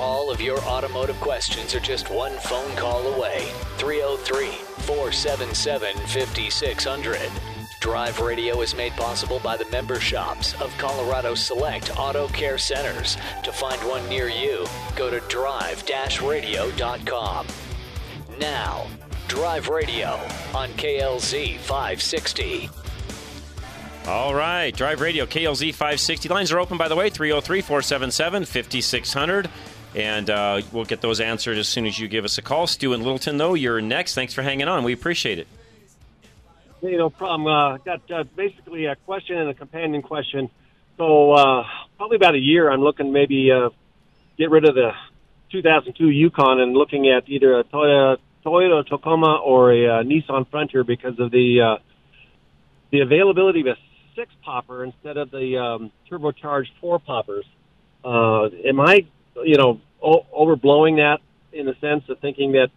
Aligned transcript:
All 0.00 0.30
of 0.30 0.40
your 0.40 0.58
automotive 0.60 1.20
questions 1.20 1.74
are 1.74 1.80
just 1.80 2.08
one 2.08 2.32
phone 2.38 2.74
call 2.74 3.06
away. 3.06 3.50
303 3.76 4.46
477 4.86 5.94
5600. 6.06 7.30
Drive 7.80 8.18
Radio 8.18 8.62
is 8.62 8.74
made 8.74 8.92
possible 8.92 9.40
by 9.40 9.58
the 9.58 9.66
member 9.70 10.00
shops 10.00 10.58
of 10.62 10.74
Colorado 10.78 11.34
Select 11.34 11.98
Auto 11.98 12.28
Care 12.28 12.56
Centers. 12.56 13.18
To 13.44 13.52
find 13.52 13.78
one 13.82 14.08
near 14.08 14.30
you, 14.30 14.64
go 14.96 15.10
to 15.10 15.20
drive 15.28 15.84
radio.com. 16.22 17.46
Now, 18.40 18.86
Drive 19.28 19.68
Radio 19.68 20.18
on 20.54 20.70
KLZ 20.70 21.58
560. 21.58 22.70
All 24.06 24.34
right, 24.34 24.74
Drive 24.74 25.02
Radio, 25.02 25.26
KLZ 25.26 25.74
560. 25.74 26.30
Lines 26.30 26.52
are 26.52 26.58
open, 26.58 26.78
by 26.78 26.88
the 26.88 26.96
way, 26.96 27.10
303 27.10 27.60
477 27.60 28.46
5600. 28.46 29.50
And 29.94 30.30
uh, 30.30 30.62
we'll 30.72 30.84
get 30.84 31.00
those 31.00 31.20
answered 31.20 31.58
as 31.58 31.68
soon 31.68 31.86
as 31.86 31.98
you 31.98 32.08
give 32.08 32.24
us 32.24 32.38
a 32.38 32.42
call. 32.42 32.66
Stu 32.66 32.90
Littleton, 32.90 33.38
though, 33.38 33.54
you're 33.54 33.80
next. 33.80 34.14
Thanks 34.14 34.34
for 34.34 34.42
hanging 34.42 34.68
on. 34.68 34.84
We 34.84 34.92
appreciate 34.92 35.38
it. 35.38 35.48
Hey, 36.80 36.96
no 36.96 37.10
problem. 37.10 37.46
Uh, 37.46 37.76
got 37.78 38.10
uh, 38.10 38.24
basically 38.36 38.86
a 38.86 38.96
question 38.96 39.36
and 39.36 39.50
a 39.50 39.54
companion 39.54 40.00
question. 40.02 40.48
So 40.96 41.32
uh, 41.32 41.64
probably 41.96 42.16
about 42.16 42.34
a 42.34 42.38
year, 42.38 42.70
I'm 42.70 42.80
looking 42.80 43.12
maybe 43.12 43.50
uh, 43.50 43.70
get 44.38 44.50
rid 44.50 44.66
of 44.66 44.74
the 44.74 44.92
2002 45.50 46.08
Yukon 46.08 46.60
and 46.60 46.74
looking 46.74 47.10
at 47.10 47.28
either 47.28 47.58
a 47.58 47.64
Toyota, 47.64 48.18
Toyota 48.44 48.86
Tacoma 48.86 49.36
or 49.44 49.72
a 49.72 49.86
uh, 49.86 50.02
Nissan 50.02 50.48
Frontier 50.50 50.84
because 50.84 51.18
of 51.18 51.30
the 51.30 51.60
uh, 51.60 51.82
the 52.90 53.00
availability 53.00 53.60
of 53.60 53.66
a 53.66 53.76
six 54.16 54.32
popper 54.42 54.84
instead 54.84 55.16
of 55.16 55.30
the 55.30 55.58
um, 55.58 55.92
turbocharged 56.10 56.70
four 56.80 56.98
poppers. 56.98 57.44
Uh, 58.04 58.46
am 58.66 58.80
I, 58.80 59.06
you 59.44 59.56
know, 59.56 59.80
overblowing 60.02 60.96
that 60.96 61.20
in 61.52 61.66
the 61.66 61.74
sense 61.80 62.08
of 62.08 62.18
thinking 62.20 62.52
that, 62.52 62.68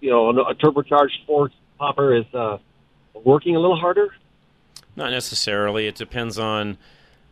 you 0.00 0.10
know, 0.10 0.30
a 0.30 0.54
turbocharged 0.54 1.26
four 1.26 1.50
popper 1.78 2.14
is 2.14 2.24
uh, 2.34 2.58
working 3.24 3.56
a 3.56 3.60
little 3.60 3.76
harder? 3.76 4.14
Not 4.96 5.10
necessarily. 5.10 5.86
It 5.86 5.94
depends 5.94 6.38
on, 6.38 6.76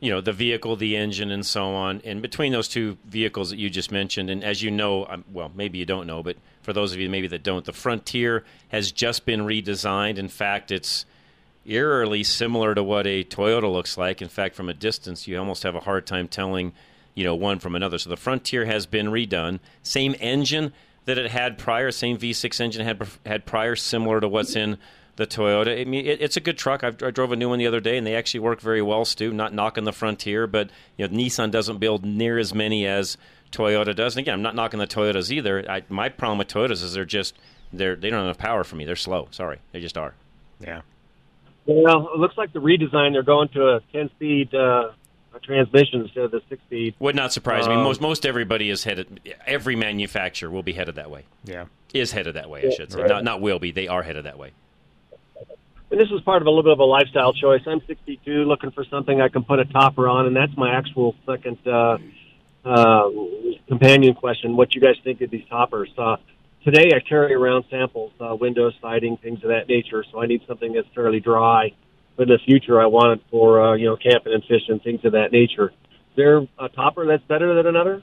you 0.01 0.11
know, 0.11 0.21
the 0.21 0.33
vehicle, 0.33 0.77
the 0.77 0.97
engine, 0.97 1.31
and 1.31 1.45
so 1.45 1.75
on. 1.75 2.01
And 2.05 2.23
between 2.23 2.53
those 2.53 2.69
two 2.69 2.97
vehicles 3.05 3.51
that 3.51 3.59
you 3.59 3.69
just 3.69 3.91
mentioned, 3.91 4.31
and 4.31 4.43
as 4.43 4.63
you 4.63 4.71
know, 4.71 5.07
um, 5.07 5.25
well, 5.33 5.51
maybe 5.55 5.79
you 5.79 5.87
don't 5.87 6.07
know, 6.07 6.23
but 6.23 6.37
for 6.63 6.73
those 6.73 6.93
of 6.93 7.01
you 7.01 7.11
maybe 7.11 7.27
that 7.29 7.43
don't, 7.43 7.65
the 7.65 7.73
Frontier 7.73 8.45
has 8.69 8.93
just 8.93 9.27
been 9.27 9.41
redesigned. 9.41 10.17
In 10.17 10.29
fact, 10.29 10.71
it's 10.71 11.05
eerily 11.67 12.23
similar 12.23 12.75
to 12.75 12.83
what 12.83 13.07
a 13.07 13.25
Toyota 13.25 13.71
looks 13.71 13.99
like. 13.99 14.23
In 14.23 14.29
fact, 14.29 14.55
from 14.55 14.69
a 14.69 14.75
distance, 14.75 15.29
you 15.29 15.39
almost 15.39 15.63
have 15.63 15.75
a 15.75 15.81
hard 15.81 16.07
time 16.07 16.29
telling, 16.29 16.73
you 17.15 17.25
know, 17.25 17.35
one 17.35 17.59
from 17.59 17.75
another. 17.75 17.99
So 17.99 18.11
the 18.11 18.17
Frontier 18.17 18.65
has 18.65 18.87
been 18.87 19.07
redone. 19.09 19.61
Same 19.83 20.15
engine 20.21 20.73
that 21.05 21.19
it 21.19 21.31
had 21.31 21.59
prior, 21.59 21.91
same 21.91 22.19
V6 22.19 22.61
engine 22.61 22.85
had 22.85 23.09
had 23.27 23.47
prior, 23.47 23.77
similar 23.77 24.21
to 24.21 24.29
what's 24.29 24.55
in 24.55 24.79
the 25.17 25.27
Toyota. 25.27 25.81
I 25.81 25.85
mean, 25.85 26.07
it, 26.07 26.21
it's 26.21 26.37
a 26.37 26.41
good 26.41 26.57
truck. 26.57 26.85
I've, 26.85 27.03
I 27.03 27.11
drove 27.11 27.33
a 27.33 27.37
new 27.37 27.49
one 27.49 27.59
the 27.59 27.67
other 27.67 27.81
day, 27.81 27.99
and 27.99 28.07
they 28.07 28.15
actually 28.15 28.41
work 28.41 28.61
very 28.61 28.81
well. 28.81 29.05
Stu, 29.05 29.33
not 29.33 29.53
knocking 29.53 29.85
the 29.85 29.93
Frontier, 29.93 30.47
but 30.47 30.71
you 30.97 31.07
know, 31.07 31.15
Nissan 31.15 31.51
doesn't 31.51 31.79
build 31.79 32.05
near 32.05 32.39
as 32.39 32.55
many 32.55 32.87
as 32.87 33.17
Toyota 33.53 33.95
does. 33.95 34.17
And 34.17 34.25
again, 34.25 34.35
I'm 34.35 34.43
not 34.43 34.55
knocking 34.55 34.79
the 34.79 34.87
Toyotas 34.87 35.31
either. 35.31 35.69
I, 35.69 35.83
my 35.89 36.09
problem 36.09 36.39
with 36.39 36.49
Toyotas 36.49 36.83
is 36.83 36.93
they're 36.93 37.05
just 37.05 37.37
they're 37.73 37.97
they 37.97 38.11
don't 38.11 38.19
have 38.19 38.27
enough 38.27 38.39
power 38.39 38.65
for 38.65 38.77
me. 38.77 38.85
They're 38.85 38.97
slow. 38.97 39.29
Sorry, 39.31 39.59
they 39.73 39.81
just 39.81 39.99
are. 39.99 40.15
Yeah. 40.61 40.83
Well, 41.67 42.11
it 42.15 42.19
looks 42.19 42.37
like 42.37 42.53
the 42.53 42.61
redesign 42.61 43.13
they're 43.13 43.23
going 43.23 43.49
to 43.51 43.69
a 43.69 43.81
10-speed 43.95 44.55
uh, 44.55 44.91
transmission 45.39 46.01
instead 46.03 46.25
of 46.25 46.31
the 46.33 46.43
six-speed. 46.49 46.95
Would 46.99 47.15
not 47.15 47.33
surprise 47.33 47.67
Um, 47.67 47.77
me. 47.77 47.83
Most 47.83 48.01
most 48.01 48.27
everybody 48.27 48.69
is 48.71 48.85
headed. 48.85 49.21
Every 49.47 49.77
manufacturer 49.77 50.51
will 50.51 50.63
be 50.65 50.73
headed 50.73 50.97
that 50.97 51.11
way. 51.11 51.25
Yeah. 51.45 51.67
Is 51.95 52.13
headed 52.13 52.35
that 52.35 52.51
way. 52.51 52.67
I 52.67 52.71
should 52.71 52.93
say. 52.93 53.01
Right. 53.01 53.09
Not 53.09 53.25
not 53.25 53.41
will 53.41 53.59
be. 53.59 53.71
They 53.71 53.89
are 53.89 54.03
headed 54.03 54.25
that 54.25 54.39
way. 54.39 54.51
And 55.91 55.99
this 55.99 56.09
is 56.11 56.21
part 56.21 56.41
of 56.41 56.47
a 56.47 56.51
little 56.51 56.63
bit 56.63 56.73
of 56.73 56.79
a 56.79 56.85
lifestyle 56.85 57.33
choice. 57.33 57.63
I'm 57.67 57.81
62, 57.87 58.45
looking 58.45 58.71
for 58.71 58.85
something 58.85 59.21
I 59.21 59.29
can 59.29 59.43
put 59.43 59.59
a 59.59 59.65
topper 59.65 60.09
on, 60.09 60.27
and 60.27 60.37
that's 60.37 60.57
my 60.57 60.73
actual 60.73 61.17
second 61.27 61.59
uh, 61.67 61.99
uh, 62.65 63.11
companion 63.67 64.15
question. 64.15 64.57
What 64.57 64.73
you 64.75 64.81
guys 64.81 64.95
think 65.03 65.21
of 65.21 65.31
these 65.31 65.45
toppers? 65.49 65.91
Uh, 65.99 66.17
today, 66.63 66.93
I 66.95 67.01
carry 67.01 67.35
around 67.35 67.65
samples, 67.71 68.13
uh, 68.21 68.37
windows, 68.37 68.75
siding, 68.81 69.17
things 69.17 69.43
of 69.43 69.49
that 69.49 69.69
nature. 69.69 70.05
So 70.13 70.23
I 70.23 70.27
need 70.27 70.43
something 70.47 70.73
that's 70.73 70.87
fairly 70.95 71.19
dry. 71.19 71.73
In 72.19 72.29
the 72.29 72.39
future, 72.45 72.81
I 72.81 72.87
want 72.87 73.19
it 73.19 73.27
for 73.31 73.63
uh, 73.63 73.75
you 73.75 73.87
know 73.87 73.97
camping 73.97 74.35
and 74.35 74.45
fishing, 74.45 74.79
things 74.81 75.05
of 75.05 75.13
that 75.13 75.33
nature. 75.33 75.73
Is 75.91 76.17
there 76.17 76.47
a 76.59 76.69
topper 76.69 77.07
that's 77.07 77.23
better 77.25 77.55
than 77.55 77.67
another? 77.67 78.03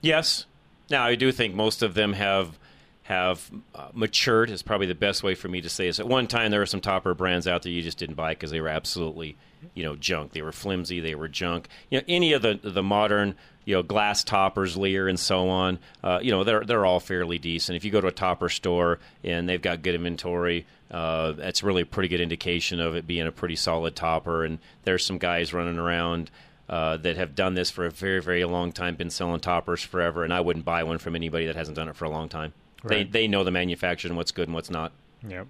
Yes. 0.00 0.46
Now 0.90 1.04
I 1.04 1.16
do 1.16 1.32
think 1.32 1.54
most 1.54 1.82
of 1.82 1.94
them 1.94 2.12
have 2.12 2.58
have 3.02 3.50
uh, 3.74 3.88
matured. 3.94 4.50
Is 4.50 4.62
probably 4.62 4.86
the 4.86 4.94
best 4.94 5.22
way 5.22 5.34
for 5.34 5.48
me 5.48 5.60
to 5.60 5.68
say 5.68 5.86
this. 5.86 5.98
At 5.98 6.06
one 6.06 6.26
time, 6.26 6.50
there 6.50 6.60
were 6.60 6.66
some 6.66 6.80
topper 6.80 7.14
brands 7.14 7.46
out 7.48 7.62
there 7.62 7.72
you 7.72 7.82
just 7.82 7.98
didn't 7.98 8.16
buy 8.16 8.32
because 8.32 8.50
they 8.50 8.60
were 8.60 8.68
absolutely 8.68 9.36
you 9.74 9.82
know 9.82 9.96
junk. 9.96 10.32
They 10.32 10.42
were 10.42 10.52
flimsy. 10.52 11.00
They 11.00 11.14
were 11.14 11.28
junk. 11.28 11.68
You 11.90 11.98
know 11.98 12.04
any 12.06 12.32
of 12.32 12.42
the 12.42 12.60
the 12.62 12.82
modern 12.82 13.34
you 13.64 13.74
know 13.74 13.82
glass 13.82 14.24
toppers, 14.24 14.76
Leer, 14.76 15.08
and 15.08 15.18
so 15.18 15.48
on. 15.48 15.78
Uh, 16.02 16.20
you 16.22 16.30
know 16.30 16.44
they're 16.44 16.64
they're 16.64 16.86
all 16.86 17.00
fairly 17.00 17.38
decent. 17.38 17.76
If 17.76 17.84
you 17.84 17.90
go 17.90 18.00
to 18.00 18.08
a 18.08 18.12
topper 18.12 18.48
store 18.48 18.98
and 19.24 19.48
they've 19.48 19.60
got 19.60 19.82
good 19.82 19.94
inventory. 19.94 20.66
Uh, 20.90 21.32
that's 21.32 21.62
really 21.62 21.82
a 21.82 21.86
pretty 21.86 22.08
good 22.08 22.20
indication 22.20 22.80
of 22.80 22.94
it 22.94 23.06
being 23.06 23.26
a 23.26 23.32
pretty 23.32 23.56
solid 23.56 23.94
topper. 23.94 24.44
And 24.44 24.58
there's 24.84 25.04
some 25.04 25.18
guys 25.18 25.52
running 25.52 25.78
around 25.78 26.30
uh, 26.68 26.96
that 26.98 27.16
have 27.16 27.34
done 27.34 27.54
this 27.54 27.70
for 27.70 27.86
a 27.86 27.90
very, 27.90 28.20
very 28.20 28.44
long 28.44 28.72
time, 28.72 28.94
been 28.96 29.10
selling 29.10 29.40
toppers 29.40 29.82
forever, 29.82 30.24
and 30.24 30.32
I 30.32 30.40
wouldn't 30.40 30.64
buy 30.64 30.82
one 30.82 30.98
from 30.98 31.16
anybody 31.16 31.46
that 31.46 31.56
hasn't 31.56 31.76
done 31.76 31.88
it 31.88 31.96
for 31.96 32.04
a 32.04 32.10
long 32.10 32.28
time. 32.28 32.52
Right. 32.82 33.10
They 33.10 33.22
they 33.22 33.28
know 33.28 33.44
the 33.44 33.50
manufacturer 33.50 34.08
and 34.08 34.16
what's 34.16 34.32
good 34.32 34.48
and 34.48 34.54
what's 34.54 34.70
not. 34.70 34.92
Yep. 35.26 35.46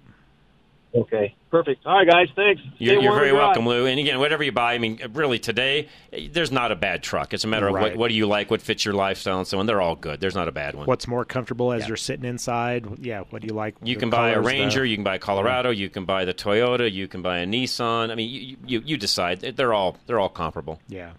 Okay, 0.95 1.35
perfect. 1.51 1.85
All 1.85 1.93
right, 1.93 2.07
guys, 2.09 2.29
thanks. 2.35 2.61
You're, 2.79 2.99
you're 2.99 3.13
very 3.13 3.31
welcome, 3.31 3.67
Lou. 3.67 3.85
And 3.85 3.99
again, 3.99 4.17
whatever 4.17 4.41
you 4.43 4.51
buy, 4.51 4.73
I 4.73 4.79
mean, 4.79 4.99
really 5.13 5.37
today, 5.37 5.87
there's 6.31 6.51
not 6.51 6.71
a 6.71 6.75
bad 6.75 7.03
truck. 7.03 7.31
It's 7.31 7.43
a 7.43 7.47
matter 7.47 7.67
of 7.67 7.73
what, 7.73 7.95
what 7.95 8.07
do 8.07 8.15
you 8.15 8.25
like, 8.25 8.49
what 8.49 8.59
fits 8.59 8.85
your 8.85 8.95
lifestyle, 8.95 9.37
and 9.37 9.45
so 9.47 9.59
on. 9.59 9.67
They're 9.67 9.81
all 9.81 9.95
good. 9.95 10.19
There's 10.19 10.33
not 10.33 10.47
a 10.47 10.51
bad 10.51 10.73
one. 10.73 10.87
What's 10.87 11.07
more 11.07 11.25
comfortable 11.25 11.71
as 11.71 11.87
you're 11.87 11.95
sitting 11.95 12.25
inside? 12.25 12.87
Yeah. 13.05 13.21
What 13.29 13.43
do 13.43 13.47
you 13.47 13.53
like? 13.53 13.75
You 13.83 13.97
can 13.97 14.09
buy 14.09 14.29
a 14.31 14.33
colors, 14.33 14.45
the- 14.47 14.59
Ranger, 14.59 14.85
you 14.85 14.97
can 14.97 15.03
buy 15.03 15.15
a 15.15 15.19
Colorado, 15.19 15.69
you 15.69 15.89
can 15.89 16.05
buy 16.05 16.25
the 16.25 16.33
Toyota, 16.33 16.91
you 16.91 17.07
can 17.07 17.21
buy 17.21 17.39
a 17.39 17.45
Nissan. 17.45 18.09
I 18.09 18.15
mean, 18.15 18.29
you 18.29 18.57
you, 18.65 18.81
you 18.83 18.97
decide. 18.97 19.41
They're 19.41 19.73
all 19.75 19.95
they're 20.07 20.19
all 20.19 20.29
comparable. 20.29 20.79
Yeah. 20.87 21.11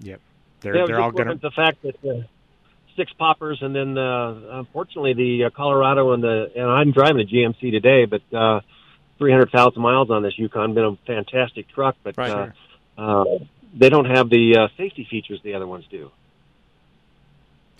Yep. 0.00 0.20
They're 0.60 0.76
Yeah, 0.76 0.84
they're 0.86 1.00
all 1.00 1.08
looking 1.10 1.24
gonna. 1.26 1.38
the 1.42 1.50
fact 1.50 1.82
that 1.82 1.96
uh, 2.08 2.22
six 2.96 3.12
poppers, 3.12 3.58
and 3.60 3.74
then 3.76 3.98
uh, 3.98 4.34
unfortunately 4.60 5.12
the 5.12 5.44
uh, 5.44 5.50
Colorado 5.50 6.12
and 6.14 6.22
the 6.22 6.50
and 6.56 6.66
I'm 6.66 6.92
driving 6.92 7.20
a 7.20 7.24
GMC 7.24 7.70
today, 7.70 8.06
but 8.06 8.22
uh, 8.36 8.60
300,000 9.18 9.80
miles 9.82 10.10
on 10.10 10.22
this 10.22 10.38
Yukon. 10.38 10.74
Been 10.74 10.84
a 10.84 10.96
fantastic 11.06 11.68
truck, 11.68 11.96
but 12.02 12.16
Right. 12.16 12.30
uh, 12.96 13.00
uh, 13.00 13.24
they 13.74 13.88
don't 13.90 14.06
have 14.06 14.30
the 14.30 14.56
uh, 14.56 14.68
safety 14.76 15.06
features 15.10 15.40
the 15.42 15.54
other 15.54 15.66
ones 15.66 15.84
do. 15.90 16.10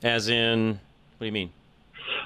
As 0.03 0.29
in, 0.29 0.69
what 0.73 1.21
do 1.21 1.27
you 1.27 1.33
mean? 1.33 1.51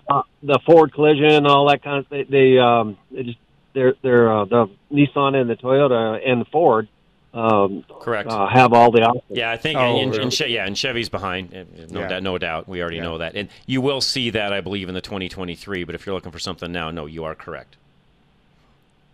Uh, 0.09 0.23
the 0.43 0.59
forward 0.67 0.93
collision, 0.93 1.25
and 1.31 1.47
all 1.47 1.69
that 1.69 1.83
kind 1.83 1.99
of. 1.99 2.09
They, 2.09 2.25
they 2.25 2.59
um, 2.59 2.99
they 3.11 3.23
just 3.23 3.39
they're 3.73 3.95
they're 4.03 4.31
uh, 4.33 4.45
the 4.45 4.69
Nissan 4.93 5.35
and 5.35 5.49
the 5.49 5.57
Toyota 5.57 6.21
and 6.29 6.41
the 6.41 6.45
Ford. 6.47 6.89
Um, 7.35 7.83
Correct. 8.01 8.29
Uh, 8.29 8.47
have 8.47 8.75
all 8.75 8.91
the 8.91 9.01
options. 9.03 9.25
Yeah, 9.39 9.51
I 9.51 9.57
think, 9.57 9.79
Oh, 9.79 9.97
and, 9.99 10.11
really? 10.11 10.23
and, 10.25 10.31
Che- 10.33 10.49
yeah, 10.51 10.67
and 10.67 10.77
Chevy's 10.77 11.09
behind. 11.09 11.55
uh, 11.55 11.65
No 11.89 12.01
Yeah. 12.01 12.09
doubt, 12.09 12.23
no 12.23 12.37
doubt. 12.37 12.69
We 12.69 12.83
already 12.83 12.97
Yeah. 12.99 13.05
know 13.05 13.19
that, 13.19 13.35
and 13.35 13.49
you 13.67 13.81
will 13.81 14.03
see 14.03 14.29
that, 14.31 14.53
I 14.53 14.61
believe, 14.61 14.89
in 14.91 14.95
the 14.95 15.01
2023. 15.01 15.85
But 15.85 15.95
if 15.95 16.05
you're 16.05 16.15
looking 16.15 16.31
for 16.31 16.39
something 16.39 16.71
now, 16.71 16.91
no, 16.91 17.07
you 17.07 17.25
are 17.25 17.35
correct. 17.35 17.79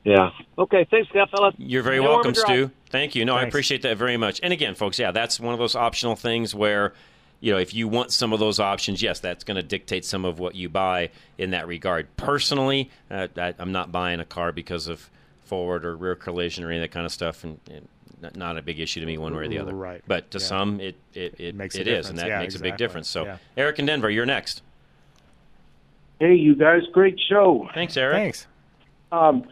Yeah. 0.05 0.31
Okay. 0.56 0.87
Thanks, 0.91 1.11
that 1.15 1.31
fella. 1.31 1.53
You're 1.59 1.83
very 1.83 1.99
Stay 1.99 2.06
welcome. 2.06 2.35
Stu. 2.35 2.71
Thank 2.91 3.15
you. 3.15 3.25
No, 3.25 3.37
I 3.37 3.43
appreciate 3.43 3.83
that 3.83 3.97
very 3.99 4.17
much. 4.17 4.41
And 4.43 4.53
again, 4.53 4.75
folks, 4.75 4.99
yeah, 4.99 5.11
that's 5.11 5.39
one 5.39 5.53
of 5.53 5.59
those 5.59 5.75
optional 5.75 6.17
things 6.17 6.55
where, 6.55 6.95
you 7.41 7.53
know, 7.53 7.59
if 7.59 7.75
you 7.75 7.89
want 7.89 8.11
some 8.12 8.33
of 8.33 8.41
those 8.41 8.59
options, 8.59 9.03
yes, 9.03 9.21
that's 9.21 9.45
going 9.45 9.56
to 9.56 9.62
dictate 9.62 10.05
some 10.05 10.25
of 10.25 10.39
what 10.39 10.55
you 10.55 10.69
buy 10.71 11.11
in 11.37 11.50
that 11.50 11.67
regard. 11.67 12.09
Personally, 12.17 12.91
uh, 13.11 13.29
I, 13.37 13.55
I'm 13.59 13.73
not 13.73 13.93
buying 13.93 14.21
a 14.21 14.25
car 14.25 14.53
because 14.53 14.89
of 14.89 15.11
forward 15.45 15.85
or 15.85 15.95
rear 15.97 16.15
collision 16.15 16.65
or 16.65 16.69
any 16.71 16.79
of 16.79 16.83
that 16.83 16.91
kind 16.93 17.05
of 17.05 17.12
stuff, 17.12 17.44
and, 17.44 17.59
and 17.71 17.87
not- 18.23 18.37
not 18.37 18.56
a 18.59 18.62
big 18.62 18.81
issue 18.81 19.01
to 19.01 19.06
me 19.06 19.19
one 19.19 19.35
way 19.37 19.44
or 19.44 19.49
the 19.49 19.59
other. 19.59 19.75
Right. 19.75 20.03
But 20.06 20.31
to 20.31 20.39
Yeah. 20.39 20.44
some, 20.44 20.81
it 20.81 20.97
it, 21.15 21.35
it, 21.39 21.55
Makes 21.55 21.77
it 21.77 21.87
is, 21.87 22.09
and 22.09 22.19
that 22.19 22.29
Yeah, 22.29 22.39
makes 22.41 22.55
a 22.55 22.61
big 22.61 22.77
difference. 22.79 23.09
So, 23.09 23.25
Yeah. 23.25 23.37
Eric 23.56 23.79
in 23.79 23.87
Denver, 23.87 24.09
you're 24.11 24.27
next. 24.27 24.62
Hey, 26.19 26.35
you 26.35 26.55
guys, 26.56 26.83
great 26.93 27.19
show. 27.29 27.69
Thanks, 27.75 27.97
Eric. 27.97 28.17
Thanks. 28.17 28.47
Um, 29.12 29.44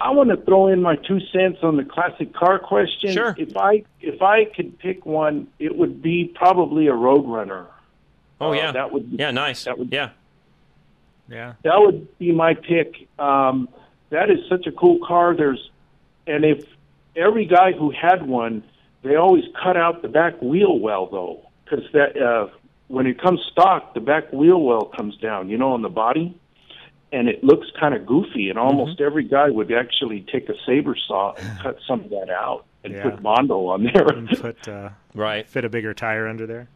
I 0.00 0.10
want 0.12 0.30
to 0.30 0.36
throw 0.36 0.68
in 0.68 0.80
my 0.80 0.96
two 0.96 1.18
cents 1.32 1.58
on 1.62 1.76
the 1.76 1.84
classic 1.84 2.32
car 2.32 2.58
question. 2.58 3.12
Sure. 3.12 3.34
If 3.38 3.56
I 3.56 3.84
if 4.00 4.22
I 4.22 4.44
could 4.44 4.78
pick 4.78 5.04
one, 5.04 5.48
it 5.58 5.76
would 5.76 6.00
be 6.02 6.32
probably 6.34 6.86
a 6.86 6.92
Roadrunner. 6.92 7.66
Oh 8.40 8.50
Uh, 8.50 8.54
yeah, 8.54 8.72
that 8.72 8.92
would 8.92 9.10
be, 9.10 9.16
yeah, 9.16 9.32
nice. 9.32 9.64
that 9.64 9.76
would- 9.78 9.92
yeah, 9.92 10.10
Yeah. 11.28 11.54
That 11.64 11.80
would 11.80 12.16
be 12.18 12.30
my 12.32 12.54
pick. 12.54 13.08
Um, 13.18 13.68
that 14.10 14.30
is 14.30 14.38
such 14.48 14.66
a 14.66 14.72
cool 14.72 15.04
car. 15.06 15.34
There's, 15.34 15.70
and 16.26 16.44
if 16.44 16.64
every 17.16 17.44
guy 17.46 17.72
who 17.72 17.90
had 17.90 18.26
one, 18.26 18.62
they 19.02 19.16
always 19.16 19.44
cut 19.62 19.76
out 19.76 20.00
the 20.02 20.08
back 20.08 20.40
wheel 20.40 20.78
well 20.78 21.06
though, 21.06 21.40
because 21.64 21.84
that 21.92 22.16
uh, 22.16 22.48
when 22.86 23.06
it 23.06 23.20
comes 23.20 23.40
stock, 23.52 23.94
the 23.94 24.00
back 24.00 24.32
wheel 24.32 24.60
well 24.62 24.84
comes 24.86 25.16
down, 25.18 25.48
you 25.50 25.58
know, 25.58 25.72
on 25.72 25.82
the 25.82 25.88
body, 25.90 26.34
and 27.12 27.28
it 27.28 27.42
looks 27.42 27.66
kind 27.78 27.94
of 27.94 28.04
goofy. 28.06 28.50
And 28.50 28.58
almost 28.58 29.00
every 29.00 29.24
guy 29.24 29.48
would 29.50 29.72
actually 29.72 30.26
take 30.32 30.48
a 30.48 30.54
saber 30.66 30.96
saw 31.06 31.34
and 31.34 31.58
cut 31.62 31.78
some 31.86 32.00
of 32.04 32.10
that 32.10 32.30
out 32.30 32.64
and 32.84 32.94
Yeah. 32.94 33.02
put 33.10 33.22
Bondo 33.22 33.66
on 33.68 33.84
there. 33.84 34.06
And 34.08 34.28
put 34.28 34.68
uh, 34.68 34.90
right. 35.14 35.46
fit 35.48 35.64
a 35.64 35.68
bigger 35.68 35.94
tire 35.94 36.26
under 36.28 36.46
there. 36.46 36.68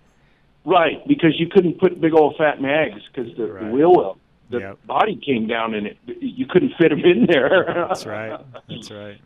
Right, 0.64 1.06
because 1.08 1.38
you 1.40 1.48
couldn't 1.48 1.80
put 1.80 2.00
big 2.00 2.14
old 2.14 2.36
fat 2.36 2.60
mags 2.62 3.00
because 3.12 3.36
the, 3.36 3.46
the 3.46 3.66
wheel 3.66 3.92
well, 3.94 4.18
the 4.50 4.60
Yep. 4.60 4.86
body 4.86 5.16
came 5.16 5.46
down 5.48 5.74
and 5.74 5.86
it 5.88 5.96
you 6.06 6.46
couldn't 6.46 6.72
fit 6.78 6.90
them 6.90 7.00
in 7.00 7.26
there. 7.26 7.64
That's 7.88 8.06
right. 8.06 8.38
That's 8.68 8.90
right. 8.90 9.18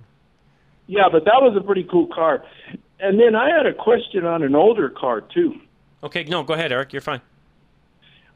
yeah, 0.87 1.09
but 1.13 1.25
that 1.27 1.43
was 1.43 1.55
a 1.57 1.61
pretty 1.65 1.85
cool 1.85 2.07
car. 2.07 2.43
And 3.01 3.21
then 3.21 3.35
I 3.35 3.55
had 3.55 3.67
a 3.67 3.75
question 3.75 4.25
on 4.25 4.43
an 4.43 4.55
older 4.55 4.89
car 4.89 5.21
too. 5.21 5.57
Okay, 6.03 6.25
no, 6.25 6.43
go 6.43 6.55
ahead, 6.55 6.73
Eric. 6.73 6.93
You're 6.95 7.03
fine. 7.03 7.21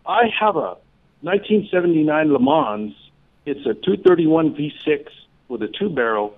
I 0.06 0.24
have 0.38 0.56
a 0.56 0.76
1979 1.22 2.32
Le 2.32 2.38
Mans. 2.38 2.92
It's 3.46 3.60
a 3.60 3.74
231 3.74 4.54
V6 4.54 5.06
with 5.48 5.62
a 5.62 5.68
two 5.68 5.90
barrel, 5.90 6.34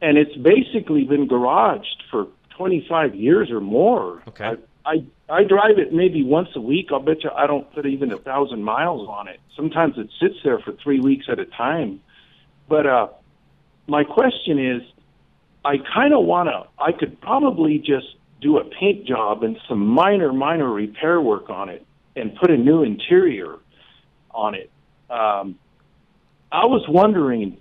and 0.00 0.18
it's 0.18 0.34
basically 0.36 1.04
been 1.04 1.28
garaged 1.28 2.02
for 2.10 2.28
25 2.56 3.14
years 3.14 3.50
or 3.50 3.60
more. 3.60 4.22
Okay. 4.28 4.44
I, 4.44 4.56
I 4.84 5.04
I 5.28 5.44
drive 5.44 5.78
it 5.78 5.92
maybe 5.92 6.22
once 6.22 6.48
a 6.54 6.60
week. 6.60 6.88
I'll 6.92 7.00
bet 7.00 7.24
you 7.24 7.30
I 7.30 7.46
don't 7.46 7.72
put 7.72 7.86
even 7.86 8.12
a 8.12 8.18
thousand 8.18 8.62
miles 8.62 9.08
on 9.08 9.28
it. 9.28 9.40
Sometimes 9.56 9.94
it 9.96 10.10
sits 10.20 10.36
there 10.44 10.58
for 10.58 10.72
three 10.72 11.00
weeks 11.00 11.26
at 11.30 11.38
a 11.38 11.46
time. 11.46 12.00
But 12.68 12.86
uh, 12.86 13.08
my 13.86 14.04
question 14.04 14.58
is, 14.58 14.82
I 15.64 15.76
kind 15.94 16.12
of 16.12 16.24
want 16.24 16.48
to. 16.48 16.66
I 16.82 16.92
could 16.92 17.20
probably 17.20 17.78
just 17.78 18.16
do 18.40 18.58
a 18.58 18.64
paint 18.64 19.06
job 19.06 19.42
and 19.42 19.58
some 19.68 19.86
minor, 19.86 20.32
minor 20.32 20.70
repair 20.70 21.20
work 21.20 21.48
on 21.48 21.70
it, 21.70 21.86
and 22.16 22.36
put 22.36 22.50
a 22.50 22.56
new 22.56 22.82
interior 22.82 23.56
on 24.34 24.54
it. 24.54 24.70
Um, 25.08 25.58
I 26.52 26.66
was 26.66 26.84
wondering, 26.88 27.58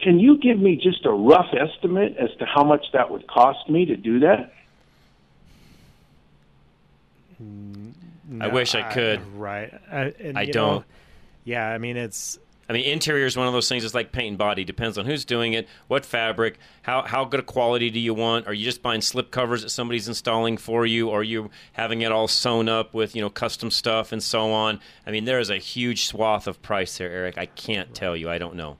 can 0.00 0.18
you 0.18 0.38
give 0.38 0.58
me 0.58 0.76
just 0.76 1.04
a 1.04 1.10
rough 1.10 1.52
estimate 1.52 2.16
as 2.16 2.30
to 2.38 2.46
how 2.46 2.64
much 2.64 2.86
that 2.92 3.10
would 3.10 3.26
cost 3.26 3.68
me 3.68 3.86
to 3.86 3.96
do 3.96 4.20
that? 4.20 4.52
I 8.40 8.48
wish 8.48 8.74
I 8.74 8.82
could. 8.92 9.20
right. 9.34 9.72
I, 9.90 10.14
and, 10.20 10.38
I 10.38 10.44
don't. 10.46 10.80
know, 10.80 10.84
yeah, 11.44 11.68
I 11.68 11.78
mean 11.78 11.96
it's 11.96 12.38
I 12.70 12.72
mean, 12.72 12.84
interior 12.84 13.26
is 13.26 13.36
one 13.36 13.48
of 13.48 13.52
those 13.52 13.68
things. 13.68 13.84
It's 13.84 13.94
like 13.94 14.12
paint 14.12 14.28
and 14.28 14.38
body. 14.38 14.62
Depends 14.62 14.96
on 14.96 15.04
who's 15.04 15.24
doing 15.24 15.54
it, 15.54 15.66
what 15.88 16.06
fabric, 16.06 16.56
how 16.82 17.02
how 17.02 17.24
good 17.24 17.40
a 17.40 17.42
quality 17.42 17.90
do 17.90 17.98
you 17.98 18.14
want? 18.14 18.46
Are 18.46 18.54
you 18.54 18.64
just 18.64 18.80
buying 18.80 19.00
slip 19.00 19.32
covers 19.32 19.62
that 19.62 19.70
somebody's 19.70 20.06
installing 20.06 20.56
for 20.56 20.86
you, 20.86 21.08
or 21.08 21.18
are 21.18 21.24
you 21.24 21.50
having 21.72 22.02
it 22.02 22.12
all 22.12 22.28
sewn 22.28 22.68
up 22.68 22.94
with 22.94 23.16
you 23.16 23.22
know 23.22 23.28
custom 23.28 23.72
stuff 23.72 24.12
and 24.12 24.22
so 24.22 24.52
on? 24.52 24.78
I 25.04 25.10
mean, 25.10 25.24
there 25.24 25.40
is 25.40 25.50
a 25.50 25.56
huge 25.56 26.06
swath 26.06 26.46
of 26.46 26.62
price 26.62 26.96
there, 26.96 27.10
Eric. 27.10 27.38
I 27.38 27.46
can't 27.46 27.92
tell 27.92 28.16
you. 28.16 28.30
I 28.30 28.38
don't 28.38 28.54
know. 28.54 28.76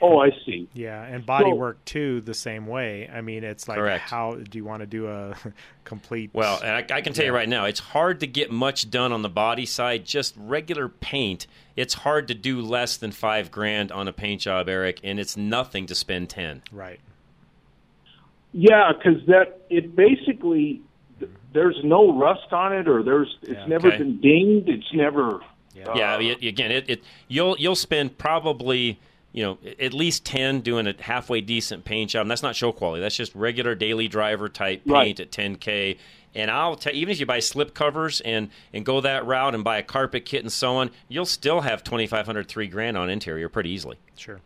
Oh, 0.00 0.18
I 0.20 0.30
see. 0.46 0.68
yeah, 0.74 1.02
and 1.02 1.26
body 1.26 1.50
So- 1.50 1.54
work 1.56 1.84
too 1.84 2.20
the 2.20 2.34
same 2.34 2.66
way. 2.66 3.08
I 3.12 3.20
mean, 3.20 3.42
it's 3.42 3.66
like 3.68 3.78
Correct. 3.78 4.08
how 4.08 4.34
do 4.34 4.56
you 4.58 4.64
want 4.64 4.80
to 4.80 4.86
do 4.86 5.08
a 5.08 5.34
complete? 5.84 6.30
Well, 6.32 6.60
and 6.62 6.70
I, 6.70 6.96
I 6.96 7.00
can 7.00 7.12
tell 7.12 7.24
you 7.24 7.32
right 7.34 7.48
now, 7.48 7.64
it's 7.64 7.80
hard 7.80 8.20
to 8.20 8.26
get 8.28 8.50
much 8.52 8.90
done 8.90 9.12
on 9.12 9.22
the 9.22 9.28
body 9.28 9.66
side. 9.66 10.04
Just 10.04 10.34
regular 10.36 10.88
paint, 10.88 11.46
it's 11.74 11.94
hard 11.94 12.28
to 12.28 12.34
do 12.34 12.60
less 12.60 12.96
than 12.96 13.10
five 13.10 13.50
grand 13.50 13.90
on 13.90 14.06
a 14.06 14.12
paint 14.12 14.42
job, 14.42 14.68
Eric, 14.68 15.00
and 15.02 15.18
it's 15.18 15.36
nothing 15.36 15.86
to 15.86 15.94
spend 15.94 16.28
ten. 16.30 16.62
right. 16.72 17.00
Yeah, 18.52 18.92
because 18.92 19.24
that 19.26 19.60
it 19.68 19.94
basically 19.94 20.80
there's 21.52 21.78
no 21.84 22.16
rust 22.18 22.52
on 22.52 22.72
it, 22.72 22.88
or 22.88 23.02
there's 23.02 23.36
it's 23.42 23.52
Yeah. 23.52 23.66
never 23.66 23.88
Okay. 23.88 23.98
been 23.98 24.20
dinged. 24.20 24.68
It's 24.68 24.92
never. 24.94 25.40
Yeah. 25.74 25.88
uh, 25.90 25.94
Yeah, 25.96 26.14
I 26.14 26.18
mean, 26.18 26.30
it, 26.40 26.44
again, 26.46 26.70
it, 26.70 26.88
it 26.88 27.02
you'll 27.28 27.56
you'll 27.58 27.76
spend 27.76 28.16
probably 28.16 28.98
you 29.32 29.42
know 29.44 29.58
at 29.78 29.92
least 29.92 30.24
ten 30.24 30.60
doing 30.60 30.86
a 30.86 30.94
halfway 31.00 31.40
decent 31.40 31.84
paint 31.84 32.10
job. 32.10 32.22
And 32.22 32.30
that's 32.30 32.42
not 32.42 32.56
show 32.56 32.72
quality. 32.72 33.00
That's 33.02 33.16
just 33.16 33.34
regular 33.34 33.74
daily 33.74 34.08
driver 34.08 34.48
type 34.48 34.84
paint 34.84 34.92
Right. 34.92 35.20
at 35.20 35.30
10k. 35.30 35.98
And 36.34 36.50
I'll 36.50 36.76
tell 36.76 36.94
even 36.94 37.10
if 37.10 37.20
you 37.20 37.26
buy 37.26 37.38
slip 37.40 37.74
covers 37.74 38.20
and 38.20 38.50
and 38.72 38.84
go 38.84 39.00
that 39.00 39.26
route 39.26 39.54
and 39.54 39.64
buy 39.64 39.78
a 39.78 39.82
carpet 39.82 40.24
kit 40.24 40.42
and 40.42 40.52
so 40.52 40.76
on, 40.76 40.90
you'll 41.08 41.24
still 41.26 41.62
have 41.62 41.82
2,500, 41.82 42.46
three 42.48 42.66
grand 42.68 42.96
on 42.96 43.08
interior 43.10 43.48
pretty 43.48 43.70
easily. 43.70 43.96
Sure. 44.16 44.40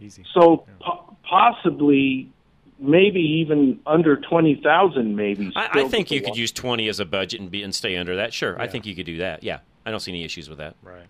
Easy. 0.00 0.24
So 0.34 0.66
po- 0.80 1.16
possibly, 1.28 2.30
maybe 2.78 3.20
even 3.20 3.80
under 3.86 4.16
twenty 4.16 4.60
thousand, 4.62 5.14
maybe. 5.16 5.52
I, 5.56 5.68
I 5.84 5.88
think 5.88 6.10
you 6.10 6.20
could 6.20 6.36
use 6.36 6.52
20 6.52 6.88
as 6.88 7.00
a 7.00 7.04
budget 7.04 7.40
and 7.40 7.50
be 7.50 7.62
and 7.62 7.74
stay 7.74 7.96
under 7.96 8.16
that. 8.16 8.32
Sure, 8.32 8.60
I 8.60 8.66
think 8.68 8.86
you 8.86 8.94
could 8.94 9.06
do 9.06 9.18
that. 9.18 9.42
Yeah, 9.44 9.60
I 9.86 9.90
don't 9.90 10.00
see 10.00 10.10
any 10.12 10.24
issues 10.24 10.48
with 10.48 10.58
that. 10.58 10.74
Right. 10.82 11.06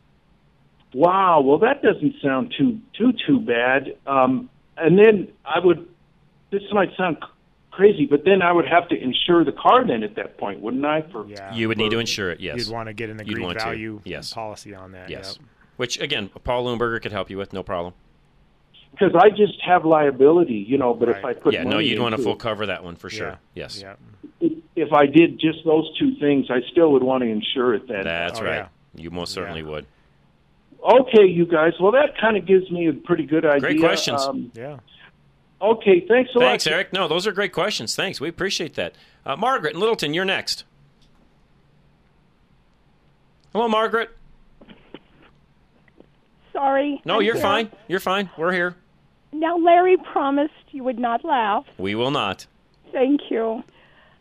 Wow. 0.94 1.40
Well, 1.40 1.58
that 1.58 1.82
doesn't 1.82 2.14
sound 2.22 2.54
too 2.56 2.78
too 2.96 3.12
too 3.26 3.40
bad. 3.40 3.96
Um, 4.06 4.48
and 4.76 4.98
then 4.98 5.28
I 5.44 5.58
would. 5.58 5.86
This 6.50 6.62
might 6.72 6.90
sound 6.96 7.16
crazy, 7.72 8.06
but 8.06 8.24
then 8.24 8.40
I 8.42 8.52
would 8.52 8.66
have 8.68 8.88
to 8.90 8.96
insure 8.96 9.44
the 9.44 9.50
car 9.52 9.84
then 9.84 10.04
at 10.04 10.14
that 10.14 10.38
point, 10.38 10.60
wouldn't 10.60 10.84
I? 10.84 11.02
For 11.02 11.26
Yeah. 11.26 11.52
You 11.52 11.66
would 11.68 11.78
need 11.78 11.90
to 11.90 11.98
insure 11.98 12.30
it. 12.30 12.38
Yes. 12.40 12.58
You'd 12.58 12.72
want 12.72 12.86
to 12.88 12.92
get 12.94 13.10
an 13.10 13.18
agreed 13.20 13.40
want 13.42 13.58
to. 13.58 13.64
value 13.64 14.00
Yes. 14.04 14.32
policy 14.32 14.72
on 14.74 14.92
that. 14.92 15.10
Yes. 15.10 15.36
yep. 15.40 15.48
Which 15.76 15.98
again, 16.00 16.28
Paul 16.44 16.66
Leuenberger 16.66 17.02
could 17.02 17.10
help 17.10 17.30
you 17.30 17.36
with, 17.36 17.52
no 17.52 17.62
problem. 17.64 17.94
because 18.92 19.12
I 19.16 19.28
just 19.30 19.60
have 19.62 19.84
liability, 19.84 20.54
you 20.68 20.78
know. 20.78 20.94
But 20.94 21.08
if 21.08 21.16
I 21.16 21.20
Right. 21.28 21.40
put 21.42 21.52
yeah, 21.54 21.64
no, 21.64 21.80
you'd 21.80 21.98
want 21.98 22.14
to 22.14 22.22
full 22.22 22.36
cover 22.36 22.66
that 22.66 22.84
one 22.84 22.94
for 22.94 23.10
sure. 23.10 23.30
Yeah. 23.54 23.64
Yes, 23.64 23.82
Yeah. 23.82 23.94
if 24.76 24.92
I 24.92 25.06
did 25.06 25.40
just 25.40 25.64
those 25.64 25.90
two 25.98 26.14
things, 26.20 26.46
I 26.48 26.60
still 26.70 26.92
would 26.92 27.02
want 27.02 27.22
to 27.24 27.28
insure 27.28 27.74
it 27.74 27.88
then. 27.88 28.04
that's 28.04 28.40
Oh, 28.40 28.44
right. 28.44 28.54
yeah. 28.54 28.68
You 28.94 29.10
most 29.10 29.32
certainly 29.32 29.62
Yeah. 29.62 29.66
would. 29.70 29.86
Okay, 30.84 31.24
you 31.26 31.46
guys. 31.46 31.72
Well, 31.80 31.92
that 31.92 32.18
kind 32.20 32.36
of 32.36 32.44
gives 32.46 32.70
me 32.70 32.88
a 32.88 32.92
pretty 32.92 33.24
good 33.24 33.44
idea. 33.46 33.60
Great 33.60 33.80
questions. 33.80 34.20
Um, 34.22 34.52
Yeah. 34.54 34.78
okay, 35.62 36.00
thanks 36.06 36.30
a 36.34 36.38
lot. 36.38 36.44
Thanks, 36.46 36.66
lot. 36.66 36.72
Eric. 36.72 36.92
No, 36.92 37.08
those 37.08 37.26
are 37.26 37.32
great 37.32 37.52
questions. 37.52 37.94
Thanks. 37.96 38.20
We 38.20 38.28
appreciate 38.28 38.74
that. 38.74 38.94
Uh, 39.24 39.34
Margaret 39.36 39.74
in 39.74 39.80
Littleton, 39.80 40.12
you're 40.12 40.26
next. 40.26 40.64
Hello, 43.52 43.68
Margaret. 43.68 44.10
Sorry. 46.52 47.00
No, 47.04 47.16
I'm 47.16 47.22
you're 47.22 47.34
here. 47.34 47.42
fine. 47.42 47.70
You're 47.88 48.00
fine. 48.00 48.30
We're 48.36 48.52
here. 48.52 48.76
Now, 49.32 49.56
Larry 49.56 49.96
promised 49.96 50.52
you 50.70 50.84
would 50.84 50.98
not 50.98 51.24
laugh. 51.24 51.64
We 51.78 51.94
will 51.94 52.10
not. 52.10 52.46
Thank 52.92 53.30
you. 53.30 53.64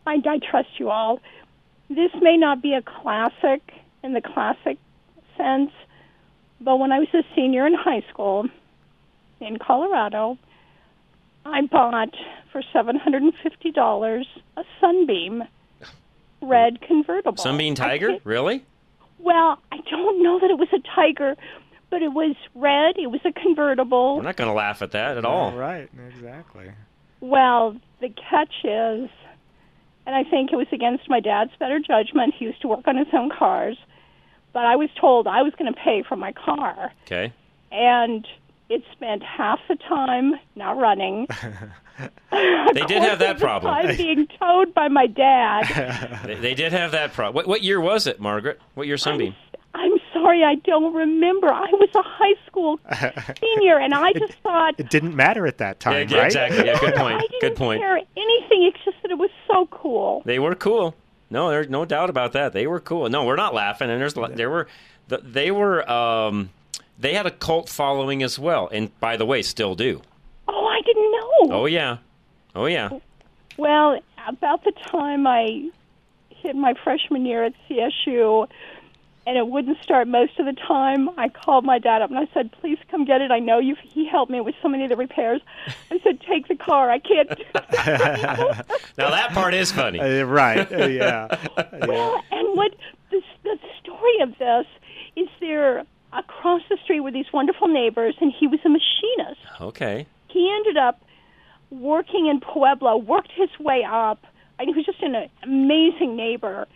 I, 0.07 0.19
I 0.25 0.39
trust 0.39 0.69
you 0.79 0.89
all. 0.89 1.19
This 1.89 2.11
may 2.21 2.37
not 2.37 2.61
be 2.61 2.73
a 2.73 2.81
classic 2.81 3.61
in 4.03 4.13
the 4.13 4.21
classic 4.21 4.77
sense, 5.37 5.71
but 6.63 6.77
when 6.77 6.91
I 6.91 6.99
was 6.99 7.07
a 7.13 7.23
senior 7.35 7.67
in 7.67 7.73
high 7.73 8.03
school 8.09 8.47
in 9.39 9.57
Colorado, 9.57 10.37
I 11.45 11.61
bought 11.61 12.13
for 12.51 12.61
$750 12.73 14.25
a 14.57 14.63
Sunbeam 14.79 15.43
red 16.41 16.81
convertible. 16.81 17.41
Sunbeam 17.41 17.75
Tiger? 17.75 18.11
I 18.11 18.19
Really? 18.23 18.65
Well, 19.19 19.57
I 19.71 19.77
don't 19.89 20.21
know 20.21 20.39
that 20.39 20.49
it 20.49 20.57
was 20.57 20.67
a 20.73 20.79
Tiger, 20.95 21.35
but 21.89 22.01
it 22.01 22.11
was 22.13 22.35
red. 22.55 22.97
It 22.97 23.07
was 23.07 23.21
a 23.25 23.31
convertible. 23.31 24.17
We're 24.17 24.23
not 24.23 24.35
going 24.35 24.49
to 24.49 24.53
laugh 24.53 24.81
at 24.81 24.91
that 24.91 25.17
at 25.17 25.25
all. 25.25 25.53
Right. 25.53 25.89
Exactly. 26.09 26.71
Well, 27.21 27.77
the 28.01 28.09
catch 28.09 28.53
is, 28.65 29.09
and 30.05 30.15
I 30.15 30.23
think 30.29 30.51
it 30.51 30.57
was 30.57 30.67
against 30.73 31.09
my 31.09 31.21
dad's 31.21 31.51
better 31.57 31.79
judgment. 31.79 32.33
He 32.37 32.45
used 32.45 32.61
to 32.61 32.67
work 32.67 32.85
on 32.87 32.97
his 32.97 33.07
own 33.13 33.29
cars, 33.29 33.77
but 34.53 34.65
I 34.65 34.75
was 34.75 34.89
told 34.99 35.27
I 35.27 35.41
was 35.41 35.53
going 35.57 35.71
to 35.73 35.79
pay 35.79 36.03
for 36.07 36.15
my 36.15 36.31
car, 36.33 36.91
Okay. 37.05 37.33
and 37.71 38.25
it 38.69 38.83
spent 38.93 39.21
half 39.23 39.59
the 39.67 39.75
time 39.75 40.33
not 40.55 40.77
running. 40.77 41.27
They 42.73 42.81
did 42.87 43.03
have 43.03 43.19
that 43.19 43.37
problem. 43.39 43.71
I'm 43.71 43.95
being 43.97 44.27
towed 44.39 44.73
by 44.73 44.87
my 44.87 45.05
dad. 45.05 46.21
They, 46.25 46.33
they 46.35 46.53
did 46.55 46.73
have 46.73 46.91
that 46.93 47.13
problem. 47.13 47.35
What, 47.35 47.47
what 47.47 47.61
year 47.61 47.79
was 47.79 48.07
it, 48.07 48.19
Margaret? 48.19 48.59
What 48.73 48.87
year 48.87 48.97
Sunbeam? 48.97 49.35
I'm 49.75 49.91
sorry, 50.11 50.43
I 50.43 50.55
don't 50.55 50.93
remember. 50.95 51.47
I 51.53 51.67
was 51.71 51.89
a 51.95 52.01
high 52.01 52.33
school 52.47 52.79
senior, 53.39 53.77
and 53.79 53.93
I 53.93 54.13
just 54.13 54.33
thought 54.41 54.73
It 54.79 54.89
didn't 54.89 55.15
matter 55.15 55.45
at 55.45 55.59
that 55.59 55.79
time, 55.79 56.07
yeah, 56.09 56.17
right? 56.17 56.25
exactly. 56.25 56.65
Yeah, 56.65 56.79
good 56.79 56.95
I 56.95 56.97
point. 56.97 57.21
didn't 57.21 57.41
Good 57.41 57.55
point. 57.55 57.81
care 57.81 57.97
anything. 57.97 58.63
It's 58.73 58.83
just 58.85 58.97
that 59.03 59.11
it 59.11 59.17
was 59.19 59.29
so 59.47 59.67
cool. 59.67 60.23
They 60.25 60.39
were 60.39 60.55
cool. 60.55 60.95
No, 61.33 61.49
there's 61.49 61.67
no 61.67 61.83
doubt 61.83 62.11
about 62.11 62.33
that. 62.33 62.53
They 62.53 62.67
were 62.67 62.79
cool. 62.79 63.09
No, 63.09 63.25
we're 63.25 63.35
not 63.35 63.55
laughing. 63.55 63.89
And 63.89 63.99
there's 63.99 64.13
there 64.13 64.51
were 64.51 64.67
they 65.07 65.49
were 65.49 65.89
um, 65.89 66.51
they 66.99 67.15
had 67.15 67.25
a 67.25 67.31
cult 67.31 67.69
following 67.69 68.21
as 68.21 68.37
well, 68.37 68.69
and 68.71 68.97
by 68.99 69.17
the 69.17 69.25
way, 69.25 69.41
still 69.41 69.73
do. 69.73 70.01
Oh, 70.47 70.65
I 70.67 70.79
didn't 70.81 71.11
know. 71.11 71.57
Oh 71.57 71.65
yeah, 71.65 71.97
oh 72.55 72.67
yeah. 72.67 72.89
Well, 73.57 73.99
about 74.27 74.63
the 74.63 74.73
time 74.91 75.25
I 75.25 75.71
hit 76.29 76.55
my 76.55 76.75
freshman 76.83 77.25
year 77.25 77.45
at 77.45 77.53
CSU, 77.67 78.47
and 79.25 79.37
it 79.37 79.47
wouldn't 79.47 79.81
start 79.81 80.07
most 80.07 80.37
of 80.39 80.45
the 80.45 80.53
time, 80.53 81.09
I 81.17 81.29
called 81.29 81.63
my 81.63 81.79
dad 81.79 82.01
up 82.01 82.09
and 82.09 82.19
I 82.19 82.27
said, 82.33 82.51
"Please 82.59 82.77
come 82.91 83.05
get 83.05 83.21
it. 83.21 83.31
I 83.31 83.39
know 83.39 83.59
you." 83.59 83.75
He 83.81 84.07
helped 84.07 84.31
me 84.31 84.41
with 84.41 84.55
so 84.61 84.67
many 84.67 84.83
of 84.83 84.89
the 84.89 84.97
repairs. 84.97 85.41
I 85.91 85.99
said, 86.03 86.19
"Take 86.21 86.47
the 86.47 86.55
car. 86.55 86.89
I 86.89 86.99
can't." 86.99 87.29
do 87.29 87.43
Now 88.97 89.09
that 89.09 89.29
part 89.33 89.53
is 89.53 89.71
funny. 89.71 89.99
Uh, 89.99 90.23
right. 90.23 90.71
Uh, 90.71 90.87
yeah. 90.87 91.37
yeah. 91.57 91.85
Well, 91.85 92.23
and 92.31 92.57
what 92.57 92.75
the, 93.11 93.21
the 93.43 93.57
story 93.81 94.19
of 94.21 94.37
this 94.37 94.67
is 95.15 95.29
there 95.39 95.83
across 96.11 96.61
the 96.69 96.77
street 96.83 96.99
were 96.99 97.11
these 97.11 97.31
wonderful 97.33 97.67
neighbors, 97.67 98.15
and 98.19 98.31
he 98.37 98.47
was 98.47 98.59
a 98.65 98.69
machinist. 98.69 99.41
Okay. 99.61 100.05
He 100.27 100.51
ended 100.55 100.77
up 100.77 101.01
working 101.69 102.27
in 102.27 102.39
Pueblo, 102.39 102.97
worked 102.97 103.31
his 103.35 103.49
way 103.59 103.83
up, 103.83 104.25
and 104.59 104.69
he 104.69 104.75
was 104.75 104.85
just 104.85 105.01
an 105.01 105.29
amazing 105.43 106.15
neighbor. 106.15 106.67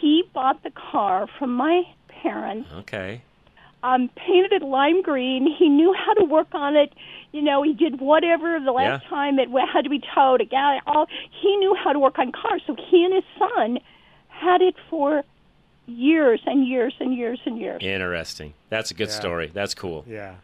He 0.00 0.24
bought 0.34 0.62
the 0.62 0.70
car 0.70 1.26
from 1.38 1.54
my 1.54 1.82
parents, 2.08 2.68
Okay. 2.80 3.22
um, 3.82 4.08
painted 4.16 4.52
it 4.52 4.62
lime 4.62 5.02
green. 5.02 5.46
He 5.58 5.68
knew 5.68 5.92
how 5.94 6.14
to 6.14 6.24
work 6.24 6.48
on 6.52 6.76
it. 6.76 6.92
You 7.32 7.42
know, 7.42 7.62
he 7.62 7.72
did 7.72 8.00
whatever 8.00 8.58
the 8.60 8.72
last 8.72 9.02
Yeah. 9.04 9.08
time 9.08 9.38
it 9.38 9.48
had 9.72 9.84
to 9.84 9.90
be 9.90 10.00
towed. 10.14 10.40
A 10.40 10.44
guy, 10.44 10.80
all 10.86 11.06
he 11.30 11.56
knew 11.56 11.74
how 11.74 11.92
to 11.92 11.98
work 11.98 12.18
on 12.18 12.32
cars. 12.32 12.62
So 12.66 12.74
he 12.90 13.04
and 13.04 13.14
his 13.14 13.24
son 13.38 13.78
had 14.28 14.62
it 14.62 14.74
for 14.90 15.22
years 15.86 16.40
and 16.46 16.66
years 16.66 16.94
and 16.98 17.14
years 17.14 17.40
and 17.46 17.58
years. 17.58 17.80
Interesting. 17.82 18.54
That's 18.70 18.90
a 18.90 18.94
good 18.94 19.08
Yeah. 19.08 19.14
story. 19.14 19.50
That's 19.52 19.74
cool. 19.74 20.04
Yeah. 20.08 20.36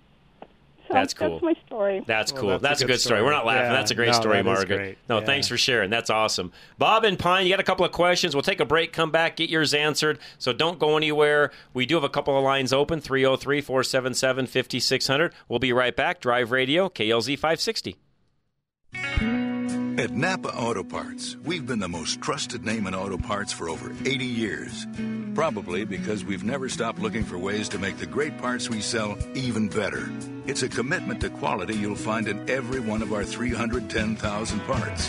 So 0.93 0.99
That's 0.99 1.15
cool. 1.15 1.31
That's 1.31 1.43
my 1.43 1.55
story. 1.67 2.05
That's 2.07 2.33
Well, 2.33 2.41
cool. 2.43 2.51
that's 2.51 2.61
a 2.61 2.63
that's 2.69 2.81
a 2.83 2.85
good 2.85 2.93
good 2.93 3.01
story. 3.01 3.19
story. 3.19 3.23
We're 3.25 3.33
not 3.33 3.47
laughing. 3.47 3.63
Yeah. 3.65 3.73
That's 3.73 3.91
a 3.91 3.95
great 3.95 4.07
No, 4.09 4.13
story, 4.13 4.43
Margaret. 4.43 4.77
great. 4.77 4.99
No, 5.09 5.19
Yeah. 5.21 5.25
thanks 5.25 5.49
for 5.49 5.57
sharing. 5.57 5.91
That's 5.91 6.11
awesome. 6.11 6.53
Bob 6.79 7.05
and 7.05 7.19
Pine, 7.19 7.47
you 7.47 7.51
got 7.53 7.61
a 7.61 7.65
couple 7.65 7.85
of 7.87 7.93
questions. 7.93 8.35
We'll 8.35 8.43
take 8.43 8.61
a 8.61 8.65
break, 8.67 8.93
come 8.93 9.11
back, 9.11 9.37
get 9.37 9.49
yours 9.51 9.73
answered. 9.75 10.19
So 10.39 10.53
don't 10.53 10.79
go 10.79 10.97
anywhere. 10.97 11.51
We 11.73 11.87
do 11.87 11.95
have 11.95 12.05
a 12.05 12.09
couple 12.11 12.37
of 12.37 12.45
lines 12.45 12.73
open 12.73 13.01
303 13.01 13.61
477 13.63 14.47
5600. 14.47 15.33
We'll 15.49 15.59
be 15.59 15.73
right 15.73 15.97
back. 15.97 16.21
Drive 16.21 16.51
Radio, 16.51 16.89
KLZ 16.89 17.37
560. 17.37 17.97
At 20.03 20.11
Napa 20.11 20.49
Auto 20.57 20.83
Parts, 20.83 21.37
we've 21.45 21.65
been 21.65 21.79
the 21.79 21.89
most 21.89 22.21
trusted 22.21 22.65
name 22.65 22.89
in 22.89 22.95
auto 22.95 23.17
parts 23.17 23.53
for 23.53 23.69
over 23.69 23.95
80 24.05 24.25
years. 24.25 24.85
Probably 25.33 25.85
because 25.85 26.25
we've 26.25 26.43
never 26.43 26.69
stopped 26.69 26.99
looking 26.99 27.23
for 27.23 27.39
ways 27.39 27.69
to 27.69 27.79
make 27.79 27.99
the 27.99 28.07
great 28.07 28.37
parts 28.37 28.69
we 28.69 28.81
sell 28.81 29.17
even 29.35 29.69
better. 29.69 30.11
It's 30.45 30.65
a 30.65 30.69
commitment 30.69 31.21
to 31.21 31.31
quality 31.31 31.77
you'll 31.77 31.95
find 31.95 32.27
in 32.27 32.51
every 32.51 32.81
one 32.81 33.01
of 33.01 33.13
our 33.13 33.23
310,000 33.23 34.61
parts. 34.63 35.09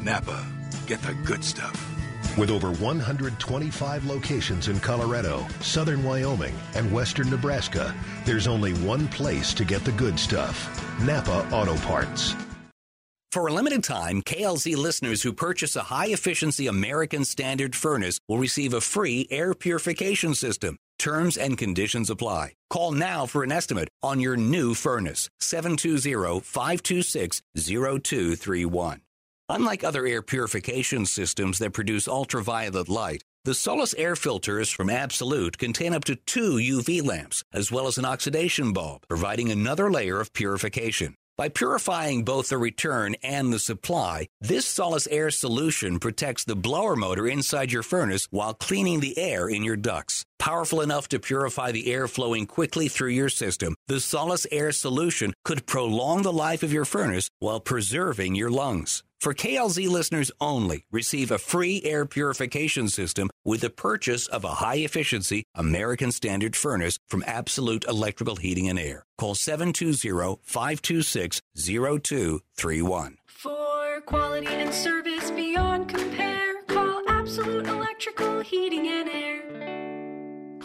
Napa, 0.00 0.46
get 0.86 1.02
the 1.02 1.14
good 1.24 1.42
stuff. 1.42 1.76
With 2.38 2.50
over 2.50 2.70
125 2.70 4.04
locations 4.04 4.68
in 4.68 4.78
Colorado, 4.78 5.44
southern 5.60 6.04
Wyoming, 6.04 6.54
and 6.74 6.92
western 6.92 7.28
Nebraska, 7.30 7.92
there's 8.24 8.46
only 8.46 8.74
one 8.74 9.08
place 9.08 9.52
to 9.54 9.64
get 9.64 9.84
the 9.84 9.92
good 9.92 10.18
stuff 10.18 10.68
Napa 11.02 11.48
Auto 11.52 11.76
Parts. 11.78 12.36
For 13.32 13.46
a 13.46 13.52
limited 13.52 13.84
time, 13.84 14.22
KLZ 14.22 14.76
listeners 14.76 15.22
who 15.22 15.32
purchase 15.32 15.76
a 15.76 15.82
high 15.82 16.08
efficiency 16.08 16.66
American 16.66 17.24
Standard 17.24 17.76
furnace 17.76 18.20
will 18.28 18.38
receive 18.38 18.72
a 18.72 18.80
free 18.80 19.26
air 19.30 19.52
purification 19.52 20.34
system. 20.34 20.78
Terms 20.98 21.36
and 21.36 21.58
conditions 21.58 22.08
apply. 22.08 22.54
Call 22.70 22.92
now 22.92 23.26
for 23.26 23.44
an 23.44 23.52
estimate 23.52 23.88
on 24.02 24.18
your 24.20 24.36
new 24.36 24.74
furnace. 24.74 25.28
720 25.40 26.40
526 26.40 27.42
0231. 27.54 29.00
Unlike 29.50 29.82
other 29.82 30.06
air 30.06 30.20
purification 30.20 31.06
systems 31.06 31.58
that 31.58 31.72
produce 31.72 32.06
ultraviolet 32.06 32.90
light, 32.90 33.22
the 33.44 33.54
Solus 33.54 33.94
air 33.94 34.14
filters 34.14 34.68
from 34.70 34.90
Absolute 34.90 35.56
contain 35.56 35.94
up 35.94 36.04
to 36.04 36.16
two 36.16 36.56
UV 36.56 37.02
lamps, 37.02 37.42
as 37.50 37.72
well 37.72 37.86
as 37.86 37.96
an 37.96 38.04
oxidation 38.04 38.74
bulb, 38.74 39.04
providing 39.08 39.50
another 39.50 39.90
layer 39.90 40.20
of 40.20 40.34
purification. 40.34 41.14
By 41.38 41.48
purifying 41.48 42.24
both 42.24 42.50
the 42.50 42.58
return 42.58 43.16
and 43.22 43.50
the 43.50 43.58
supply, 43.58 44.26
this 44.40 44.66
Solus 44.66 45.06
Air 45.06 45.30
solution 45.30 45.98
protects 45.98 46.44
the 46.44 46.56
blower 46.56 46.94
motor 46.94 47.26
inside 47.26 47.72
your 47.72 47.84
furnace 47.84 48.26
while 48.30 48.52
cleaning 48.52 49.00
the 49.00 49.16
air 49.16 49.48
in 49.48 49.64
your 49.64 49.76
ducts. 49.76 50.24
Powerful 50.38 50.82
enough 50.82 51.08
to 51.08 51.18
purify 51.18 51.72
the 51.72 51.90
air 51.90 52.06
flowing 52.06 52.46
quickly 52.46 52.88
through 52.88 53.10
your 53.10 53.30
system, 53.30 53.76
the 53.86 54.00
Solus 54.00 54.46
Air 54.50 54.72
solution 54.72 55.32
could 55.44 55.64
prolong 55.64 56.20
the 56.22 56.32
life 56.32 56.62
of 56.62 56.72
your 56.72 56.84
furnace 56.84 57.30
while 57.38 57.60
preserving 57.60 58.34
your 58.34 58.50
lungs. 58.50 59.04
For 59.20 59.34
KLZ 59.34 59.88
listeners 59.88 60.30
only, 60.40 60.84
receive 60.92 61.32
a 61.32 61.38
free 61.38 61.82
air 61.84 62.06
purification 62.06 62.88
system 62.88 63.30
with 63.44 63.62
the 63.62 63.70
purchase 63.70 64.28
of 64.28 64.44
a 64.44 64.54
high 64.62 64.76
efficiency 64.76 65.42
American 65.56 66.12
Standard 66.12 66.54
furnace 66.54 66.98
from 67.08 67.24
Absolute 67.26 67.84
Electrical 67.88 68.36
Heating 68.36 68.68
and 68.68 68.78
Air. 68.78 69.04
Call 69.18 69.34
720 69.34 70.38
526 70.44 71.40
0231. 71.56 73.16
For 73.26 74.00
quality 74.06 74.46
and 74.46 74.72
service 74.72 75.32
beyond 75.32 75.88
compare, 75.88 76.62
call 76.68 77.02
Absolute 77.08 77.66
Electrical 77.66 78.40
Heating 78.40 78.86
and 78.86 79.08
Air. 79.08 79.77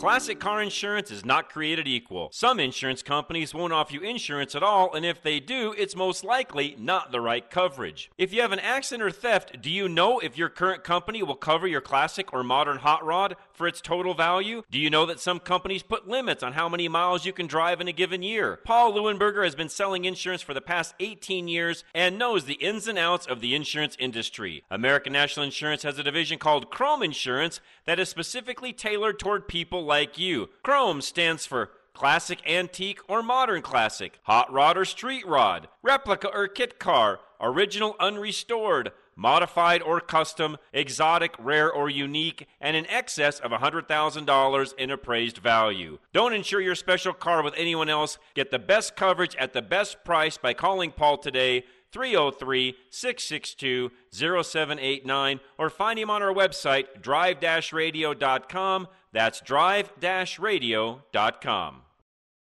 Classic 0.04 0.38
car 0.38 0.62
insurance 0.62 1.12
is 1.12 1.24
not 1.24 1.50
created 1.50 1.88
equal. 1.88 2.28
Some 2.34 2.60
insurance 2.60 3.02
companies 3.02 3.54
won't 3.54 3.72
offer 3.72 3.94
you 3.94 4.02
insurance 4.02 4.54
at 4.54 4.62
all, 4.62 4.94
and 4.94 5.06
if 5.06 5.24
they 5.24 5.40
do, 5.40 5.74
it's 5.78 5.96
most 5.96 6.26
likely 6.26 6.76
not 6.78 7.14
the 7.14 7.22
right 7.22 7.50
coverage. 7.50 8.12
If 8.18 8.34
you 8.34 8.42
have 8.42 8.52
an 8.52 8.60
accident 8.60 9.02
or 9.02 9.12
theft, 9.12 9.62
do 9.62 9.70
you 9.70 9.88
know 9.88 10.20
if 10.20 10.38
your 10.38 10.50
current 10.50 10.84
company 10.84 11.24
will 11.24 11.38
cover 11.38 11.68
your 11.68 11.80
classic 11.80 12.34
or 12.34 12.44
modern 12.44 12.80
hot 12.80 13.06
rod 13.06 13.38
for 13.54 13.68
its 13.68 13.82
total 13.82 14.14
value? 14.14 14.64
Do 14.70 14.80
you 14.80 14.90
know 14.90 15.06
that 15.06 15.20
some 15.20 15.40
companies 15.40 15.84
put 15.84 16.08
limits 16.08 16.44
on 16.44 16.54
how 16.54 16.68
many 16.68 16.88
miles 16.88 17.26
you 17.26 17.34
can 17.34 17.48
drive 17.48 17.80
in 17.80 17.88
a 17.88 17.94
given 17.94 18.24
year? 18.24 18.60
Paul 18.66 18.94
Leuenberger 18.94 19.44
has 19.44 19.56
been 19.56 19.70
selling 19.70 20.06
insurance 20.06 20.42
for 20.42 20.54
the 20.54 20.62
past 20.62 20.96
18 21.00 21.48
years 21.48 21.84
and 21.94 22.18
knows 22.18 22.46
the 22.46 22.54
ins 22.56 22.88
and 22.88 22.98
outs 22.98 23.26
of 23.26 23.42
the 23.42 23.56
insurance 23.56 23.96
industry. 24.00 24.64
American 24.70 25.14
National 25.14 25.46
Insurance 25.46 25.84
has 25.84 26.00
a 26.00 26.04
division 26.04 26.40
called 26.40 26.70
Chrome 26.70 27.04
Insurance 27.04 27.62
that 27.86 28.00
is 28.00 28.10
specifically 28.10 28.74
tailored 28.74 29.20
toward 29.20 29.48
people 29.48 29.86
like 29.86 30.18
you. 30.18 30.50
Chrome 30.64 31.02
stands 31.02 31.46
for 31.46 31.72
classic, 31.94 32.40
antique, 32.48 33.00
or 33.08 33.22
modern 33.22 33.62
classic, 33.62 34.20
hot 34.24 34.52
rod 34.52 34.78
or 34.78 34.86
street 34.86 35.26
rod, 35.28 35.68
replica 35.82 36.28
or 36.28 36.48
kit 36.48 36.80
car, 36.80 37.20
original 37.40 37.96
unrestored, 38.00 38.92
modified 39.16 39.82
or 39.82 40.00
custom, 40.00 40.58
exotic, 40.72 41.34
rare, 41.40 41.72
or 41.72 41.90
unique, 41.90 42.48
and 42.60 42.76
in 42.76 42.86
excess 42.88 43.40
of 43.40 43.52
$100,000 43.52 44.74
in 44.78 44.92
appraised 44.92 45.38
value. 45.38 46.00
Don't 46.14 46.34
insure 46.34 46.62
your 46.62 46.76
special 46.76 47.14
car 47.14 47.44
with 47.44 47.54
anyone 47.58 47.90
else. 47.90 48.18
Get 48.34 48.52
the 48.52 48.60
best 48.60 48.96
coverage 48.96 49.36
at 49.36 49.54
the 49.54 49.62
best 49.62 50.04
price 50.04 50.38
by 50.38 50.54
calling 50.54 50.92
Paul 50.92 51.18
today. 51.18 51.64
303 51.92 52.76
662 52.90 53.92
0789 54.12 55.40
or 55.60 55.70
find 55.70 56.00
him 56.00 56.10
on 56.10 56.24
our 56.24 56.34
website 56.34 57.02
drive 57.02 57.38
radio.com. 57.72 58.88
That's 59.12 59.40
drive 59.42 59.94
radio.com. 60.02 61.82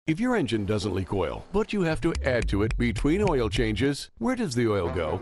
If 0.05 0.19
your 0.19 0.35
engine 0.35 0.65
doesn't 0.65 0.93
leak 0.93 1.13
oil, 1.13 1.45
but 1.53 1.71
you 1.71 1.83
have 1.83 2.01
to 2.01 2.13
add 2.25 2.49
to 2.49 2.63
it 2.63 2.77
between 2.77 3.23
oil 3.29 3.47
changes, 3.47 4.09
where 4.17 4.35
does 4.35 4.53
the 4.53 4.67
oil 4.67 4.89
go? 4.89 5.21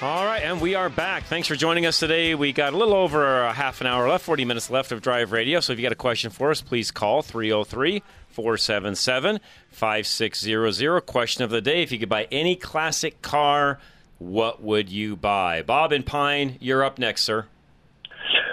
All 0.00 0.24
right, 0.24 0.42
and 0.44 0.60
we 0.60 0.76
are 0.76 0.88
back. 0.88 1.24
Thanks 1.24 1.48
for 1.48 1.56
joining 1.56 1.84
us 1.84 1.98
today. 1.98 2.36
We 2.36 2.52
got 2.52 2.72
a 2.72 2.76
little 2.76 2.94
over 2.94 3.42
a 3.42 3.52
half 3.52 3.80
an 3.80 3.88
hour 3.88 4.08
left, 4.08 4.24
40 4.24 4.44
minutes 4.44 4.70
left 4.70 4.92
of 4.92 5.02
Drive 5.02 5.32
Radio. 5.32 5.58
So 5.58 5.72
if 5.72 5.78
you 5.80 5.82
got 5.82 5.90
a 5.90 5.96
question 5.96 6.30
for 6.30 6.52
us, 6.52 6.60
please 6.60 6.92
call 6.92 7.20
303 7.22 8.04
477 8.28 9.40
5600. 9.72 11.00
Question 11.00 11.42
of 11.42 11.50
the 11.50 11.60
day 11.60 11.82
If 11.82 11.90
you 11.90 11.98
could 11.98 12.08
buy 12.08 12.28
any 12.30 12.54
classic 12.54 13.20
car, 13.22 13.80
what 14.20 14.62
would 14.62 14.88
you 14.88 15.16
buy? 15.16 15.62
Bob 15.62 15.90
and 15.90 16.06
Pine, 16.06 16.58
you're 16.60 16.84
up 16.84 17.00
next, 17.00 17.24
sir. 17.24 17.46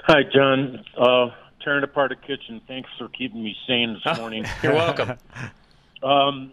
Hi, 0.08 0.24
John. 0.34 0.84
Uh, 0.98 1.28
tearing 1.64 1.84
apart 1.84 2.12
a 2.12 2.16
kitchen. 2.16 2.60
Thanks 2.68 2.90
for 2.98 3.08
keeping 3.10 3.44
me 3.44 3.56
sane 3.68 4.00
this 4.04 4.18
morning. 4.18 4.46
You're 4.64 4.74
welcome. 4.74 5.14
Um, 6.04 6.52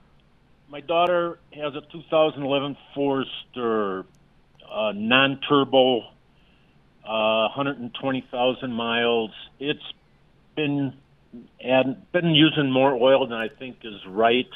my 0.70 0.80
daughter 0.80 1.38
has 1.52 1.74
a 1.74 1.82
2011 1.92 2.74
Forester, 2.94 4.06
uh, 4.72 4.92
non-turbo, 4.94 6.00
uh, 7.04 7.48
120,000 7.54 8.72
miles. 8.72 9.30
It's 9.58 9.92
been 10.56 10.94
and 11.60 12.10
been 12.12 12.34
using 12.34 12.70
more 12.70 12.94
oil 12.94 13.26
than 13.26 13.38
I 13.38 13.48
think 13.48 13.78
is 13.84 14.04
right. 14.06 14.48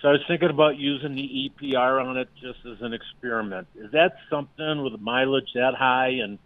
So 0.00 0.08
I 0.08 0.12
was 0.12 0.22
thinking 0.28 0.50
about 0.50 0.76
using 0.76 1.14
the 1.14 1.50
EPR 1.62 2.04
on 2.04 2.16
it 2.16 2.28
just 2.40 2.58
as 2.66 2.80
an 2.80 2.92
experiment. 2.92 3.66
Is 3.76 3.92
that 3.92 4.16
something 4.30 4.82
with 4.82 5.00
mileage 5.00 5.52
that 5.54 5.74
high? 5.74 6.18
And 6.22 6.38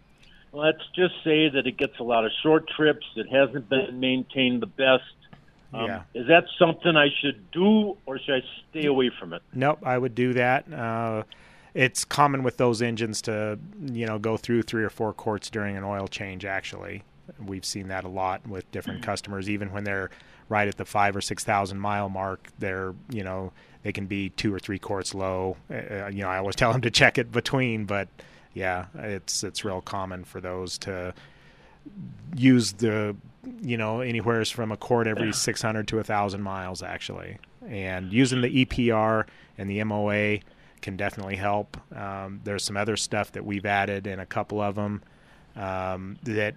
let's 0.52 0.82
just 0.94 1.14
say 1.24 1.48
that 1.50 1.66
it 1.66 1.76
gets 1.76 1.98
a 1.98 2.02
lot 2.02 2.24
of 2.24 2.32
short 2.42 2.68
trips. 2.68 3.06
It 3.16 3.28
hasn't 3.30 3.68
been 3.68 4.00
maintained 4.00 4.62
the 4.62 4.66
best. 4.66 5.04
Um, 5.72 5.86
Yeah. 5.86 6.02
Is 6.14 6.26
that 6.28 6.44
something 6.58 6.96
I 6.96 7.08
should 7.20 7.50
do, 7.50 7.96
or 8.06 8.18
should 8.18 8.36
I 8.36 8.42
stay 8.70 8.86
away 8.86 9.10
from 9.18 9.32
it? 9.32 9.42
Nope, 9.52 9.80
I 9.84 9.98
would 9.98 10.14
do 10.14 10.32
that. 10.34 10.72
Uh, 10.72 11.22
it's 11.74 12.04
common 12.04 12.42
with 12.42 12.56
those 12.56 12.82
engines 12.82 13.22
to, 13.22 13.58
you 13.80 14.06
know, 14.06 14.18
go 14.18 14.36
through 14.36 14.62
three 14.62 14.84
or 14.84 14.90
four 14.90 15.12
quarts 15.12 15.50
during 15.50 15.76
an 15.76 15.84
oil 15.84 16.08
change. 16.08 16.44
Actually, 16.44 17.02
we've 17.44 17.64
seen 17.64 17.88
that 17.88 18.04
a 18.04 18.08
lot 18.08 18.46
with 18.46 18.70
different 18.72 19.02
customers. 19.02 19.48
Even 19.48 19.72
when 19.72 19.84
they're 19.84 20.10
right 20.48 20.68
at 20.68 20.76
the 20.76 20.84
five 20.84 21.14
or 21.14 21.20
six 21.20 21.44
thousand 21.44 21.78
mile 21.78 22.08
mark, 22.08 22.48
they're, 22.58 22.94
you 23.10 23.22
know, 23.22 23.52
they 23.82 23.92
can 23.92 24.06
be 24.06 24.30
two 24.30 24.52
or 24.52 24.58
three 24.58 24.78
quarts 24.78 25.14
low. 25.14 25.56
Uh, 25.70 26.08
you 26.08 26.22
know, 26.22 26.28
I 26.28 26.38
always 26.38 26.56
tell 26.56 26.72
them 26.72 26.82
to 26.82 26.90
check 26.90 27.18
it 27.18 27.32
between, 27.32 27.84
but 27.84 28.08
yeah, 28.54 28.86
it's 28.94 29.44
it's 29.44 29.64
real 29.64 29.80
common 29.80 30.24
for 30.24 30.40
those 30.40 30.78
to 30.78 31.14
use 32.34 32.72
the 32.72 33.16
you 33.62 33.76
know 33.76 34.00
anywhere 34.00 34.44
from 34.44 34.70
a 34.70 34.76
quart 34.76 35.06
every 35.06 35.32
600 35.32 35.88
to 35.88 35.98
a 35.98 36.04
thousand 36.04 36.42
miles 36.42 36.82
actually 36.82 37.38
and 37.66 38.12
using 38.12 38.42
the 38.42 38.64
epr 38.64 39.24
and 39.56 39.70
the 39.70 39.82
moa 39.84 40.38
can 40.80 40.96
definitely 40.96 41.36
help 41.36 41.76
um, 41.96 42.40
there's 42.44 42.64
some 42.64 42.76
other 42.76 42.96
stuff 42.96 43.32
that 43.32 43.44
we've 43.44 43.66
added 43.66 44.06
in 44.06 44.20
a 44.20 44.26
couple 44.26 44.60
of 44.60 44.74
them 44.74 45.02
um, 45.56 46.16
that 46.22 46.54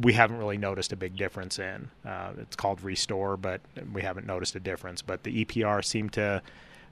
we 0.00 0.12
haven't 0.12 0.38
really 0.38 0.58
noticed 0.58 0.92
a 0.92 0.96
big 0.96 1.16
difference 1.16 1.58
in 1.58 1.88
uh, 2.04 2.32
it's 2.38 2.56
called 2.56 2.82
restore 2.82 3.36
but 3.36 3.60
we 3.92 4.02
haven't 4.02 4.26
noticed 4.26 4.54
a 4.56 4.60
difference 4.60 5.02
but 5.02 5.22
the 5.22 5.44
epr 5.44 5.84
seemed 5.84 6.12
to 6.12 6.42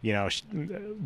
you 0.02 0.12
know, 0.12 0.28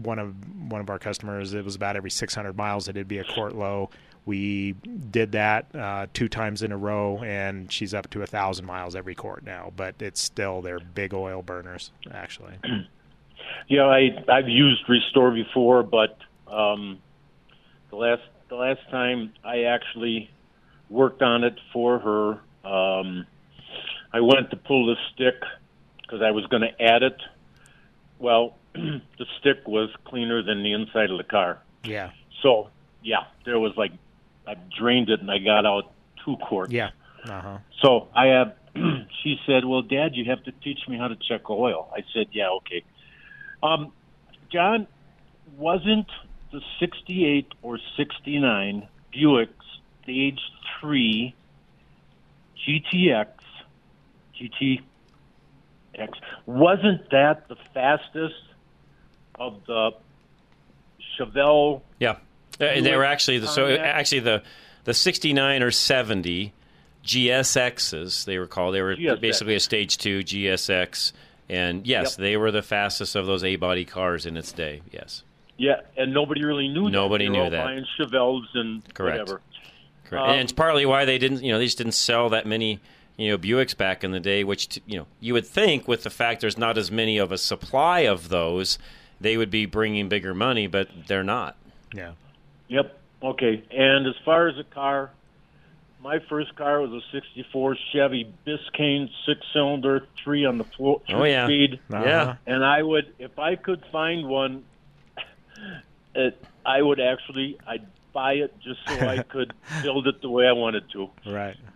one 0.03 0.19
of 0.19 0.35
one 0.71 0.81
of 0.81 0.89
our 0.89 0.99
customers, 0.99 1.53
it 1.53 1.65
was 1.65 1.77
about 1.77 1.97
every 1.97 2.11
600 2.11 2.57
miles 2.57 2.87
that 2.87 2.97
it'd 2.97 3.07
be 3.07 3.19
a 3.19 3.25
quart 3.25 3.55
low. 3.55 3.91
We 4.25 4.73
did 4.73 5.33
that 5.33 5.73
uh, 5.75 6.07
two 6.13 6.29
times 6.29 6.63
in 6.63 6.73
a 6.73 6.77
row, 6.77 7.23
and 7.23 7.71
she's 7.71 7.95
up 7.95 8.11
to 8.11 8.23
a 8.23 8.27
thousand 8.27 8.65
miles 8.65 8.97
every 8.97 9.15
quart 9.15 9.45
now. 9.45 9.73
But 9.77 9.97
it's 10.01 10.21
still 10.21 10.63
they're 10.63 10.81
big 10.81 11.15
oil 11.15 11.43
burners, 11.43 11.93
actually. 12.11 12.55
Yeah, 13.69 13.85
I 13.85 14.11
I've 14.29 14.49
used 14.49 14.89
Restore 14.89 15.33
before, 15.33 15.83
but 15.83 16.19
um, 16.51 16.99
the 17.91 17.97
last 17.97 18.23
the 18.49 18.57
last 18.57 18.81
time 18.91 19.33
I 19.45 19.65
actually 19.65 20.31
worked 20.89 21.23
on 21.23 21.45
it 21.45 21.59
for 21.73 21.99
her, 21.99 22.31
um, 22.69 23.27
I 24.13 24.21
went 24.21 24.51
to 24.51 24.57
pull 24.57 24.87
the 24.87 24.97
stick 25.13 25.35
because 26.03 26.23
I 26.23 26.31
was 26.31 26.47
going 26.47 26.63
to 26.63 26.83
add 26.83 27.03
it. 27.03 27.21
Well, 28.19 28.57
the 28.75 29.27
stick 29.41 29.67
was 29.67 29.91
cleaner 30.05 30.43
than 30.43 30.63
the 30.63 30.73
inside 30.73 31.11
of 31.11 31.19
the 31.19 31.25
car. 31.25 31.59
Yeah, 31.85 32.11
So 32.43 32.71
yeah, 33.03 33.25
there 33.45 33.59
was 33.59 33.73
like 33.77 33.93
I 34.47 34.55
drained 34.79 35.11
it 35.11 35.21
and 35.21 35.31
I 35.31 35.39
got 35.39 35.67
out 35.67 35.93
two 36.25 36.37
quarts. 36.37 36.73
yeah, 36.73 36.91
uh 37.25 37.41
huh. 37.41 37.59
So 37.83 38.09
I 38.15 38.27
have. 38.27 38.55
she 39.23 39.37
said, 39.47 39.65
"Well, 39.65 39.83
Dad, 39.83 40.15
you 40.15 40.27
have 40.27 40.45
to 40.45 40.53
teach 40.53 40.81
me 40.87 40.99
how 40.99 41.09
to 41.09 41.17
check 41.17 41.49
oil." 41.49 41.89
I 41.97 42.05
said, 42.13 42.27
"Yeah, 42.33 42.51
okay." 42.59 42.85
Um, 43.63 43.93
John, 44.51 44.87
wasn't 45.57 46.07
the 46.53 46.61
'68 46.79 47.47
or 47.63 47.79
'69 47.97 48.89
Buick 49.13 49.51
Stage 50.03 50.41
Three 50.81 51.35
GTX 52.67 53.29
GTX 54.41 54.83
wasn't 56.47 57.09
that 57.11 57.49
the 57.49 57.57
fastest 57.73 58.35
of 59.37 59.65
the 59.67 59.93
Chevelle? 61.19 61.81
Yeah, 61.99 62.17
Uh, 62.61 62.81
they 62.81 62.95
were 62.97 63.05
actually 63.05 63.39
the, 63.39 63.49
so 63.49 63.69
actually 63.69 64.21
the 64.21 64.43
the 64.85 64.95
69 64.95 65.63
or 65.63 65.71
70 65.71 66.53
GSXs 67.05 68.25
they 68.25 68.39
were 68.39 68.47
called. 68.47 68.75
They 68.75 68.83
were 68.83 68.97
GSX. 68.97 69.21
basically 69.21 69.55
a 69.55 69.61
stage 69.61 69.99
two 69.99 70.21
GSX, 70.21 71.13
and 71.49 71.87
yes, 71.87 72.13
Yep. 72.13 72.23
they 72.25 72.37
were 72.37 72.51
the 72.51 72.63
fastest 72.63 73.15
of 73.17 73.27
those 73.27 73.45
A 73.45 73.57
body 73.57 73.85
cars 73.85 74.27
in 74.27 74.37
its 74.37 74.53
day. 74.53 74.83
Yes, 74.93 75.23
Yeah, 75.59 75.81
and 75.97 76.13
nobody 76.13 76.45
really 76.45 76.69
knew. 76.69 76.91
Nobody 76.91 77.27
that. 77.27 77.33
They 77.33 77.39
knew 77.45 77.51
that. 77.51 77.65
Buying 77.65 77.87
Chevelles 77.99 78.45
and 78.55 78.83
Correct. 78.95 79.19
whatever. 79.21 79.41
correct. 80.05 80.25
Um, 80.25 80.31
and 80.33 80.41
it's 80.43 80.53
partly 80.53 80.85
why 80.87 81.05
they 81.05 81.19
didn't, 81.19 81.43
you 81.43 81.51
know, 81.53 81.59
they 81.59 81.65
just 81.65 81.79
didn't 81.79 81.93
sell 81.95 82.29
that 82.31 82.47
many. 82.47 82.81
You 83.19 83.31
know, 83.31 83.39
Buicks 83.39 83.75
back 83.75 84.05
in 84.05 84.11
the 84.11 84.21
day, 84.21 84.45
which 84.45 84.69
t- 84.69 84.83
you 84.87 84.99
know, 84.99 85.07
you 85.21 85.33
would 85.33 85.47
think 85.47 85.89
with 85.89 86.03
the 86.03 86.11
fact 86.11 86.43
there's 86.43 86.59
not 86.59 86.77
as 86.77 86.91
many 86.91 87.17
of 87.17 87.33
a 87.33 87.39
supply 87.39 88.01
of 88.01 88.29
those, 88.29 88.79
they 89.19 89.39
would 89.39 89.51
be 89.51 89.65
bringing 89.65 90.11
bigger 90.11 90.35
money, 90.35 90.67
but 90.67 90.89
they're 91.07 91.25
not. 91.25 91.57
Yeah. 91.95 92.11
Yep. 92.69 92.95
Okay. 93.23 93.65
And 93.71 94.07
as 94.07 94.15
far 94.23 94.49
as 94.49 94.59
a 94.59 94.65
car, 94.65 95.13
my 96.07 96.21
first 96.29 96.55
car 96.55 96.81
was 96.81 96.93
a 96.93 97.01
'64 97.11 97.77
Chevy 97.93 98.33
Biscayne 98.47 99.11
six-cylinder, 99.27 100.07
three 100.23 100.45
on 100.45 100.57
the 100.57 100.63
floor, 100.63 101.03
Oh, 101.09 101.25
yeah. 101.25 101.47
speed. 101.47 101.81
Uh-huh. 101.93 102.05
Yeah. 102.05 102.37
And 102.47 102.65
I 102.65 102.81
would, 102.81 103.13
if 103.19 103.41
I 103.41 103.57
could 103.57 103.83
find 103.91 104.29
one, 104.29 104.65
it, 106.15 106.41
I 106.65 106.81
would 106.81 107.01
actually, 107.01 107.59
I'd 107.67 107.87
buy 108.13 108.35
it 108.35 108.55
just 108.61 108.79
so 108.87 109.01
I 109.09 109.23
could 109.35 109.53
build 109.83 110.07
it 110.07 110.23
the 110.23 110.31
way 110.31 110.47
I 110.47 110.53
wanted 110.53 110.89
to. 110.93 111.11
Right. 111.27 111.57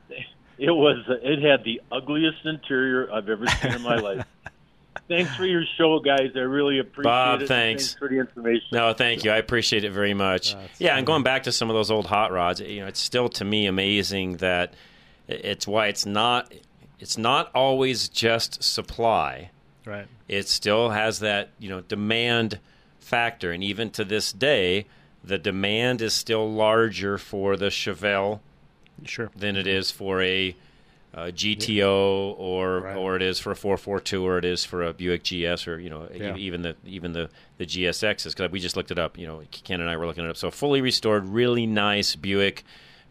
It 0.63 0.73
was, 0.73 0.99
it 1.09 1.41
had 1.43 1.65
the 1.65 1.81
ugliest 1.91 2.45
interior 2.45 3.11
I've 3.11 3.31
ever 3.31 3.47
seen 3.47 3.73
in 3.73 3.81
my 3.81 3.97
life. 3.97 4.27
Thanks 5.11 5.35
for 5.35 5.45
your 5.45 5.65
show, 5.77 5.99
guys. 5.99 6.31
I 6.37 6.39
really 6.39 6.79
appreciate 6.79 7.11
Bob, 7.11 7.43
it. 7.43 7.49
thanks. 7.49 7.95
for 7.95 8.09
the 8.09 8.21
information. 8.21 8.69
No, 8.71 8.93
thank 8.93 9.25
you. 9.25 9.33
I 9.33 9.39
appreciate 9.39 9.83
it 9.83 9.91
very 9.91 10.15
much. 10.15 10.55
yeah, 10.79 10.97
and 10.97 11.05
going 11.05 11.25
back 11.25 11.43
to 11.43 11.53
some 11.53 11.69
of 11.69 11.75
those 11.75 11.91
old 11.91 12.07
hot 12.07 12.31
rods, 12.31 12.61
you 12.61 12.81
know, 12.81 12.87
it's 12.87 13.01
still 13.01 13.29
to 13.31 13.45
me 13.45 13.67
amazing 13.67 14.37
that 14.37 14.75
it's 15.27 15.67
why 15.67 15.89
it's 15.89 16.07
not 16.07 16.53
it's 17.01 17.19
not 17.19 17.51
always 17.57 18.09
just 18.09 18.63
supply. 18.63 19.51
Right. 19.85 20.07
It 20.29 20.47
still 20.47 20.91
has 20.91 21.19
that, 21.19 21.49
you 21.59 21.69
know, 21.69 21.81
demand 21.81 22.61
factor 23.01 23.51
and 23.51 23.65
even 23.65 23.91
to 23.91 24.05
this 24.05 24.33
day, 24.33 24.87
the 25.25 25.39
demand 25.39 26.03
is 26.03 26.15
still 26.15 26.49
larger 26.49 27.19
for 27.19 27.57
the 27.57 27.67
Chevelle 27.67 28.39
sure. 29.05 29.31
than 29.35 29.57
it 29.57 29.67
is 29.67 29.91
for 29.91 30.23
a 30.23 30.55
uh, 31.13 31.23
GTO 31.35 32.35
or 32.39 32.89
or 32.97 33.17
it 33.17 33.23
is 33.23 33.39
for 33.41 33.51
a 33.51 33.57
442 33.57 34.25
or 34.25 34.39
it 34.39 34.45
is 34.45 34.65
for 34.65 34.83
a 34.85 34.93
Buick 34.93 35.25
GS 35.25 35.67
or 35.67 35.79
you 35.81 35.91
know 35.91 36.09
Yeah. 36.15 36.37
even 36.37 36.63
the 36.63 36.77
even 36.87 37.13
the 37.13 37.29
the 37.59 37.67
GSXs 37.67 38.35
because 38.37 38.51
we 38.53 38.61
just 38.61 38.77
looked 38.77 38.91
it 38.93 38.99
up 38.99 39.19
you 39.19 39.27
know 39.27 39.43
Ken 39.51 39.81
and 39.81 39.91
I 39.91 39.97
were 39.97 40.07
looking 40.07 40.25
it 40.25 40.31
up 40.31 40.37
so 40.37 40.51
fully 40.53 40.81
restored 40.81 41.27
really 41.29 41.67
nice 41.67 42.15
Buick 42.15 42.63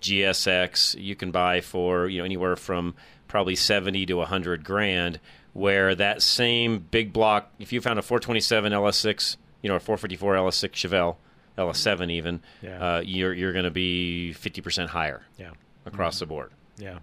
GSX 0.01 0.99
you 1.01 1.15
can 1.15 1.31
buy 1.31 1.61
for 1.61 2.07
you 2.07 2.19
know 2.19 2.25
anywhere 2.25 2.55
from 2.55 2.95
probably 3.27 3.55
70 3.55 4.05
to 4.07 4.13
100 4.15 4.63
grand 4.63 5.19
where 5.53 5.93
that 5.95 6.21
same 6.21 6.79
big 6.91 7.11
block 7.13 7.51
if 7.59 7.71
you 7.73 7.81
found 7.81 7.99
a 7.99 8.01
427 8.01 8.71
LS6 8.71 9.37
you 9.61 9.69
know 9.69 9.75
a 9.75 9.79
454 9.79 10.35
LS6 10.35 10.69
Chevelle 10.71 11.15
LS7 11.57 12.09
even 12.11 12.41
Yeah. 12.61 12.95
uh, 12.97 13.01
you're 13.01 13.33
you're 13.33 13.51
going 13.53 13.65
to 13.65 13.71
be 13.71 14.33
50% 14.39 14.87
higher 14.87 15.21
Yeah. 15.37 15.51
across 15.85 16.19
the 16.19 16.25
board 16.25 16.51
Yeah. 16.77 16.99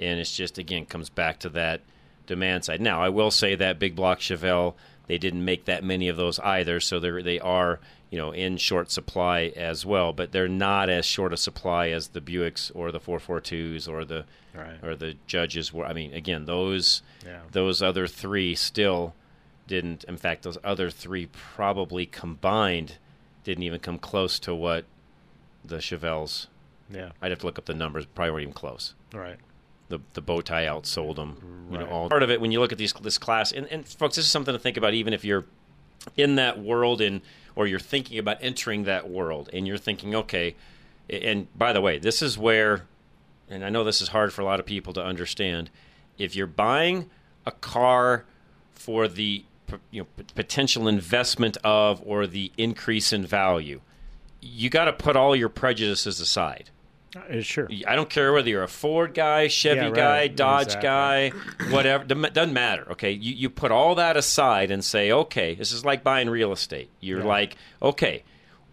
And 0.00 0.18
it's 0.18 0.34
just 0.36 0.58
again 0.58 0.86
comes 0.86 1.08
back 1.10 1.38
to 1.40 1.48
that 1.50 1.82
demand 2.26 2.64
side. 2.64 2.80
Now, 2.80 3.00
I 3.02 3.08
will 3.10 3.30
say 3.30 3.54
that 3.54 3.78
big 3.78 3.94
block 3.94 4.18
Chevelle, 4.18 4.74
they 5.06 5.18
didn't 5.18 5.44
make 5.44 5.66
that 5.66 5.84
many 5.84 6.08
of 6.08 6.16
those 6.16 6.38
either, 6.40 6.80
so 6.80 6.98
they 6.98 7.22
they 7.22 7.38
are 7.38 7.78
you 8.10 8.18
know 8.18 8.32
in 8.32 8.56
short 8.56 8.90
supply 8.90 9.52
as 9.56 9.86
well, 9.86 10.12
but 10.12 10.32
they're 10.32 10.48
not 10.48 10.88
as 10.90 11.04
short 11.06 11.32
a 11.32 11.36
supply 11.36 11.90
as 11.90 12.08
the 12.08 12.20
Buicks 12.20 12.72
or 12.74 12.90
the 12.90 12.98
442s 13.00 13.86
or 13.88 14.04
the 14.04 14.24
Right. 14.52 14.82
or 14.82 14.96
the 14.96 15.14
Judges 15.28 15.72
were. 15.72 15.86
I 15.86 15.92
mean, 15.92 16.12
again, 16.12 16.44
those 16.46 17.02
Yeah. 17.24 17.42
those 17.52 17.80
other 17.82 18.08
three 18.08 18.56
still 18.56 19.14
didn't. 19.68 20.02
In 20.04 20.16
fact, 20.16 20.42
those 20.42 20.58
other 20.64 20.90
three 20.90 21.26
probably 21.26 22.04
combined 22.06 22.96
didn't 23.44 23.62
even 23.62 23.78
come 23.78 23.96
close 23.98 24.40
to 24.40 24.52
what 24.54 24.86
the 25.64 25.76
Chevelles. 25.76 26.48
Yeah. 26.92 27.10
I'd 27.22 27.30
have 27.30 27.38
to 27.40 27.46
look 27.46 27.58
up 27.58 27.66
the 27.66 27.74
numbers. 27.74 28.06
Probably 28.06 28.32
weren't 28.32 28.42
even 28.42 28.54
close. 28.54 28.94
Right. 29.12 29.36
The 29.90 29.98
the 30.14 30.22
bow 30.22 30.40
tie 30.40 30.64
outsold 30.64 31.16
them. 31.16 31.66
You 31.70 31.78
know, 31.78 31.86
all 31.86 32.08
part 32.08 32.22
of 32.22 32.30
it 32.30 32.40
when 32.40 32.50
you 32.52 32.60
look 32.60 32.72
at 32.72 32.78
these 32.78 32.92
this 32.94 33.18
class 33.18 33.52
and, 33.52 33.66
and 33.66 33.86
folks, 33.86 34.16
this 34.16 34.24
is 34.24 34.30
something 34.30 34.54
to 34.54 34.58
think 34.58 34.76
about. 34.76 34.94
Even 34.94 35.12
if 35.12 35.24
you're 35.24 35.44
in 36.16 36.36
that 36.36 36.58
world 36.58 37.00
and 37.00 37.20
or 37.54 37.66
you're 37.66 37.78
thinking 37.78 38.18
about 38.18 38.38
entering 38.40 38.84
that 38.84 39.10
world 39.10 39.50
and 39.52 39.66
you're 39.66 39.76
thinking, 39.76 40.14
okay. 40.14 40.54
And 41.08 41.46
by 41.58 41.72
the 41.72 41.80
way, 41.80 41.98
this 41.98 42.22
is 42.22 42.38
where, 42.38 42.86
and 43.48 43.64
I 43.64 43.68
know 43.68 43.82
this 43.82 44.00
is 44.00 44.08
hard 44.08 44.32
for 44.32 44.42
a 44.42 44.44
lot 44.44 44.60
of 44.60 44.66
people 44.66 44.92
to 44.92 45.04
understand. 45.04 45.70
If 46.18 46.36
you're 46.36 46.46
buying 46.46 47.10
a 47.44 47.50
car 47.50 48.24
for 48.70 49.08
the 49.08 49.44
you 49.90 50.02
know 50.02 50.06
p- 50.16 50.24
potential 50.34 50.88
investment 50.88 51.56
of 51.64 52.02
or 52.06 52.26
the 52.26 52.52
increase 52.56 53.12
in 53.12 53.26
value, 53.26 53.80
you 54.40 54.70
got 54.70 54.84
to 54.84 54.92
put 54.92 55.16
all 55.16 55.34
your 55.34 55.48
prejudices 55.48 56.20
aside. 56.20 56.70
Uh, 57.16 57.40
sure. 57.40 57.68
I 57.88 57.96
don't 57.96 58.08
care 58.08 58.32
whether 58.32 58.48
you're 58.48 58.62
a 58.62 58.68
Ford 58.68 59.14
guy, 59.14 59.48
Chevy 59.48 59.80
Yeah, 59.80 59.84
right. 59.86 59.94
guy, 59.94 60.28
Dodge 60.28 60.66
Exactly. 60.74 60.88
guy, 60.88 61.30
whatever. 61.70 62.04
Doesn't 62.04 62.32
doesn't 62.34 62.54
matter. 62.54 62.86
Okay, 62.92 63.10
you 63.10 63.34
you 63.34 63.50
put 63.50 63.72
all 63.72 63.96
that 63.96 64.16
aside 64.16 64.70
and 64.70 64.84
say, 64.84 65.10
okay, 65.10 65.54
this 65.56 65.72
is 65.72 65.84
like 65.84 66.04
buying 66.04 66.30
real 66.30 66.52
estate. 66.52 66.88
You're 67.00 67.20
Yeah. 67.20 67.24
like, 67.26 67.56
okay, 67.82 68.22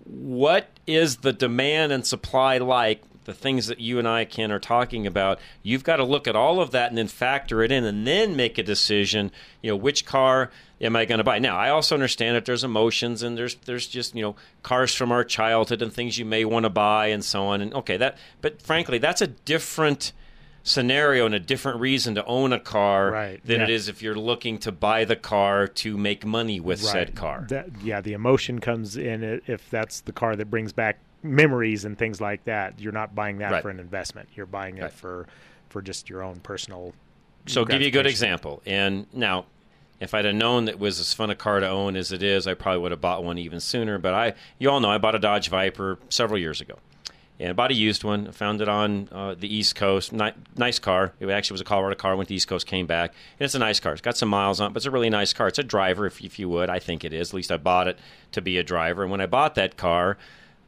what 0.04 0.69
is 0.86 1.17
the 1.17 1.34
demand 1.34 1.91
and 1.91 2.06
supply 2.06 2.58
like? 2.60 3.02
The 3.26 3.34
things 3.34 3.67
that 3.67 3.82
you 3.82 4.00
and 4.00 4.08
I, 4.08 4.23
Ken, 4.23 4.54
are 4.54 4.60
talking 4.60 5.06
about, 5.06 5.39
you've 5.62 5.84
got 5.84 5.97
to 5.97 6.06
look 6.06 6.30
at 6.30 6.36
all 6.38 6.62
of 6.62 6.71
that 6.71 6.88
and 6.91 6.97
then 6.97 7.08
factor 7.10 7.62
it 7.62 7.73
in, 7.73 7.84
and 7.84 8.08
then 8.08 8.38
make 8.38 8.58
a 8.58 8.63
decision. 8.63 9.32
You 9.62 9.71
know, 9.71 9.76
which 9.76 10.06
car 10.06 10.50
am 10.81 10.95
I 10.95 11.05
going 11.05 11.17
to 11.17 11.23
buy? 11.23 11.39
Now, 11.39 11.57
I 11.57 11.69
also 11.69 11.95
understand 11.95 12.35
that 12.35 12.45
there's 12.45 12.63
emotions 12.63 13.23
and 13.23 13.37
there's 13.37 13.55
there's 13.65 13.87
just 13.87 14.15
you 14.15 14.21
know 14.21 14.35
cars 14.63 14.93
from 14.93 15.11
our 15.11 15.23
childhood 15.23 15.81
and 15.81 15.91
things 15.91 16.17
you 16.17 16.25
may 16.25 16.45
want 16.45 16.63
to 16.65 16.69
buy 16.69 17.07
and 17.07 17.23
so 17.23 17.45
on. 17.47 17.61
And 17.61 17.73
okay, 17.73 17.97
that 17.97 18.17
but 18.41 18.61
frankly, 18.61 18.97
that's 18.97 19.21
a 19.21 19.27
different 19.27 20.13
scenario 20.63 21.25
and 21.25 21.33
a 21.33 21.39
different 21.39 21.79
reason 21.79 22.15
to 22.15 22.25
own 22.25 22.51
a 22.51 22.59
car 22.59 23.09
Right, 23.11 23.45
than 23.45 23.61
it 23.61 23.69
yeah. 23.69 23.75
is 23.75 23.87
if 23.87 24.01
you're 24.01 24.15
looking 24.15 24.57
to 24.59 24.71
buy 24.73 25.05
the 25.05 25.15
car 25.15 25.65
to 25.65 25.97
make 25.97 26.25
money 26.25 26.59
with 26.59 26.81
said 26.81 27.15
car. 27.15 27.45
That, 27.47 27.69
yeah, 27.81 28.01
the 28.01 28.11
emotion 28.11 28.59
comes 28.59 28.97
in 28.97 29.41
if 29.47 29.69
that's 29.69 30.01
the 30.01 30.11
car 30.11 30.35
that 30.35 30.49
brings 30.49 30.73
back 30.73 30.99
memories 31.23 31.85
and 31.85 31.97
things 31.97 32.19
like 32.19 32.43
that. 32.45 32.81
You're 32.81 32.91
not 32.91 33.15
buying 33.15 33.37
that 33.37 33.51
Right. 33.53 33.61
for 33.61 33.69
an 33.69 33.79
investment. 33.79 34.27
You're 34.35 34.45
buying 34.45 34.77
it 34.77 34.81
Right. 34.81 34.91
for 34.91 35.27
for 35.69 35.81
just 35.81 36.09
your 36.09 36.21
own 36.21 36.39
personal. 36.41 36.93
So 37.45 37.63
give 37.63 37.81
you 37.81 37.87
a 37.87 37.91
good 37.91 38.05
example. 38.07 38.61
And 38.65 39.05
now, 39.13 39.45
if 39.99 40.13
I'd 40.13 40.25
have 40.25 40.36
known 40.36 40.65
that 40.65 40.73
it 40.73 40.79
was 40.79 40.99
as 40.99 41.13
fun 41.13 41.29
a 41.29 41.36
car 41.36 41.60
to 41.60 41.67
own 41.67 41.95
as 41.95 42.12
it 42.12 42.21
is, 42.21 42.47
I 42.47 42.53
probably 42.53 42.81
would 42.81 42.91
have 42.91 43.01
bought 43.01 43.23
one 43.23 43.38
even 43.38 43.60
sooner. 43.60 43.97
But 43.97 44.13
I, 44.13 44.33
you 44.60 44.69
all 44.69 44.79
know, 44.79 44.89
I 44.89 44.97
bought 44.97 45.15
a 45.15 45.19
Dodge 45.19 45.49
Viper 45.49 45.97
several 46.10 46.39
years 46.39 46.62
ago, 46.62 46.77
and 47.39 47.49
I 47.49 47.53
bought 47.53 47.71
a 47.71 47.73
used 47.73 48.03
one. 48.03 48.27
I 48.27 48.31
found 48.31 48.62
it 48.62 48.69
on 48.69 49.10
uh, 49.12 49.36
the 49.36 49.53
East 49.53 49.75
Coast. 49.75 50.13
Ni- 50.13 50.33
nice 50.55 50.79
car. 50.79 51.13
It 51.19 51.29
actually 51.29 51.55
was 51.55 51.62
a 51.62 51.65
Colorado 51.65 51.95
car. 51.95 52.15
Went 52.15 52.27
to 52.27 52.33
the 52.33 52.36
East 52.36 52.47
Coast, 52.47 52.67
came 52.67 52.86
back, 52.86 53.12
and 53.39 53.45
it's 53.45 53.55
a 53.55 53.60
nice 53.60 53.79
car. 53.79 53.93
It's 53.93 54.01
got 54.01 54.17
some 54.17 54.29
miles 54.29 54.60
on 54.60 54.71
it, 54.71 54.73
but 54.73 54.77
it's 54.77 54.86
a 54.86 54.91
really 54.91 55.10
nice 55.10 55.33
car. 55.33 55.47
It's 55.47 55.60
a 55.60 55.63
driver, 55.63 56.05
if, 56.05 56.23
if 56.23 56.38
you 56.38 56.49
would. 56.49 56.69
I 56.69 56.79
think 56.79 57.03
it 57.03 57.13
is. 57.13 57.29
At 57.29 57.33
least 57.36 57.51
I 57.51 57.57
bought 57.57 57.88
it 57.88 57.97
to 58.33 58.41
be 58.41 58.57
a 58.57 58.63
driver. 58.63 59.03
And 59.03 59.12
when 59.12 59.21
I 59.21 59.25
bought 59.25 59.55
that 59.55 59.77
car, 59.77 60.17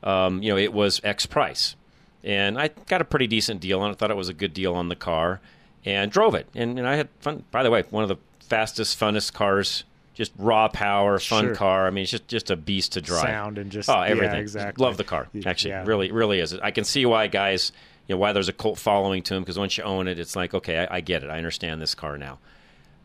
um, 0.03 0.41
you 0.41 0.49
know, 0.49 0.57
it 0.57 0.73
was 0.73 1.01
X 1.03 1.25
price 1.25 1.75
and 2.23 2.59
I 2.59 2.69
got 2.87 3.01
a 3.01 3.05
pretty 3.05 3.27
decent 3.27 3.61
deal 3.61 3.79
on 3.81 3.89
it. 3.89 3.93
I 3.93 3.95
thought 3.95 4.11
it 4.11 4.17
was 4.17 4.29
a 4.29 4.33
good 4.33 4.53
deal 4.53 4.75
on 4.75 4.89
the 4.89 4.95
car, 4.95 5.39
and 5.85 6.11
drove 6.11 6.35
it. 6.35 6.47
And, 6.53 6.77
and 6.77 6.87
I 6.87 6.95
had 6.95 7.09
fun. 7.19 7.43
By 7.51 7.63
the 7.63 7.71
way, 7.71 7.83
one 7.89 8.03
of 8.03 8.09
the 8.09 8.17
fastest, 8.49 8.99
funnest 8.99 9.33
cars. 9.33 9.83
Just 10.13 10.33
raw 10.37 10.67
power, 10.67 11.17
fun 11.17 11.45
Sure. 11.45 11.55
car. 11.55 11.87
I 11.87 11.91
mean, 11.91 12.01
it's 12.01 12.11
just 12.11 12.27
just 12.27 12.51
a 12.51 12.57
beast 12.57 12.91
to 12.93 13.01
drive. 13.01 13.21
Sound 13.23 13.57
and 13.57 13.71
just- 13.71 13.89
oh, 13.89 13.93
yeah, 14.03 14.07
everything. 14.09 14.39
exactly. 14.41 14.83
Love 14.83 14.97
the 14.97 15.05
car. 15.05 15.29
Actually, 15.45 15.71
Yeah. 15.71 15.85
really, 15.85 16.11
really 16.11 16.39
is. 16.41 16.53
I 16.55 16.71
can 16.71 16.83
see 16.83 17.05
why 17.05 17.27
guys, 17.27 17.71
you 18.07 18.15
know, 18.15 18.19
why 18.19 18.33
there's 18.33 18.49
a 18.49 18.53
cult 18.53 18.77
following 18.77 19.23
to 19.23 19.35
him 19.35 19.43
because 19.43 19.57
once 19.57 19.77
you 19.77 19.85
own 19.85 20.09
it, 20.09 20.19
it's 20.19 20.35
like, 20.35 20.53
okay, 20.53 20.79
I, 20.91 20.97
I 20.97 21.01
get 21.01 21.23
it. 21.23 21.29
I 21.29 21.37
understand 21.37 21.81
this 21.81 21.95
car 21.95 22.17
now 22.17 22.39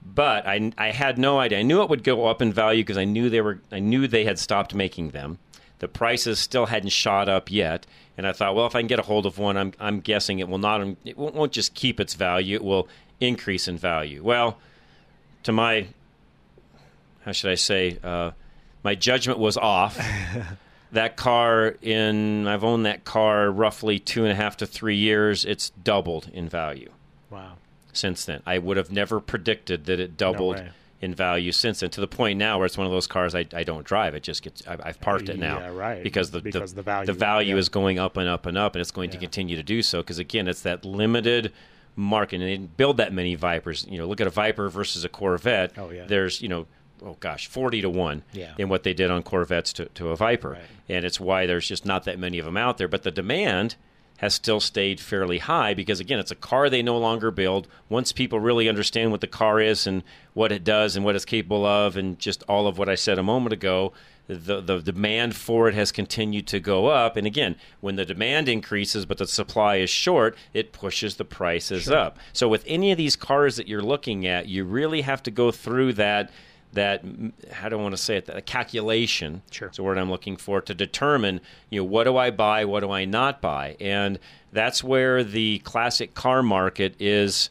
but 0.07 0.46
I, 0.46 0.70
I 0.76 0.90
had 0.90 1.16
no 1.16 1.38
idea. 1.38 1.61
I 1.61 1.62
knew 1.62 1.83
it 1.83 1.88
would 1.88 2.04
go 2.04 2.26
up 2.26 2.42
in 2.42 2.52
value 2.52 2.83
because 2.83 2.98
I 2.98 3.04
knew 3.04 3.30
they 3.30 3.40
were. 3.40 3.61
I 3.72 3.78
knew 3.78 4.07
they 4.07 4.24
had 4.24 4.38
stopped 4.38 4.74
making 4.74 5.11
them. 5.11 5.38
The 5.78 5.88
prices 5.88 6.38
still 6.38 6.66
hadn't 6.66 6.90
shot 6.90 7.26
up 7.28 7.50
yet, 7.50 7.87
and 8.18 8.26
I 8.26 8.33
thought, 8.33 8.54
well, 8.54 8.66
if 8.66 8.76
I 8.76 8.80
can 8.80 8.87
get 8.87 8.98
a 8.98 9.02
hold 9.02 9.24
of 9.24 9.38
one, 9.38 9.57
I'm, 9.57 9.72
I'm 9.80 10.00
guessing 10.00 10.40
it 10.40 10.48
will 10.48 10.59
not. 10.59 10.87
It 11.07 11.16
won't 11.16 11.52
just 11.52 11.72
keep 11.74 12.00
its 12.00 12.12
value; 12.12 12.54
it 12.57 12.62
will 12.64 12.87
increase 13.18 13.66
in 13.66 13.78
value. 13.78 14.22
Well, 14.22 14.59
to 15.44 15.52
my, 15.52 15.87
how 17.24 17.33
should 17.33 17.50
I 17.50 17.54
say, 17.54 17.98
uh, 18.02 18.33
my 18.83 18.94
judgment 18.94 19.38
was 19.38 19.57
off. 19.57 19.98
that 20.92 21.16
car 21.16 21.74
in 21.83 22.46
I've 22.46 22.62
owned 22.64 22.87
that 22.87 23.04
car 23.04 23.50
roughly 23.50 23.98
two 23.98 24.22
and 24.24 24.33
a 24.33 24.35
half 24.35 24.57
to 24.59 24.66
three 24.66 24.96
years. 24.96 25.44
It's 25.44 25.70
doubled 25.70 26.30
in 26.33 26.48
value 26.48 26.90
Wow. 27.30 27.54
since 27.92 28.24
then. 28.24 28.42
I 28.46 28.59
would 28.59 28.76
have 28.76 28.92
never 28.92 29.20
predicted 29.20 29.87
that 29.87 29.98
it 29.98 30.16
doubled 30.16 30.57
way. 30.57 30.68
in 31.00 31.14
value 31.14 31.50
since 31.50 31.80
then. 31.80 31.90
To 31.90 32.00
the 32.00 32.07
point 32.07 32.38
now 32.38 32.59
where 32.59 32.66
it's 32.66 32.78
one 32.78 32.87
of 32.87 32.92
those 32.92 33.07
cars 33.09 33.35
I, 33.35 33.46
I 33.54 33.64
don't 33.64 33.85
drive. 33.85 34.14
It 34.14 34.22
just 34.22 34.42
gets 34.42 34.64
I, 34.68 34.76
I've 34.85 35.00
parked 35.00 35.28
it 35.28 35.38
now. 35.38 35.59
Yeah, 35.59 35.68
right. 35.74 36.02
Because 36.02 36.30
the 36.30 36.40
Because 36.40 36.72
the, 36.74 36.76
the 36.76 36.83
value- 36.83 37.07
the 37.07 37.12
value 37.12 37.54
yeah. 37.54 37.61
is 37.61 37.68
going 37.68 37.98
up 37.98 38.16
and 38.16 38.28
up 38.28 38.46
and 38.46 38.57
up, 38.57 38.74
and 38.76 38.80
it's 38.80 38.92
going 38.92 39.11
to 39.11 39.18
continue 39.18 39.57
to 39.57 39.62
do 39.64 39.83
so. 39.83 40.00
Because 40.02 40.18
again, 40.20 40.46
it's 40.46 40.61
that 40.62 40.85
limited 40.85 41.52
market, 41.96 42.37
and 42.37 42.44
they 42.44 42.50
didn't 42.57 42.76
build 42.76 42.96
that 42.98 43.12
many 43.12 43.35
Vipers. 43.35 43.87
You 43.88 43.98
know, 43.98 44.07
look 44.07 44.20
at 44.20 44.26
a 44.26 44.30
Viper 44.30 44.68
versus 44.68 45.04
a 45.04 45.09
Corvette. 45.09 45.72
Oh, 45.78 45.90
yeah. 45.90 46.04
There's 46.07 46.40
you 46.42 46.48
know. 46.48 46.66
Oh 47.04 47.16
gosh, 47.20 47.48
forty 47.48 47.83
to 47.83 47.90
one 47.90 48.22
Yeah. 48.33 48.54
in 48.57 48.68
what 48.70 48.83
they 48.83 48.94
did 48.94 49.11
on 49.11 49.22
Corvettes 49.22 49.74
to, 49.74 49.87
to 49.87 50.09
a 50.11 50.16
Viper, 50.16 50.57
and 50.88 51.04
it's 51.04 51.20
why 51.20 51.44
there's 51.44 51.68
just 51.68 51.85
not 51.85 52.04
that 52.04 52.18
many 52.18 52.38
of 52.38 52.46
them 52.46 52.57
out 52.57 52.78
there. 52.78 52.88
But 52.88 53.02
the 53.02 53.11
demand 53.11 53.74
has 54.18 54.33
still 54.33 54.61
stayed 54.61 55.00
fairly 55.00 55.38
high 55.38 55.74
because 55.74 55.98
again 56.00 56.18
it's 56.20 56.30
a 56.30 56.37
car 56.37 56.70
they 56.70 56.83
no 56.83 56.96
longer 56.96 57.30
build 57.33 57.66
once 57.90 58.12
people 58.12 58.38
really 58.40 58.68
understand 58.68 59.11
what 59.11 59.20
the 59.20 59.26
car 59.26 59.61
is 59.61 59.87
and 59.88 60.02
what 60.35 60.52
it 60.52 60.62
does 60.64 60.94
and 60.96 61.04
what 61.04 61.16
it's 61.16 61.24
capable 61.24 61.66
of 61.66 61.96
and 61.96 62.16
just 62.20 62.42
all 62.44 62.68
of 62.68 62.78
what 62.78 62.88
i 62.88 62.94
said 62.94 63.18
a 63.18 63.22
moment 63.24 63.52
ago 63.52 63.92
the, 64.26 64.60
the 64.60 64.80
demand 64.80 65.37
for 65.37 65.68
it 65.68 65.74
has 65.74 65.92
continued 65.92 66.46
to 66.46 66.58
go 66.60 66.87
up 66.87 67.16
and 67.16 67.26
again 67.26 67.56
when 67.80 67.96
the 67.96 68.04
demand 68.04 68.48
increases 68.48 69.04
but 69.04 69.18
the 69.18 69.26
supply 69.26 69.76
is 69.76 69.90
short 69.90 70.37
it 70.54 70.72
pushes 70.72 71.16
the 71.16 71.24
prices 71.24 71.84
Sure. 71.84 71.96
up 71.96 72.18
so 72.32 72.48
with 72.48 72.64
any 72.66 72.90
of 72.90 72.96
these 72.96 73.16
cars 73.16 73.56
that 73.56 73.68
you're 73.68 73.82
looking 73.82 74.26
at 74.26 74.48
you 74.48 74.64
really 74.64 75.02
have 75.02 75.22
to 75.24 75.30
go 75.30 75.50
through 75.50 75.92
that 75.94 76.30
that 76.72 77.04
mm, 77.04 77.32
how 77.52 77.68
do 77.68 77.78
I 77.78 77.82
want 77.82 77.96
to 77.96 78.02
say 78.02 78.16
it? 78.16 78.26
That 78.26 78.46
calculation. 78.46 79.42
Sure. 79.50 79.68
Is 79.68 79.76
the 79.76 79.82
word 79.82 79.96
I'm 79.96 80.10
looking 80.10 80.37
for 80.37 80.60
to 80.60 80.74
determine, 80.74 81.40
you 81.70 81.80
know, 81.80 81.84
what 81.84 82.04
do 82.04 82.16
I 82.16 82.30
buy, 82.30 82.64
what 82.64 82.80
do 82.80 82.90
I 82.90 83.04
not 83.04 83.40
buy, 83.40 83.76
and 83.80 84.18
that's 84.52 84.82
where 84.84 85.24
the 85.24 85.60
classic 85.60 86.14
car 86.14 86.42
market 86.42 86.94
is 86.98 87.48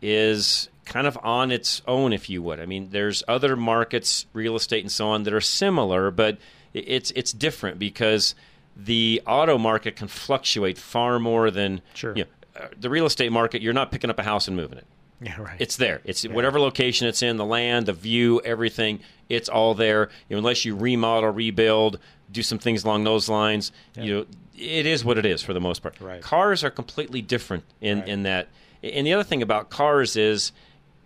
is 0.00 0.68
kind 0.88 1.06
of 1.06 1.18
on 1.22 1.50
its 1.52 1.82
own, 1.86 2.12
if 2.12 2.28
you 2.28 2.42
would. 2.42 2.58
I 2.58 2.66
mean, 2.66 2.88
there's 2.90 3.22
other 3.28 3.54
markets, 3.54 4.26
real 4.32 4.56
estate 4.56 4.82
and 4.82 4.90
so 4.90 5.08
on, 5.08 5.22
that 5.24 5.34
are 5.34 5.40
similar, 5.40 6.10
but 6.10 6.38
it's 6.74 7.10
it's 7.12 7.32
different 7.32 7.78
because 7.78 8.34
the 8.76 9.22
auto 9.26 9.58
market 9.58 9.96
can 9.96 10.08
fluctuate 10.08 10.78
far 10.78 11.18
more 11.18 11.50
than 11.50 11.82
Sure. 11.94 12.14
You 12.16 12.24
know, 12.24 12.30
uh, 12.64 12.68
the 12.78 12.90
real 12.90 13.06
estate 13.06 13.30
market. 13.30 13.62
You're 13.62 13.72
not 13.72 13.92
picking 13.92 14.10
up 14.10 14.18
a 14.18 14.22
house 14.22 14.48
and 14.48 14.56
moving 14.56 14.78
it. 14.78 14.86
Yeah, 15.20 15.40
right. 15.40 15.56
It's 15.58 15.76
there. 15.76 16.00
It's 16.04 16.22
whatever 16.26 16.60
location 16.60 17.08
it's 17.08 17.22
in, 17.22 17.38
the 17.38 17.44
land, 17.44 17.86
the 17.86 17.92
view, 17.92 18.40
everything. 18.44 19.00
It's 19.28 19.48
all 19.48 19.74
there. 19.74 20.10
You 20.28 20.36
know, 20.36 20.38
unless 20.38 20.64
you 20.64 20.76
remodel, 20.76 21.30
rebuild, 21.30 21.98
do 22.30 22.42
some 22.42 22.58
things 22.58 22.84
along 22.84 23.04
those 23.04 23.28
lines. 23.28 23.72
You 23.96 24.14
know, 24.14 24.26
it 24.56 24.86
is 24.86 25.04
what 25.04 25.18
it 25.18 25.26
is 25.26 25.42
for 25.42 25.52
the 25.52 25.60
most 25.60 25.82
part. 25.82 26.00
Right. 26.00 26.22
Cars 26.22 26.62
are 26.62 26.70
completely 26.70 27.20
different 27.20 27.64
in 27.80 28.02
in 28.04 28.22
that. 28.22 28.48
And 28.82 29.04
the 29.06 29.12
other 29.12 29.24
thing 29.24 29.42
about 29.42 29.70
cars 29.70 30.16
is 30.16 30.52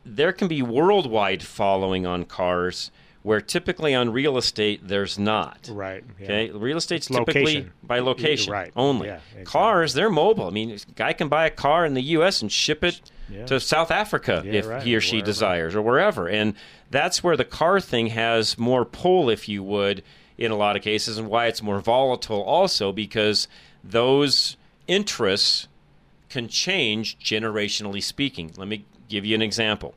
there 0.05 0.33
can 0.33 0.49
be 0.49 0.62
worldwide 0.62 1.43
following 1.43 2.07
on 2.07 2.25
cars 2.25 2.91
where 3.23 3.41
typically 3.41 3.95
on 3.95 4.11
real 4.11 4.37
estate 4.37 4.81
there's 4.88 5.17
not. 5.17 5.69
Right. 5.71 6.03
yeah. 6.19 6.25
Okay, 6.25 6.51
real 6.51 6.77
estate's 6.77 7.07
It's 7.09 7.17
typically 7.17 7.43
location. 7.45 7.73
by 7.85 8.01
location 8.01 8.53
Right. 8.53 8.73
only. 8.75 9.07
Yeah, 9.09 9.17
exactly. 9.31 9.45
Cars, 9.45 9.95
they're 9.95 10.11
mobile. 10.11 10.49
I 10.49 10.51
mean, 10.51 10.73
a 10.73 10.79
guy 10.97 11.12
can 11.12 11.29
buy 11.29 11.47
a 11.47 11.51
car 11.51 11.85
in 11.87 11.95
the 11.95 12.03
U.S. 12.03 12.43
and 12.43 12.51
ship 12.51 12.83
it 12.83 13.01
Yeah. 13.31 13.47
to 13.47 13.61
South 13.61 13.93
Africa 13.93 14.43
if 14.45 14.67
right, 14.67 14.83
he 14.83 14.97
or 14.97 15.01
she 15.01 15.17
wherever. 15.19 15.27
desires, 15.27 15.75
or 15.77 15.83
wherever. 15.83 16.29
And 16.29 16.55
that's 16.91 17.23
where 17.23 17.37
the 17.37 17.45
car 17.45 17.81
thing 17.81 18.09
has 18.09 18.59
more 18.59 18.85
pull, 18.85 19.31
if 19.31 19.49
you 19.49 19.62
would, 19.62 20.03
in 20.37 20.51
a 20.51 20.57
lot 20.57 20.75
of 20.75 20.83
cases, 20.83 21.17
and 21.17 21.29
why 21.29 21.47
it's 21.47 21.62
more 21.62 21.79
volatile 21.79 22.43
also 22.43 22.91
because 22.91 23.47
those 23.85 24.57
interests 24.88 25.69
can 26.29 26.49
change 26.49 27.17
generationally 27.21 28.03
speaking. 28.03 28.51
Let 28.57 28.67
me 28.67 28.85
give 29.12 29.25
you 29.25 29.35
an 29.35 29.42
example 29.42 29.94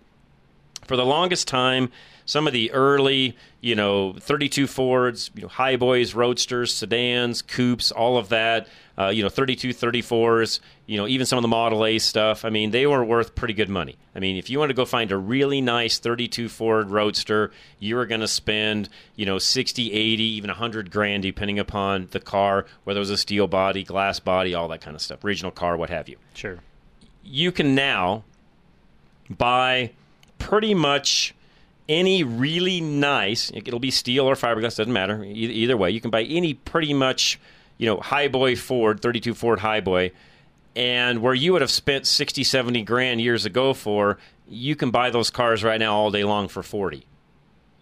for 0.86 0.96
the 0.96 1.06
longest 1.06 1.48
time, 1.48 1.92
some 2.26 2.48
of 2.48 2.54
the 2.54 2.72
early, 2.72 3.38
you 3.62 3.76
know, 3.76 4.14
32 4.14 4.68
Fords, 4.68 5.30
you 5.36 5.44
know, 5.44 5.48
high 5.48 5.76
boys, 5.76 6.14
roadsters, 6.14 6.74
sedans, 6.74 7.42
coupes, 7.42 7.92
all 7.92 8.18
of 8.18 8.30
that, 8.30 8.68
uh, 8.98 9.08
you 9.08 9.22
know, 9.22 9.30
32 9.30 9.70
34s, 9.70 10.60
you 10.88 10.98
know, 10.98 11.08
even 11.08 11.26
some 11.26 11.38
of 11.38 11.44
the 11.44 11.48
Model 11.48 11.86
A 11.86 12.00
stuff. 12.00 12.46
I 12.46 12.50
mean, 12.50 12.72
they 12.72 12.88
were 12.88 13.04
worth 13.04 13.36
pretty 13.36 13.54
good 13.54 13.70
money. 13.70 13.98
I 14.16 14.20
mean, 14.20 14.38
if 14.38 14.50
you 14.50 14.58
want 14.58 14.70
to 14.70 14.74
go 14.74 14.86
find 14.86 15.12
a 15.12 15.18
really 15.18 15.62
nice 15.62 16.00
32 16.00 16.50
Ford 16.50 16.90
Roadster, 16.90 17.52
you 17.80 17.96
were 17.96 18.06
going 18.06 18.22
to 18.22 18.28
spend, 18.28 18.90
you 19.16 19.26
know, 19.26 19.38
60, 19.38 19.92
80, 19.92 20.24
even 20.24 20.48
100 20.50 20.92
grand, 20.92 21.24
depending 21.24 21.60
upon 21.60 22.08
the 22.12 22.20
car, 22.20 22.66
whether 22.86 23.00
it 23.00 23.02
was 23.02 23.10
a 23.10 23.18
steel 23.18 23.48
body, 23.48 23.84
glass 23.84 24.20
body, 24.20 24.56
all 24.56 24.68
that 24.70 24.82
kind 24.82 24.96
of 24.96 25.02
stuff, 25.02 25.24
regional 25.24 25.52
car, 25.52 25.78
what 25.78 25.90
have 25.90 26.10
you. 26.10 26.18
Sure. 26.34 26.60
You 27.24 27.52
can 27.52 27.76
now 27.76 28.24
buy 29.30 29.92
pretty 30.40 30.74
much 30.74 31.34
any 31.88 32.24
really 32.24 32.82
nice 32.82 33.52
it'll 33.54 33.80
be 33.80 33.92
steel 33.92 34.26
or 34.26 34.36
fiberglass 34.36 34.78
doesn't 34.78 34.92
matter 34.92 35.24
either 35.24 35.78
way 35.78 35.92
you 35.92 36.02
can 36.02 36.10
buy 36.10 36.24
any 36.24 36.54
pretty 36.54 36.94
much 36.94 37.40
you 37.78 37.86
know 37.86 37.98
highboy 37.98 38.58
ford 38.58 39.00
32 39.02 39.34
ford 39.34 39.60
highboy 39.60 40.12
and 40.76 41.22
where 41.22 41.34
you 41.34 41.54
would 41.54 41.62
have 41.62 41.72
spent 41.72 42.08
60 42.08 42.44
70 42.44 42.82
grand 42.84 43.22
years 43.22 43.46
ago 43.46 43.74
for 43.74 44.18
you 44.48 44.76
can 44.76 44.90
buy 44.90 45.10
those 45.10 45.30
cars 45.30 45.64
right 45.64 45.80
now 45.80 45.96
all 45.96 46.10
day 46.10 46.24
long 46.24 46.48
for 46.48 46.64
40 46.64 47.06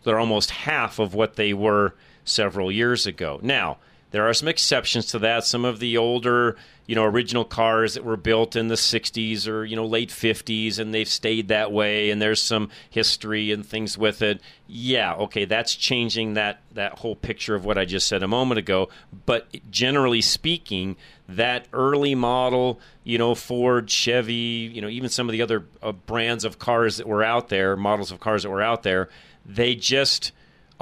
they're 0.04 0.20
almost 0.20 0.52
half 0.52 1.00
of 1.00 1.14
what 1.14 1.36
they 1.36 1.54
were 1.54 1.94
several 2.26 2.72
years 2.72 3.06
ago. 3.06 3.40
Now 3.42 3.78
there 4.14 4.30
are 4.30 4.34
some 4.36 4.48
exceptions 4.48 5.08
to 5.08 5.20
that. 5.20 5.44
Some 5.44 5.66
of 5.66 5.80
the 5.80 5.98
older 5.98 6.56
you 6.86 6.94
know 6.94 7.04
original 7.04 7.44
cars 7.44 7.96
that 7.96 8.04
were 8.04 8.16
built 8.16 8.56
in 8.56 8.68
the 8.68 8.76
60s 8.76 9.48
or 9.48 9.66
you 9.66 9.76
know 9.76 9.86
late 9.86 10.10
50s 10.10 10.78
and 10.78 10.94
they've 10.94 11.08
stayed 11.08 11.48
that 11.48 11.72
way 11.72 12.12
and 12.12 12.22
there's 12.22 12.42
some 12.42 12.70
history 12.92 13.52
and 13.52 13.66
things 13.66 13.98
with 13.98 14.22
it. 14.22 14.40
Yeah 14.68 15.16
okay 15.16 15.46
that's 15.46 15.74
changing 15.74 16.36
that 16.36 16.62
that 16.74 17.00
whole 17.00 17.16
picture 17.16 17.56
of 17.56 17.66
what 17.66 17.80
I 17.80 17.86
just 17.86 18.08
said 18.08 18.22
a 18.22 18.28
moment 18.28 18.60
ago. 18.60 18.90
But 19.26 19.48
generally 19.72 20.22
speaking 20.22 20.96
that 21.28 21.68
early 21.74 22.14
model 22.14 22.80
you 23.04 23.18
know 23.18 23.34
Ford 23.34 23.90
Chevy 23.90 24.70
you 24.72 24.82
know 24.82 24.90
even 24.90 25.10
some 25.10 25.28
of 25.28 25.34
the 25.34 25.42
other 25.42 25.66
uh, 25.82 25.92
brands 25.92 26.46
of 26.46 26.60
cars 26.60 26.98
that 26.98 27.08
were 27.08 27.24
out 27.24 27.50
there 27.50 27.76
models 27.76 28.12
of 28.12 28.20
cars 28.20 28.44
that 28.44 28.52
were 28.52 28.62
out 28.62 28.84
there 28.84 29.10
they 29.44 29.74
just 29.74 30.32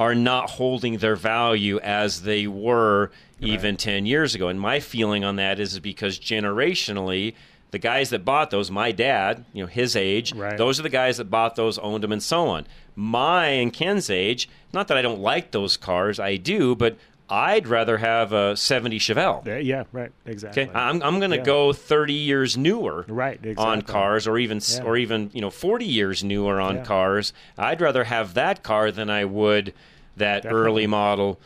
are 0.01 0.15
not 0.15 0.49
holding 0.51 0.97
their 0.97 1.15
value 1.15 1.79
as 1.81 2.23
they 2.23 2.47
were 2.47 3.11
even 3.39 3.77
10 3.77 4.05
years 4.07 4.33
ago. 4.35 4.47
And 4.47 4.59
my 4.59 4.79
feeling 4.79 5.23
on 5.23 5.35
that 5.35 5.59
is 5.59 5.79
because 5.79 6.19
generationally, 6.19 7.33
the 7.69 7.77
guys 7.79 8.09
that 8.09 8.25
bought 8.25 8.49
those, 8.49 8.69
my 8.71 8.91
dad, 8.91 9.45
you 9.53 9.63
know, 9.63 9.67
his 9.67 9.95
age, 9.95 10.33
those 10.57 10.79
are 10.79 10.83
the 10.83 10.89
guys 10.89 11.17
that 11.17 11.25
bought 11.29 11.55
those, 11.55 11.77
owned 11.77 12.03
them, 12.03 12.11
and 12.11 12.21
so 12.23 12.47
on. 12.47 12.65
My 12.95 13.45
and 13.47 13.71
Ken's 13.71 14.09
age, 14.09 14.49
not 14.73 14.87
that 14.89 14.97
I 14.97 15.01
don't 15.01 15.21
like 15.21 15.51
those 15.51 15.77
cars, 15.77 16.19
I 16.19 16.35
do, 16.35 16.75
but 16.75 16.97
I'd 17.29 17.65
rather 17.65 17.97
have 17.99 18.33
a 18.33 18.57
70 18.57 18.99
Chevelle. 18.99 19.45
Yeah, 19.45 19.57
yeah, 19.57 19.83
right, 19.93 20.11
exactly. 20.25 20.63
Okay, 20.63 20.71
I'm, 20.77 21.01
I'm 21.01 21.19
going 21.19 21.31
to 21.31 21.37
Yeah. 21.37 21.43
go 21.43 21.71
30 21.71 22.13
years 22.13 22.57
newer 22.57 23.05
Right, 23.07 23.39
on 23.57 23.83
cars, 23.83 24.27
or 24.27 24.37
even 24.37 24.59
Yeah. 24.69 24.83
or 24.83 24.97
even 24.97 25.29
you 25.33 25.39
know 25.39 25.49
40 25.49 25.85
years 25.85 26.25
newer 26.25 26.59
on 26.59 26.75
Yeah. 26.77 26.83
cars. 26.83 27.31
I'd 27.57 27.79
rather 27.79 28.03
have 28.03 28.33
that 28.33 28.63
car 28.63 28.91
than 28.91 29.09
I 29.09 29.23
would 29.23 29.73
that 30.17 30.43
Definitely. 30.43 30.59
early 30.61 30.87
model 30.87 31.39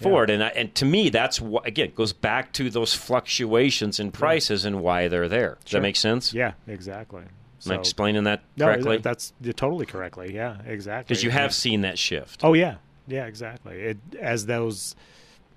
Ford. 0.00 0.30
And 0.30 0.42
I, 0.42 0.48
and 0.48 0.74
to 0.76 0.84
me, 0.86 1.10
that's 1.10 1.40
what 1.40 1.66
again 1.66 1.92
goes 1.94 2.12
back 2.14 2.52
to 2.54 2.70
those 2.70 2.94
fluctuations 2.94 4.00
in 4.00 4.10
prices 4.12 4.64
and 4.64 4.80
why 4.80 5.08
they're 5.08 5.28
there. 5.28 5.58
Does 5.64 5.70
Sure. 5.72 5.80
that 5.80 5.82
make 5.82 5.96
sense? 5.96 6.32
Yeah, 6.32 6.52
exactly. 6.66 7.22
Am 7.66 7.72
I 7.72 7.74
explaining 7.74 8.24
that 8.24 8.40
uh, 8.58 8.64
correctly? 8.64 8.96
that- 8.96 9.02
that's 9.02 9.32
totally 9.56 9.84
correctly. 9.84 10.34
Yeah, 10.34 10.56
exactly. 10.64 11.08
Because 11.08 11.22
you 11.22 11.30
have 11.30 11.50
Yeah. 11.50 11.54
seen 11.54 11.80
that 11.82 11.98
shift. 11.98 12.40
Oh 12.42 12.54
yeah, 12.54 12.76
yeah, 13.06 13.26
exactly. 13.26 13.76
It 13.78 13.98
as 14.18 14.46
those, 14.46 14.96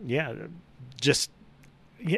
yeah, 0.06 0.34
just 1.00 1.32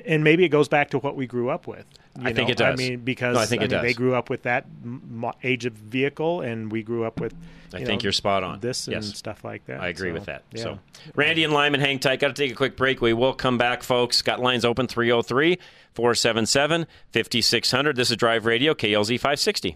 and 0.07 0.23
maybe 0.23 0.43
it 0.43 0.49
goes 0.49 0.67
back 0.67 0.89
to 0.91 0.97
what 0.99 1.15
we 1.15 1.27
grew 1.27 1.49
up 1.51 1.67
with. 1.67 1.85
You 2.19 2.27
I 2.27 2.33
think 2.33 2.47
know? 2.49 2.51
it 2.53 2.57
does. 2.57 2.73
I 2.73 2.75
mean, 2.75 2.99
because 2.99 3.35
No, 3.35 3.41
I 3.41 3.45
think 3.45 3.61
it 3.61 3.71
mean, 3.71 3.81
They 3.81 3.93
grew 3.93 4.15
up 4.15 4.29
with 4.29 4.43
that 4.43 4.65
m- 4.83 5.25
age 5.43 5.65
of 5.65 5.73
vehicle, 5.73 6.41
and 6.41 6.71
we 6.71 6.81
grew 6.83 7.03
up 7.05 7.19
with. 7.19 7.33
I 7.73 7.79
you 7.79 7.85
think 7.85 8.01
know, 8.01 8.05
you're 8.05 8.11
spot 8.13 8.43
on. 8.43 8.59
This 8.61 8.87
and 8.87 9.03
stuff 9.03 9.43
like 9.43 9.65
that. 9.65 9.81
I 9.81 9.89
agree 9.89 10.11
So, 10.11 10.13
with 10.13 10.25
that. 10.25 10.43
Yeah. 10.53 10.63
So, 10.63 10.79
Randy 11.15 11.43
and 11.43 11.51
Lyman, 11.51 11.81
hang 11.81 11.99
tight. 11.99 12.19
Got 12.21 12.27
to 12.29 12.33
take 12.41 12.51
a 12.51 12.55
quick 12.55 12.77
break. 12.77 13.01
We 13.01 13.11
will 13.11 13.33
come 13.33 13.57
back, 13.57 13.83
folks. 13.83 14.21
Got 14.21 14.39
lines 14.39 14.63
open 14.63 14.87
303 14.87 15.57
477 15.93 16.85
5600. 17.11 17.95
This 17.97 18.11
is 18.11 18.17
Drive 18.17 18.45
Radio, 18.45 18.73
KLZ 18.73 19.17
560. 19.19 19.75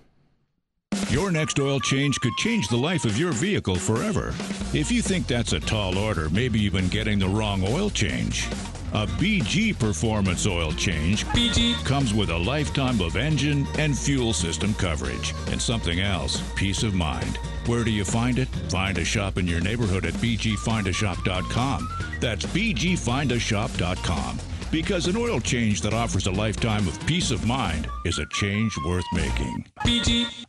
Your 1.09 1.31
next 1.31 1.59
oil 1.59 1.79
change 1.79 2.19
could 2.19 2.33
change 2.37 2.67
the 2.67 2.77
life 2.77 3.03
of 3.03 3.17
your 3.17 3.31
vehicle 3.31 3.75
forever. 3.75 4.29
If 4.73 4.91
you 4.91 5.01
think 5.01 5.27
that's 5.27 5.53
a 5.53 5.59
tall 5.59 5.97
order, 5.97 6.29
maybe 6.29 6.59
you've 6.59 6.73
been 6.73 6.87
getting 6.87 7.19
the 7.19 7.27
wrong 7.27 7.63
oil 7.67 7.89
change. 7.89 8.47
A 8.93 9.05
BG 9.05 9.77
Performance 9.77 10.47
oil 10.47 10.71
change 10.71 11.23
BG 11.27 11.75
comes 11.85 12.13
with 12.13 12.31
a 12.31 12.37
lifetime 12.37 12.99
of 13.01 13.17
engine 13.17 13.67
and 13.77 13.95
fuel 13.97 14.33
system 14.33 14.73
coverage. 14.73 15.35
And 15.51 15.61
something 15.61 15.99
else, 15.99 16.41
peace 16.55 16.81
of 16.81 16.95
mind. 16.95 17.37
Where 17.67 17.83
do 17.83 17.91
you 17.91 18.03
find 18.03 18.39
it? 18.39 18.47
Find 18.69 18.97
a 18.97 19.05
shop 19.05 19.37
in 19.37 19.45
your 19.45 19.61
neighborhood 19.61 20.05
at 20.05 20.13
bgfindashop.com. 20.15 21.89
That's 22.19 22.45
bgfindashop.com. 22.47 24.39
Because 24.71 25.07
an 25.07 25.17
oil 25.17 25.39
change 25.39 25.81
that 25.81 25.93
offers 25.93 26.25
a 26.27 26.31
lifetime 26.31 26.87
of 26.87 27.05
peace 27.05 27.29
of 27.29 27.45
mind 27.45 27.87
is 28.05 28.17
a 28.17 28.25
change 28.27 28.75
worth 28.85 29.05
making. 29.13 29.65
BG 29.79 30.45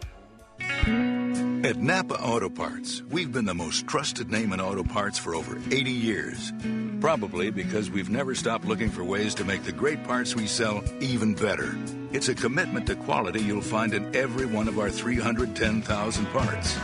At 1.65 1.77
Napa 1.77 2.21
Auto 2.21 2.49
Parts, 2.49 3.03
we've 3.09 3.31
been 3.31 3.45
the 3.45 3.53
most 3.53 3.87
trusted 3.87 4.29
name 4.29 4.51
in 4.51 4.59
auto 4.59 4.83
parts 4.83 5.17
for 5.17 5.33
over 5.33 5.57
80 5.71 5.91
years. 5.91 6.51
Probably 6.99 7.51
because 7.51 7.89
we've 7.89 8.09
never 8.09 8.35
stopped 8.35 8.65
looking 8.65 8.89
for 8.89 9.05
ways 9.05 9.33
to 9.35 9.45
make 9.45 9.63
the 9.63 9.71
great 9.71 10.03
parts 10.03 10.35
we 10.35 10.45
sell 10.45 10.83
even 10.99 11.33
better. 11.33 11.73
It's 12.11 12.27
a 12.27 12.35
commitment 12.35 12.87
to 12.87 12.97
quality 12.97 13.41
you'll 13.41 13.61
find 13.61 13.93
in 13.93 14.13
every 14.13 14.45
one 14.45 14.67
of 14.67 14.77
our 14.77 14.89
310,000 14.89 16.25
parts. 16.27 16.77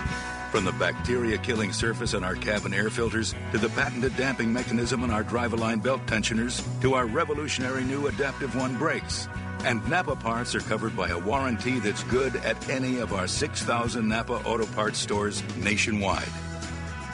From 0.49 0.63
the 0.63 0.71
bacteria 0.71 1.37
killing 1.39 1.73
surface 1.73 2.13
on 2.13 2.23
our 2.23 2.35
cabin 2.35 2.73
air 2.73 2.89
filters, 2.89 3.35
to 3.51 3.57
the 3.57 3.69
patented 3.71 4.15
damping 4.15 4.53
mechanism 4.53 5.03
on 5.03 5.11
our 5.11 5.23
drive 5.23 5.51
line 5.51 5.79
belt 5.79 6.07
tensioners, 6.07 6.65
to 6.79 6.93
our 6.93 7.05
revolutionary 7.05 7.83
new 7.83 8.07
Adaptive 8.07 8.55
One 8.55 8.77
brakes. 8.77 9.27
And 9.65 9.87
Napa 9.89 10.15
parts 10.15 10.55
are 10.55 10.61
covered 10.61 10.95
by 10.95 11.09
a 11.09 11.17
warranty 11.17 11.79
that's 11.79 12.03
good 12.03 12.35
at 12.37 12.69
any 12.69 12.99
of 12.99 13.13
our 13.13 13.27
6,000 13.27 14.07
Napa 14.07 14.33
Auto 14.45 14.65
Parts 14.67 14.99
stores 14.99 15.43
nationwide. 15.57 16.29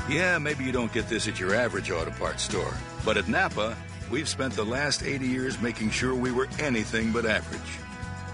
Yeah, 0.07 0.37
maybe 0.37 0.63
you 0.63 0.71
don't 0.71 0.93
get 0.93 1.09
this 1.09 1.27
at 1.27 1.39
your 1.39 1.55
average 1.55 1.89
auto 1.89 2.11
parts 2.11 2.43
store, 2.43 2.75
but 3.03 3.17
at 3.17 3.27
Napa, 3.27 3.75
we've 4.11 4.29
spent 4.29 4.53
the 4.53 4.63
last 4.63 5.01
80 5.01 5.25
years 5.25 5.59
making 5.59 5.89
sure 5.89 6.13
we 6.13 6.31
were 6.31 6.47
anything 6.59 7.11
but 7.11 7.25
average. 7.25 7.79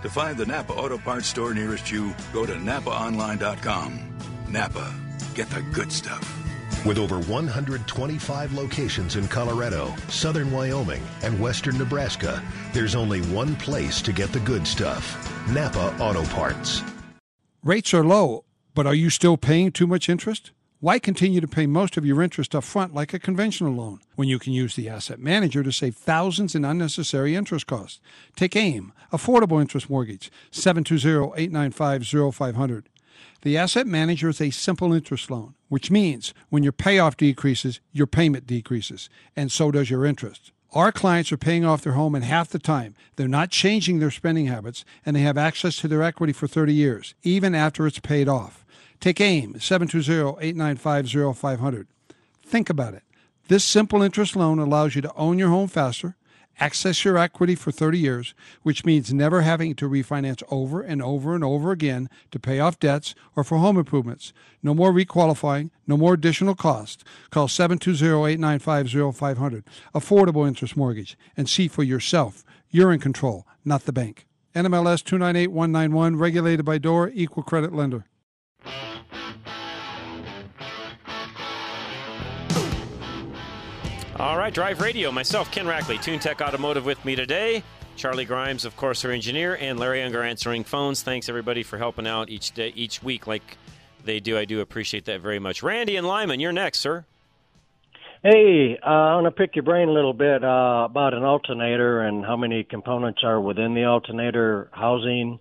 To 0.02 0.10
find 0.10 0.38
the 0.38 0.46
Napa 0.46 0.74
Auto 0.74 0.98
Parts 0.98 1.28
store 1.28 1.54
nearest 1.54 1.90
you, 1.90 2.14
go 2.34 2.46
to 2.46 2.54
napaonline.com. 2.56 4.18
Napa, 4.50 4.94
get 5.34 5.50
the 5.50 5.62
good 5.72 5.94
stuff. 5.94 6.51
With 6.84 6.98
over 6.98 7.20
125 7.20 8.54
locations 8.54 9.16
in 9.16 9.28
Colorado, 9.28 9.94
southern 10.08 10.52
Wyoming, 10.52 11.04
and 11.22 11.40
western 11.40 11.78
Nebraska, 11.78 12.42
there's 12.74 12.96
only 12.96 13.22
one 13.22 13.56
place 13.58 14.02
to 14.02 14.12
get 14.12 14.32
the 14.32 14.40
good 14.40 14.66
stuff 14.66 15.32
Napa 15.52 15.96
Auto 16.00 16.24
Parts. 16.26 16.82
Rates 17.64 17.94
are 17.94 18.04
low, 18.04 18.46
But 18.74 18.88
are 18.88 18.96
you 18.96 19.12
still 19.12 19.38
paying 19.38 19.72
too 19.72 19.86
much 19.86 20.10
interest? 20.10 20.50
Why 20.80 20.98
continue 20.98 21.40
to 21.42 21.48
pay 21.48 21.68
most 21.68 21.98
of 21.98 22.06
your 22.06 22.24
interest 22.24 22.56
up 22.56 22.64
front 22.64 22.96
like 22.96 23.14
a 23.14 23.20
conventional 23.20 23.74
loan 23.74 24.00
when 24.16 24.28
you 24.28 24.40
can 24.40 24.54
use 24.54 24.76
the 24.76 24.90
asset 24.90 25.20
manager 25.20 25.62
to 25.62 25.72
save 25.72 25.96
thousands 25.96 26.56
in 26.56 26.66
unnecessary 26.66 27.36
interest 27.36 27.68
costs? 27.68 28.00
Take 28.36 28.56
AIM, 28.56 28.92
Affordable 29.12 29.62
Interest 29.62 29.88
Mortgage, 29.88 30.32
720-895-0500. 30.52 32.86
The 33.42 33.58
asset 33.58 33.88
manager 33.88 34.30
is 34.30 34.40
a 34.40 34.52
simple 34.52 34.94
interest 34.94 35.32
loan, 35.32 35.56
which 35.68 35.90
means 35.90 36.32
when 36.50 36.62
your 36.62 36.72
payoff 36.72 37.18
decreases, 37.18 37.80
your 37.92 38.06
payment 38.06 38.46
decreases, 38.46 39.10
and 39.36 39.52
so 39.52 39.72
does 39.72 39.90
your 39.90 40.06
interest. 40.06 40.52
Our 40.74 40.92
clients 40.92 41.32
are 41.32 41.38
paying 41.38 41.66
off 41.66 41.82
their 41.82 41.94
home 41.94 42.14
in 42.14 42.22
half 42.22 42.50
the 42.50 42.60
time. 42.60 42.94
They're 43.16 43.28
not 43.28 43.50
changing 43.50 43.98
their 44.00 44.12
spending 44.12 44.46
habits, 44.46 44.86
and 45.06 45.16
they 45.16 45.22
have 45.22 45.40
access 45.40 45.78
to 45.78 45.88
their 45.88 46.04
equity 46.04 46.34
for 46.34 46.46
30 46.48 46.72
years, 46.74 47.16
even 47.24 47.56
after 47.56 47.88
it's 47.88 48.00
paid 48.00 48.30
off. 48.30 48.64
Take 49.00 49.20
AIM, 49.20 49.56
720-895-0500. 49.56 51.88
Think 52.46 52.70
about 52.70 52.94
it. 52.94 53.02
This 53.48 53.64
simple 53.64 54.04
interest 54.04 54.36
loan 54.36 54.60
allows 54.60 54.94
you 54.96 55.02
to 55.02 55.12
own 55.16 55.40
your 55.40 55.50
home 55.50 55.68
faster, 55.68 56.16
access 56.62 57.04
your 57.04 57.18
equity 57.18 57.56
for 57.56 57.72
30 57.72 57.98
years, 57.98 58.36
which 58.62 58.86
means 58.86 59.12
never 59.12 59.42
having 59.42 59.74
to 59.76 59.90
refinance 59.90 60.44
over 60.52 60.82
and 60.82 61.02
over 61.02 61.34
and 61.34 61.44
over 61.44 61.72
again 61.72 62.08
to 62.30 62.40
pay 62.40 62.60
off 62.60 62.80
debts 62.80 63.16
or 63.36 63.44
for 63.44 63.58
home 63.58 63.78
improvements. 63.78 64.32
No 64.62 64.76
more 64.76 64.94
requalifying, 64.94 65.72
no 65.88 65.98
more 65.98 66.14
additional 66.14 66.54
cost. 66.54 67.04
Call 67.32 67.48
720-895-0500. 67.48 69.64
Affordable 69.96 70.48
interest 70.48 70.78
mortgage 70.78 71.18
and 71.36 71.50
see 71.50 71.68
for 71.68 71.82
yourself. 71.84 72.44
You're 72.70 72.94
in 72.94 73.00
control, 73.00 73.48
not 73.66 73.86
the 73.86 73.92
bank. 73.92 74.28
NMLS 74.54 75.04
298191, 75.04 76.18
regulated 76.18 76.64
by 76.64 76.78
DORA, 76.78 77.10
equal 77.14 77.42
credit 77.42 77.74
lender. 77.74 78.06
All 84.22 84.38
right, 84.38 84.54
Drive 84.54 84.82
Radio. 84.82 85.12
Myself, 85.12 85.52
Ken 85.52 85.66
Rackley, 85.66 85.98
TuneTech 85.98 86.46
Automotive 86.46 86.86
with 86.86 87.04
me 87.04 87.16
today. 87.16 87.64
Charlie 87.96 88.24
Grimes, 88.24 88.66
of 88.66 88.76
course, 88.78 89.04
our 89.04 89.10
engineer, 89.10 89.58
and 89.60 89.80
Larry 89.80 90.04
Unger 90.04 90.22
answering 90.22 90.64
phones. 90.64 91.02
Thanks 91.02 91.28
everybody 91.28 91.64
for 91.64 91.80
helping 91.80 92.06
out 92.06 92.30
each 92.30 92.52
day, 92.52 92.72
each 92.76 93.02
week, 93.02 93.26
like 93.26 93.58
they 94.06 94.20
do. 94.20 94.38
I 94.38 94.46
do 94.46 94.62
appreciate 94.62 95.06
that 95.06 95.22
very 95.22 95.40
much. 95.40 95.64
Randy 95.64 95.96
and 95.96 96.06
Lyman, 96.06 96.40
you're 96.40 96.52
next, 96.52 96.82
sir. 96.82 97.04
Hey, 98.22 98.78
uh, 98.86 98.88
I 98.88 99.16
want 99.16 99.26
to 99.26 99.32
pick 99.32 99.56
your 99.56 99.64
brain 99.64 99.90
a 99.90 99.92
little 99.92 100.14
bit 100.14 100.44
uh, 100.44 100.86
about 100.88 101.16
an 101.16 101.24
alternator 101.24 102.02
and 102.02 102.24
how 102.24 102.38
many 102.38 102.64
components 102.64 103.22
are 103.24 103.42
within 103.42 103.74
the 103.74 103.86
alternator 103.86 104.70
housing. 104.72 105.40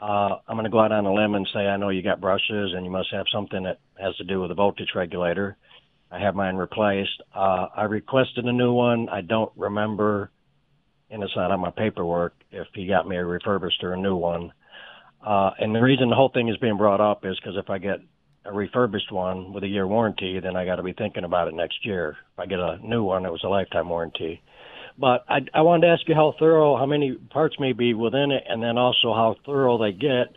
Uh, 0.00 0.38
I'm 0.48 0.56
going 0.56 0.64
to 0.64 0.70
go 0.70 0.80
out 0.80 0.90
on 0.90 1.06
a 1.06 1.14
limb 1.14 1.36
and 1.36 1.46
say 1.54 1.60
I 1.60 1.76
know 1.76 1.90
you 1.90 2.02
got 2.02 2.20
brushes 2.20 2.72
and 2.74 2.84
you 2.84 2.90
must 2.90 3.12
have 3.12 3.26
something 3.32 3.62
that 3.62 3.78
has 4.00 4.16
to 4.16 4.24
do 4.24 4.40
with 4.40 4.48
the 4.48 4.56
voltage 4.56 4.90
regulator. 4.96 5.56
I 6.16 6.20
have 6.20 6.34
mine 6.34 6.56
replaced. 6.56 7.22
Uh, 7.34 7.66
I 7.76 7.82
requested 7.82 8.46
a 8.46 8.52
new 8.52 8.72
one. 8.72 9.08
I 9.10 9.20
don't 9.20 9.52
remember, 9.54 10.30
and 11.10 11.22
it's 11.22 11.36
not 11.36 11.50
on 11.50 11.60
my 11.60 11.70
paperwork, 11.70 12.34
if 12.50 12.66
he 12.74 12.86
got 12.86 13.06
me 13.06 13.16
a 13.16 13.24
refurbished 13.24 13.84
or 13.84 13.92
a 13.92 13.98
new 13.98 14.16
one. 14.16 14.52
Uh, 15.24 15.50
and 15.58 15.74
the 15.74 15.80
reason 15.80 16.08
the 16.08 16.14
whole 16.14 16.30
thing 16.32 16.48
is 16.48 16.56
being 16.56 16.78
brought 16.78 17.02
up 17.02 17.26
is 17.26 17.36
because 17.38 17.58
if 17.58 17.68
I 17.68 17.78
get 17.78 17.98
a 18.46 18.52
refurbished 18.52 19.12
one 19.12 19.52
with 19.52 19.64
a 19.64 19.68
year 19.68 19.86
warranty, 19.86 20.40
then 20.40 20.56
I 20.56 20.64
got 20.64 20.76
to 20.76 20.82
be 20.82 20.94
thinking 20.94 21.24
about 21.24 21.48
it 21.48 21.54
next 21.54 21.84
year. 21.84 22.16
If 22.32 22.38
I 22.38 22.46
get 22.46 22.60
a 22.60 22.78
new 22.82 23.02
one, 23.02 23.26
it 23.26 23.32
was 23.32 23.44
a 23.44 23.48
lifetime 23.48 23.90
warranty. 23.90 24.40
But 24.98 25.24
I, 25.28 25.40
I 25.52 25.60
wanted 25.62 25.86
to 25.86 25.92
ask 25.92 26.08
you 26.08 26.14
how 26.14 26.34
thorough, 26.38 26.78
how 26.78 26.86
many 26.86 27.12
parts 27.12 27.56
may 27.60 27.72
be 27.72 27.92
within 27.92 28.30
it, 28.30 28.44
and 28.48 28.62
then 28.62 28.78
also 28.78 29.12
how 29.12 29.36
thorough 29.44 29.76
they 29.76 29.92
get. 29.92 30.36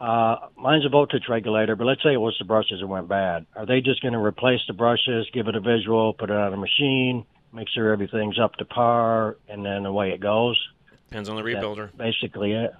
Uh, 0.00 0.36
mine's 0.56 0.84
a 0.84 0.88
voltage 0.88 1.24
regulator, 1.28 1.76
but 1.76 1.84
let's 1.86 2.02
say 2.02 2.12
it 2.12 2.20
was 2.20 2.36
the 2.38 2.44
brushes 2.44 2.80
that 2.80 2.86
went 2.86 3.08
bad. 3.08 3.46
Are 3.54 3.64
they 3.66 3.80
just 3.80 4.02
going 4.02 4.12
to 4.12 4.18
replace 4.18 4.60
the 4.66 4.72
brushes, 4.72 5.26
give 5.32 5.48
it 5.48 5.54
a 5.54 5.60
visual, 5.60 6.12
put 6.14 6.30
it 6.30 6.36
on 6.36 6.52
a 6.52 6.56
machine, 6.56 7.24
make 7.52 7.68
sure 7.68 7.92
everything's 7.92 8.38
up 8.38 8.54
to 8.56 8.64
par, 8.64 9.36
and 9.48 9.64
then 9.64 9.86
away 9.86 10.10
it 10.10 10.20
goes? 10.20 10.58
Depends 11.08 11.28
on 11.28 11.36
the 11.36 11.44
Is 11.46 11.54
that 11.54 11.62
rebuilder. 11.64 11.96
Basically, 11.96 12.52
it. 12.52 12.74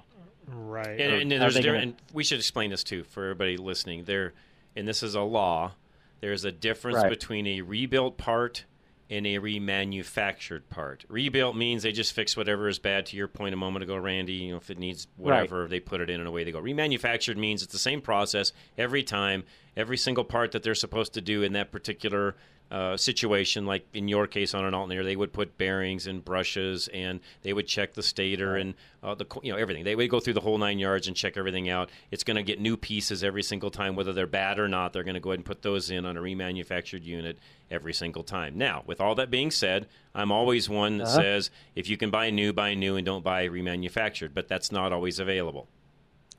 Right. 0.48 1.00
And, 1.00 1.32
and 1.32 1.42
there's 1.42 1.54
they 1.54 1.62
there, 1.62 1.72
gonna- 1.74 1.82
and 1.84 1.94
we 2.12 2.24
should 2.24 2.38
explain 2.38 2.70
this 2.70 2.82
too 2.84 3.04
for 3.04 3.22
everybody 3.24 3.56
listening. 3.56 4.04
There, 4.04 4.32
and 4.76 4.86
this 4.88 5.02
is 5.02 5.14
a 5.14 5.22
law. 5.22 5.72
There's 6.20 6.44
a 6.44 6.52
difference 6.52 6.96
Right. 6.98 7.08
between 7.08 7.46
a 7.46 7.60
rebuilt 7.62 8.18
part 8.18 8.64
and 9.10 9.26
a 9.26 9.38
remanufactured 9.38 10.62
part. 10.70 11.04
Rebuilt 11.08 11.56
means 11.56 11.82
they 11.82 11.92
just 11.92 12.12
fix 12.12 12.36
whatever 12.36 12.68
is 12.68 12.78
bad. 12.78 13.06
To 13.06 13.16
your 13.16 13.28
point 13.28 13.54
a 13.54 13.56
moment 13.56 13.82
ago, 13.82 13.96
Randy, 13.96 14.32
you 14.34 14.50
know, 14.52 14.56
if 14.56 14.70
it 14.70 14.78
needs 14.78 15.06
whatever, 15.16 15.66
they 15.68 15.80
put 15.80 16.00
it 16.00 16.10
in 16.10 16.20
and 16.20 16.28
away 16.28 16.44
they 16.44 16.52
go. 16.52 16.60
Remanufactured 16.60 17.36
means 17.36 17.62
it's 17.62 17.72
the 17.72 17.78
same 17.78 18.00
process 18.00 18.52
every 18.78 19.02
time, 19.02 19.44
every 19.76 19.96
single 19.96 20.24
part 20.24 20.52
that 20.52 20.62
they're 20.62 20.74
supposed 20.74 21.14
to 21.14 21.20
do 21.20 21.42
in 21.42 21.52
that 21.52 21.70
particular 21.70 22.34
uh, 22.70 22.96
situation. 22.96 23.66
Like 23.66 23.86
in 23.94 24.08
your 24.08 24.26
case 24.26 24.54
on 24.54 24.64
an 24.64 24.74
alternator, 24.74 25.04
they 25.04 25.16
would 25.16 25.32
put 25.32 25.56
bearings 25.58 26.06
and 26.06 26.24
brushes, 26.24 26.88
and 26.92 27.20
they 27.42 27.52
would 27.52 27.66
check 27.66 27.94
the 27.94 28.02
stator 28.02 28.56
and 28.56 28.74
uh, 29.02 29.14
the 29.14 29.26
you 29.42 29.52
know 29.52 29.58
everything. 29.58 29.84
They 29.84 29.94
would 29.94 30.10
go 30.10 30.18
through 30.18 30.32
the 30.34 30.40
whole 30.40 30.58
nine 30.58 30.78
yards 30.78 31.06
and 31.06 31.16
check 31.16 31.36
everything 31.36 31.68
out. 31.68 31.90
It's 32.10 32.24
going 32.24 32.36
to 32.36 32.42
get 32.42 32.60
new 32.60 32.76
pieces 32.76 33.22
every 33.22 33.42
single 33.42 33.70
time, 33.70 33.94
whether 33.96 34.12
they're 34.12 34.26
bad 34.26 34.58
or 34.58 34.66
not. 34.66 34.92
They're 34.92 35.04
going 35.04 35.14
to 35.14 35.20
go 35.20 35.30
ahead 35.30 35.38
and 35.40 35.44
put 35.46 35.62
those 35.62 35.90
in 35.90 36.04
on 36.04 36.16
a 36.16 36.20
remanufactured 36.20 37.04
unit 37.04 37.38
every 37.70 37.92
single 37.94 38.22
time. 38.24 38.58
Now, 38.58 38.82
with 38.86 39.00
all 39.00 39.14
that 39.16 39.30
being 39.30 39.50
said, 39.50 39.86
I'm 40.14 40.32
always 40.32 40.68
one 40.68 40.98
that 40.98 41.04
Uh-huh. 41.08 41.20
says 41.20 41.50
if 41.74 41.88
you 41.88 41.96
can 41.96 42.10
buy 42.10 42.30
new, 42.30 42.52
buy 42.52 42.74
new, 42.74 42.96
and 42.96 43.04
don't 43.06 43.22
buy 43.24 43.46
remanufactured. 43.48 44.30
But 44.34 44.48
that's 44.48 44.72
not 44.72 44.92
always 44.92 45.18
available. 45.18 45.68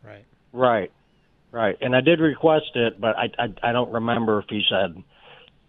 Right. 0.04 0.26
Right, 0.52 0.92
right. 1.52 1.78
And 1.82 1.96
I 1.96 2.02
did 2.02 2.20
request 2.20 2.72
it, 2.76 3.00
but 3.00 3.16
I 3.18 3.30
I, 3.38 3.54
I 3.64 3.72
don't 3.72 3.92
remember 3.92 4.40
if 4.40 4.46
he 4.50 4.64
said. 4.70 5.02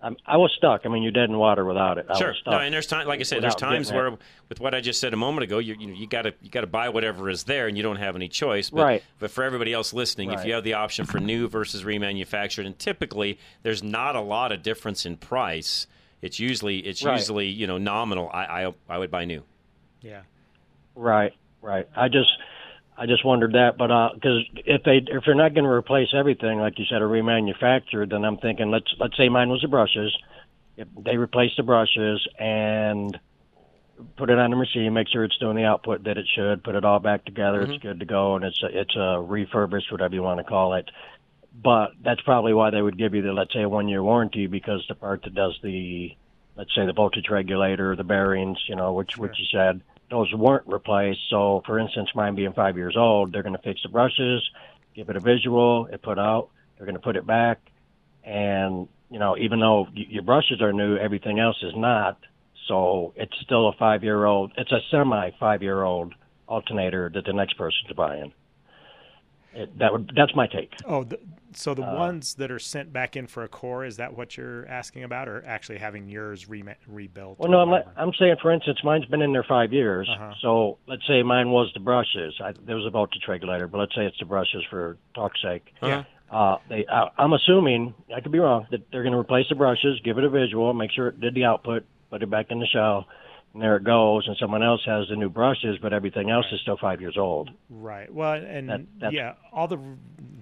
I'm, 0.02 0.16
I 0.26 0.36
was 0.36 0.52
stuck. 0.56 0.82
I 0.84 0.88
mean, 0.88 1.02
you're 1.02 1.10
dead 1.12 1.30
in 1.30 1.38
water 1.38 1.64
without 1.64 1.96
it. 1.98 2.06
I 2.08 2.18
Sure. 2.18 2.28
was 2.28 2.36
stuck. 2.38 2.52
No, 2.52 2.58
and 2.58 2.72
there's 2.72 2.86
time, 2.86 3.06
like 3.08 3.20
I 3.20 3.22
said, 3.22 3.42
there's 3.42 3.54
times 3.54 3.88
getting 3.90 4.06
it. 4.06 4.10
where, 4.10 4.18
with 4.48 4.60
what 4.60 4.74
I 4.74 4.80
just 4.80 5.00
said 5.00 5.14
a 5.14 5.16
moment 5.16 5.44
ago, 5.44 5.58
you 5.58 5.74
you, 5.78 5.86
know, 5.86 5.94
you 5.94 6.06
got 6.06 6.22
to 6.22 6.34
you 6.42 6.50
got 6.50 6.60
to 6.60 6.66
buy 6.66 6.88
whatever 6.90 7.30
is 7.30 7.44
there, 7.44 7.66
and 7.66 7.76
you 7.76 7.82
don't 7.82 7.96
have 7.96 8.14
any 8.14 8.28
choice. 8.28 8.70
But, 8.70 8.82
Right. 8.82 9.04
But 9.18 9.30
for 9.30 9.42
everybody 9.42 9.72
else 9.72 9.92
listening, 9.92 10.32
if 10.32 10.44
you 10.44 10.52
have 10.54 10.64
the 10.64 10.74
option 10.74 11.06
for 11.06 11.18
new 11.18 11.48
versus 11.48 11.82
remanufactured, 11.84 12.66
and 12.66 12.78
typically 12.78 13.38
there's 13.62 13.82
not 13.82 14.16
a 14.16 14.20
lot 14.20 14.52
of 14.52 14.62
difference 14.62 15.06
in 15.06 15.16
price. 15.16 15.86
It's 16.22 16.38
usually 16.38 16.78
it's 16.78 17.02
Right. 17.02 17.18
usually 17.18 17.46
you 17.48 17.66
know 17.66 17.78
nominal. 17.78 18.30
I 18.32 18.66
I, 18.66 18.74
I 18.88 18.98
would 18.98 19.10
buy 19.10 19.24
new. 19.24 19.42
Yeah. 20.02 20.20
Right, 20.94 21.32
right. 21.62 21.88
I 21.96 22.08
just, 22.08 22.30
I 22.98 23.06
just 23.06 23.24
wondered 23.24 23.52
that, 23.52 23.76
but 23.76 23.90
uh, 23.90 24.10
because 24.14 24.42
if 24.54 24.82
they 24.82 25.02
if 25.06 25.24
they're 25.24 25.34
not 25.34 25.52
going 25.52 25.64
to 25.64 25.70
replace 25.70 26.08
everything, 26.14 26.58
like 26.58 26.78
you 26.78 26.86
said, 26.88 27.02
or 27.02 27.08
remanufactured, 27.08 28.10
then 28.10 28.24
I'm 28.24 28.38
thinking 28.38 28.70
let's 28.70 28.92
let's 28.98 29.16
say 29.16 29.28
mine 29.28 29.50
was 29.50 29.60
the 29.60 29.68
brushes. 29.68 30.16
If 30.78 30.88
they 31.04 31.16
replace 31.16 31.52
the 31.56 31.62
brushes 31.62 32.26
and 32.38 33.18
put 34.16 34.30
it 34.30 34.38
on 34.38 34.50
the 34.50 34.56
machine, 34.56 34.92
make 34.94 35.08
sure 35.08 35.24
it's 35.24 35.36
doing 35.38 35.56
the 35.56 35.64
output 35.64 36.04
that 36.04 36.16
it 36.16 36.26
should, 36.34 36.64
put 36.64 36.74
it 36.74 36.84
all 36.84 36.98
back 36.98 37.24
together, 37.24 37.62
it's 37.62 37.72
mm-hmm. 37.72 37.88
good 37.88 38.00
to 38.00 38.06
go, 38.06 38.36
and 38.36 38.44
it's 38.44 38.62
a, 38.62 38.80
it's 38.80 38.96
a 38.96 39.20
refurbished, 39.20 39.90
whatever 39.90 40.14
you 40.14 40.22
want 40.22 40.38
to 40.38 40.44
call 40.44 40.74
it. 40.74 40.90
But 41.62 41.92
that's 42.02 42.20
probably 42.22 42.52
why 42.52 42.70
they 42.70 42.82
would 42.82 42.98
give 42.98 43.14
you 43.14 43.22
the 43.22 43.32
let's 43.32 43.52
say 43.52 43.62
a 43.62 43.68
one 43.68 43.88
year 43.88 44.02
warranty 44.02 44.46
because 44.46 44.84
the 44.88 44.94
part 44.94 45.22
that 45.24 45.34
does 45.34 45.58
the 45.62 46.16
let's 46.56 46.74
say 46.74 46.86
the 46.86 46.94
voltage 46.94 47.28
regulator, 47.30 47.94
the 47.94 48.04
bearings, 48.04 48.58
you 48.68 48.76
know, 48.76 48.94
which 48.94 49.18
which 49.18 49.38
you 49.38 49.46
said 49.52 49.82
those 50.10 50.32
weren't 50.34 50.66
replaced. 50.66 51.20
So, 51.30 51.62
for 51.66 51.78
instance, 51.78 52.10
mine 52.14 52.34
being 52.34 52.52
five 52.52 52.76
years 52.76 52.96
old, 52.96 53.32
they're 53.32 53.42
going 53.42 53.56
to 53.56 53.62
fix 53.62 53.82
the 53.82 53.88
brushes, 53.88 54.42
give 54.94 55.08
it 55.08 55.16
a 55.16 55.20
visual, 55.20 55.86
it 55.86 56.02
put 56.02 56.18
out. 56.18 56.50
They're 56.76 56.86
going 56.86 56.96
to 56.96 57.02
put 57.02 57.16
it 57.16 57.26
back, 57.26 57.58
and 58.22 58.88
you 59.10 59.18
know, 59.18 59.36
even 59.38 59.60
though 59.60 59.86
your 59.94 60.22
brushes 60.22 60.60
are 60.60 60.72
new, 60.72 60.96
everything 60.96 61.38
else 61.38 61.56
is 61.62 61.72
not. 61.74 62.18
So 62.68 63.14
it's 63.16 63.32
still 63.42 63.68
a 63.68 63.72
five 63.72 64.02
year 64.02 64.24
old. 64.24 64.52
It's 64.56 64.72
a 64.72 64.80
semi 64.90 65.30
five 65.38 65.62
year 65.62 65.82
old 65.82 66.14
alternator 66.46 67.10
that 67.14 67.24
the 67.24 67.32
next 67.32 67.56
person's 67.56 67.92
buying. 67.96 68.32
It, 69.56 69.78
that 69.78 69.90
would 69.90 70.12
that's 70.14 70.34
my 70.36 70.46
take. 70.46 70.74
Oh, 70.84 71.04
the, 71.04 71.18
so 71.54 71.72
the 71.72 71.82
Uh, 71.82 71.96
ones 71.96 72.34
that 72.34 72.50
are 72.50 72.58
sent 72.58 72.92
back 72.92 73.16
in 73.16 73.26
for 73.26 73.42
a 73.42 73.48
core 73.48 73.86
is 73.86 73.96
that 73.96 74.14
what 74.14 74.36
you're 74.36 74.68
asking 74.68 75.02
about, 75.02 75.28
or 75.28 75.42
actually 75.46 75.78
having 75.78 76.08
yours 76.08 76.46
re- 76.46 76.62
rebuilt? 76.86 77.38
Well, 77.38 77.50
no, 77.50 77.60
I'm, 77.60 77.82
I'm 77.96 78.12
saying, 78.18 78.36
for 78.42 78.52
instance, 78.52 78.78
mine's 78.84 79.06
been 79.06 79.22
in 79.22 79.32
there 79.32 79.46
five 79.48 79.72
years. 79.72 80.06
Uh-huh. 80.12 80.34
So 80.42 80.78
let's 80.86 81.06
say 81.06 81.22
mine 81.22 81.50
was 81.50 81.70
the 81.72 81.80
brushes. 81.80 82.34
I, 82.44 82.52
there 82.66 82.76
was 82.76 82.84
a 82.84 82.90
voltage 82.90 83.22
regulator, 83.26 83.66
but 83.66 83.78
let's 83.78 83.94
say 83.94 84.04
it's 84.04 84.18
the 84.18 84.26
brushes 84.26 84.62
for 84.68 84.98
talk's 85.14 85.40
sake. 85.40 85.72
Yeah. 85.82 86.04
Uh, 86.30 86.58
they, 86.68 86.84
I, 86.92 87.08
I'm 87.16 87.32
assuming, 87.32 87.94
I 88.14 88.20
could 88.20 88.32
be 88.32 88.40
wrong, 88.40 88.66
that 88.70 88.90
they're 88.90 89.04
going 89.04 89.14
to 89.14 89.18
replace 89.18 89.46
the 89.48 89.54
brushes, 89.54 89.98
give 90.04 90.18
it 90.18 90.24
a 90.24 90.28
visual, 90.28 90.74
make 90.74 90.90
sure 90.90 91.08
it 91.08 91.20
did 91.20 91.34
the 91.34 91.44
output, 91.44 91.86
put 92.10 92.22
it 92.22 92.28
back 92.28 92.50
in 92.50 92.58
the 92.58 92.66
shell, 92.66 93.06
and 93.56 93.62
there 93.64 93.76
it 93.76 93.84
goes. 93.84 94.26
And 94.28 94.36
someone 94.38 94.62
else 94.62 94.82
has 94.84 95.08
the 95.08 95.16
new 95.16 95.30
brushes, 95.30 95.78
but 95.80 95.92
everything 95.94 96.30
else 96.30 96.44
is 96.52 96.60
still 96.60 96.76
five 96.76 97.00
years 97.00 97.16
old. 97.16 97.50
Right. 97.70 98.12
Well, 98.12 98.34
and 98.34 98.86
That- 99.00 99.12
yeah, 99.12 99.34
all 99.50 99.66
the 99.66 99.78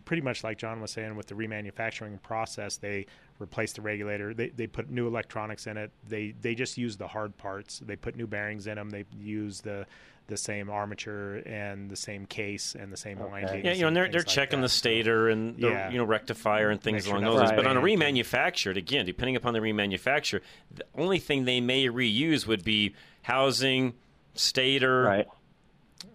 pretty 0.04 0.20
much 0.20 0.42
like 0.42 0.58
John 0.58 0.80
was 0.80 0.90
saying 0.90 1.14
with 1.16 1.28
the 1.28 1.34
remanufacturing 1.34 2.20
process, 2.22 2.76
they 2.76 3.06
replace 3.38 3.72
the 3.72 3.82
regulator. 3.82 4.34
They 4.34 4.48
they 4.48 4.66
put 4.66 4.90
new 4.90 5.06
electronics 5.06 5.66
in 5.68 5.76
it. 5.76 5.92
They 6.08 6.34
they 6.40 6.54
just 6.56 6.76
use 6.76 6.96
the 6.96 7.06
hard 7.06 7.36
parts. 7.36 7.78
They 7.78 7.96
put 7.96 8.16
new 8.16 8.26
bearings 8.26 8.66
in 8.66 8.74
them. 8.74 8.90
They 8.90 9.04
use 9.16 9.60
the 9.60 9.86
the 10.26 10.36
same 10.38 10.70
armature 10.70 11.36
and 11.46 11.90
the 11.90 11.96
same 11.96 12.24
case 12.26 12.74
and 12.74 12.90
the 12.92 12.96
same 12.96 13.18
windings. 13.18 13.64
Yeah, 13.64 13.72
you 13.72 13.82
know, 13.82 13.88
and 13.88 13.96
they're, 13.96 14.08
they're 14.08 14.20
like 14.20 14.26
checking 14.26 14.60
that. 14.60 14.66
the 14.66 14.68
stator 14.70 15.28
and 15.28 15.56
the 15.58 15.68
Yeah. 15.68 15.90
you 15.90 15.98
know 15.98 16.04
rectifier 16.04 16.70
and 16.70 16.80
things 16.80 17.04
Make 17.04 17.04
sure 17.04 17.12
along 17.16 17.24
those 17.24 17.34
lines. 17.40 17.50
nothing's 17.50 17.64
But 17.64 17.70
on 17.70 17.76
a 17.76 17.80
remanufactured, 17.82 18.76
again, 18.76 19.04
depending 19.04 19.36
upon 19.36 19.52
the 19.52 19.60
remanufacturer, 19.60 20.40
the 20.74 20.84
only 20.96 21.18
thing 21.18 21.44
they 21.44 21.60
may 21.60 21.86
reuse 21.88 22.46
would 22.46 22.64
be 22.64 22.94
housing, 23.22 23.92
stator, 24.34 25.02
right. 25.02 25.28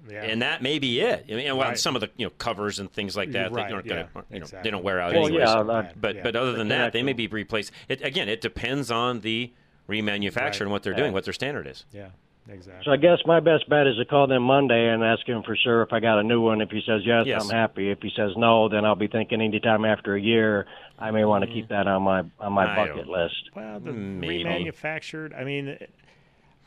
Yeah. 0.09 0.23
and 0.23 0.41
that 0.41 0.61
may 0.63 0.79
be 0.79 0.99
it. 1.01 1.25
I 1.29 1.35
mean, 1.35 1.45
well, 1.57 1.67
Right. 1.69 1.77
some 1.77 1.95
of 1.95 2.01
the 2.01 2.09
you 2.17 2.25
know 2.25 2.31
covers 2.37 2.79
and 2.79 2.91
things 2.91 3.15
like 3.15 3.31
that, 3.33 3.51
Right, 3.51 3.67
that 3.67 3.73
aren't 3.73 3.85
yeah, 3.85 3.93
gonna, 3.93 4.09
aren't- 4.15 4.27
you 4.31 4.39
know, 4.39 4.43
exactly. 4.45 4.67
they 4.67 4.71
don't 4.71 4.83
wear 4.83 4.99
out 4.99 5.13
Well, 5.13 5.27
anyways. 5.27 5.47
yeah, 5.47 5.63
that- 5.63 6.01
but 6.01 6.15
yeah. 6.15 6.23
but 6.23 6.35
other 6.35 6.51
The 6.53 6.57
than 6.57 6.67
that, 6.69 6.93
they 6.93 7.03
may 7.03 7.13
be 7.13 7.27
replaced. 7.27 7.71
It, 7.87 8.01
again, 8.03 8.27
it 8.27 8.41
depends 8.41 8.89
on 8.91 9.19
the 9.21 9.51
remanufacturer 9.87 10.35
Right. 10.35 10.61
and 10.61 10.71
what 10.71 10.83
they're 10.83 10.93
Yeah. 10.93 10.97
doing, 10.99 11.13
what 11.13 11.23
their 11.25 11.33
standard 11.33 11.67
is. 11.67 11.85
Yeah, 11.91 12.09
exactly. 12.47 12.83
So 12.85 12.91
I 12.91 12.97
guess 12.97 13.19
my 13.25 13.39
best 13.39 13.67
bet 13.69 13.87
is 13.87 13.97
to 13.97 14.05
call 14.05 14.27
them 14.27 14.43
Monday 14.43 14.87
and 14.89 15.03
ask 15.03 15.27
him 15.27 15.43
for 15.43 15.55
sure 15.55 15.81
if 15.81 15.91
I 15.93 15.99
got 15.99 16.19
a 16.19 16.23
new 16.23 16.41
one. 16.41 16.61
If 16.61 16.69
he 16.69 16.81
says 16.85 17.01
yes, 17.05 17.25
Yes. 17.25 17.43
I'm 17.43 17.49
happy. 17.49 17.89
If 17.91 17.99
he 18.01 18.11
says 18.15 18.31
no, 18.37 18.69
then 18.69 18.85
I'll 18.85 18.95
be 18.95 19.07
thinking 19.07 19.41
anytime 19.41 19.85
after 19.85 20.15
a 20.15 20.21
year, 20.21 20.65
I 20.97 21.11
may 21.11 21.25
want 21.25 21.43
to 21.45 21.51
keep 21.51 21.69
that 21.69 21.87
on 21.87 22.03
my 22.03 22.23
on 22.39 22.53
my 22.53 22.71
I 22.71 22.75
bucket 22.75 23.05
don't- 23.05 23.09
list. 23.09 23.49
Well, 23.55 23.79
the 23.79 23.91
Maybe. 23.91 24.43
remanufactured. 24.43 25.37
I 25.39 25.43
mean, 25.43 25.77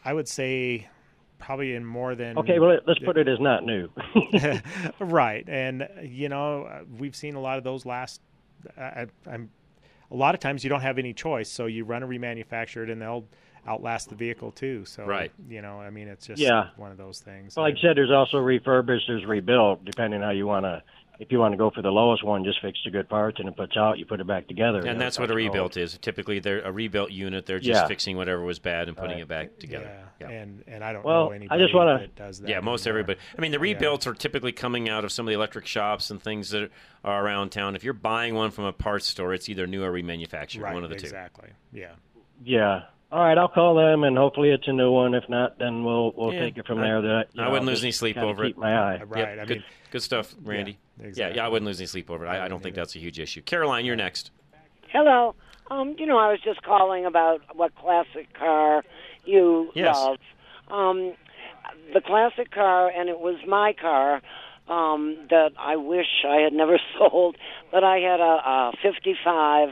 I 0.05 0.13
would 0.13 0.29
say 0.29 0.89
probably 1.39 1.75
in 1.75 1.85
more 1.85 2.15
than 2.15 2.39
Okay, 2.39 2.59
well 2.61 2.79
let's 2.87 3.01
put 3.01 3.17
it 3.17 3.27
as 3.27 3.41
not 3.41 3.65
new. 3.65 3.89
right, 5.01 5.45
and 5.49 5.89
you 6.03 6.29
know 6.29 6.65
uh, 6.65 6.81
we've 6.99 7.17
seen 7.17 7.35
a 7.35 7.41
lot 7.41 7.59
of 7.59 7.65
those 7.65 7.85
last. 7.87 8.21
I, 8.79 9.07
I'm 9.27 9.51
a 10.11 10.15
lot 10.15 10.35
of 10.35 10.41
times 10.41 10.63
you 10.63 10.71
don't 10.71 10.83
have 10.83 10.99
any 10.99 11.13
choice, 11.13 11.49
so 11.51 11.67
you 11.67 11.85
run 11.85 12.03
a 12.03 12.07
remanufactured, 12.07 12.93
and 12.93 13.01
they'll 13.03 13.25
outlast 13.67 14.09
the 14.09 14.15
vehicle 14.17 14.51
too. 14.53 14.85
So 14.85 15.05
Right. 15.05 15.31
you 15.49 15.63
know, 15.63 15.81
I 15.81 15.91
mean, 15.91 16.09
it's 16.09 16.27
just 16.27 16.41
Yeah. 16.43 16.69
one 16.77 16.91
of 16.91 16.99
those 16.99 17.21
things. 17.21 17.57
Well, 17.57 17.65
like 17.67 17.77
I 17.79 17.81
said, 17.81 17.97
there's 17.97 18.11
also 18.11 18.39
refurbished, 18.39 19.07
there's 19.09 19.25
rebuilt, 19.25 19.85
depending 19.85 20.21
how 20.23 20.31
you 20.31 20.47
want 20.47 20.65
to. 20.65 20.83
If 21.21 21.31
you 21.31 21.39
want 21.39 21.53
to 21.53 21.57
go 21.59 21.71
for 21.71 21.83
the 21.83 21.91
lowest 21.93 22.25
one, 22.25 22.43
just 22.43 22.61
fix 22.61 22.81
the 22.85 22.91
good 22.91 23.09
parts 23.09 23.39
and 23.39 23.49
it 23.49 23.55
puts 23.55 23.77
out. 23.77 23.97
You 23.99 24.07
put 24.07 24.19
it 24.19 24.27
back 24.27 24.49
together, 24.49 24.81
And 24.85 25.01
that's 25.01 25.21
what 25.21 25.31
a 25.31 25.35
rebuilt 25.35 25.77
is. 25.77 25.97
Typically, 25.99 26.41
they're 26.41 26.63
a 26.63 26.73
rebuilt 26.73 27.13
unit. 27.13 27.47
They're 27.47 27.61
just 27.61 27.83
Yeah. 27.83 27.87
fixing 27.87 28.17
whatever 28.17 28.43
was 28.43 28.59
bad 28.59 28.89
and 28.89 28.97
putting 28.97 29.17
Right. 29.17 29.23
it 29.23 29.29
back 29.29 29.59
together. 29.59 29.89
yeah, 30.21 30.29
and 30.29 30.65
and 30.67 30.83
I 30.83 30.93
don't 30.93 31.05
Well, 31.05 31.31
know 31.31 31.47
I 31.51 31.59
just 31.59 31.75
wanna- 31.75 31.99
that 31.99 32.17
does 32.17 32.41
that. 32.41 32.49
Yeah, 32.49 32.59
most 32.61 32.87
anymore. 32.87 33.01
everybody. 33.01 33.21
I 33.37 33.41
mean, 33.41 33.53
the 33.53 33.59
Yeah. 33.59 33.63
rebuilds 33.75 34.07
are 34.07 34.15
typically 34.15 34.53
coming 34.53 34.89
out 34.89 35.05
of 35.05 35.13
some 35.13 35.27
of 35.27 35.29
the 35.29 35.35
electric 35.35 35.67
shops 35.67 36.11
and 36.11 36.21
things 36.21 36.51
that 36.51 36.71
are 37.05 37.25
around 37.25 37.51
town. 37.51 37.77
If 37.77 37.85
you're 37.85 37.93
buying 37.95 38.35
one 38.35 38.51
from 38.51 38.65
a 38.65 38.73
parts 38.73 39.07
store, 39.07 39.33
it's 39.35 39.49
either 39.49 39.67
new 39.69 39.85
or 39.85 39.93
remanufactured, 39.93 40.63
Right, 40.63 40.75
one 40.75 40.83
of 40.83 40.91
the 40.91 40.97
two. 40.97 41.03
exactly. 41.07 41.51
Yeah. 41.73 41.93
Yeah. 42.43 42.85
All 43.13 43.23
right, 43.23 43.37
I'll 43.37 43.49
call 43.49 43.75
them, 43.75 44.05
and 44.05 44.17
hopefully 44.17 44.49
it's 44.51 44.67
a 44.67 44.73
new 44.73 44.91
one. 44.91 45.13
If 45.15 45.29
not, 45.29 45.59
then 45.59 45.85
we'll 45.85 46.13
we'll 46.17 46.33
Yeah, 46.33 46.41
take 46.41 46.57
it 46.57 46.67
from 46.67 46.79
I- 46.79 46.83
there. 46.83 47.03
That 47.03 47.29
I 47.39 47.49
wouldn't 47.49 47.67
lose 47.67 47.83
any 47.83 47.93
sleep 47.93 48.17
over 48.17 48.45
keep 48.45 48.57
it. 48.57 48.59
My 48.59 48.75
eye. 48.75 49.03
Right, 49.05 49.19
Yep, 49.19 49.29
I 49.29 49.45
good, 49.45 49.57
mean- 49.59 49.65
good 49.91 50.03
stuff, 50.03 50.35
Randy. 50.43 50.79
Yeah, 50.99 51.09
yeah, 51.15 51.29
yeah, 51.35 51.45
I 51.45 51.49
wouldn't 51.49 51.67
lose 51.67 51.79
any 51.79 51.87
sleep 51.89 52.11
over 52.11 52.25
it. 52.25 52.29
I, 52.29 52.47
I 52.47 52.49
don't 52.49 52.63
think 52.63 52.75
that's 52.75 52.97
a 52.97 52.99
huge 52.99 53.21
issue. 53.21 53.43
Caroline, 53.43 53.85
you're 53.85 53.97
next. 53.97 54.31
Hello. 54.89 55.35
Um, 55.71 55.95
you 55.99 56.07
know, 56.07 56.19
I 56.19 56.31
was 56.31 56.41
just 56.43 56.63
calling 56.63 57.05
about 57.05 57.41
what 57.55 57.75
classic 57.77 58.33
car 58.33 58.83
you 59.27 59.71
Yes. 59.75 59.95
love. 59.97 60.19
Um, 60.71 61.13
the 61.93 62.01
classic 62.01 62.51
car, 62.51 62.89
and 62.91 63.09
it 63.11 63.21
was 63.21 63.37
my 63.47 63.75
car 63.79 64.23
um, 64.69 65.17
that 65.29 65.53
I 65.59 65.77
wish 65.77 66.25
I 66.27 66.37
had 66.37 66.53
never 66.55 66.79
sold, 66.99 67.37
but 67.71 67.85
I 67.85 67.99
had 67.99 68.21
a, 68.21 68.23
a 68.25 68.73
55 68.83 69.69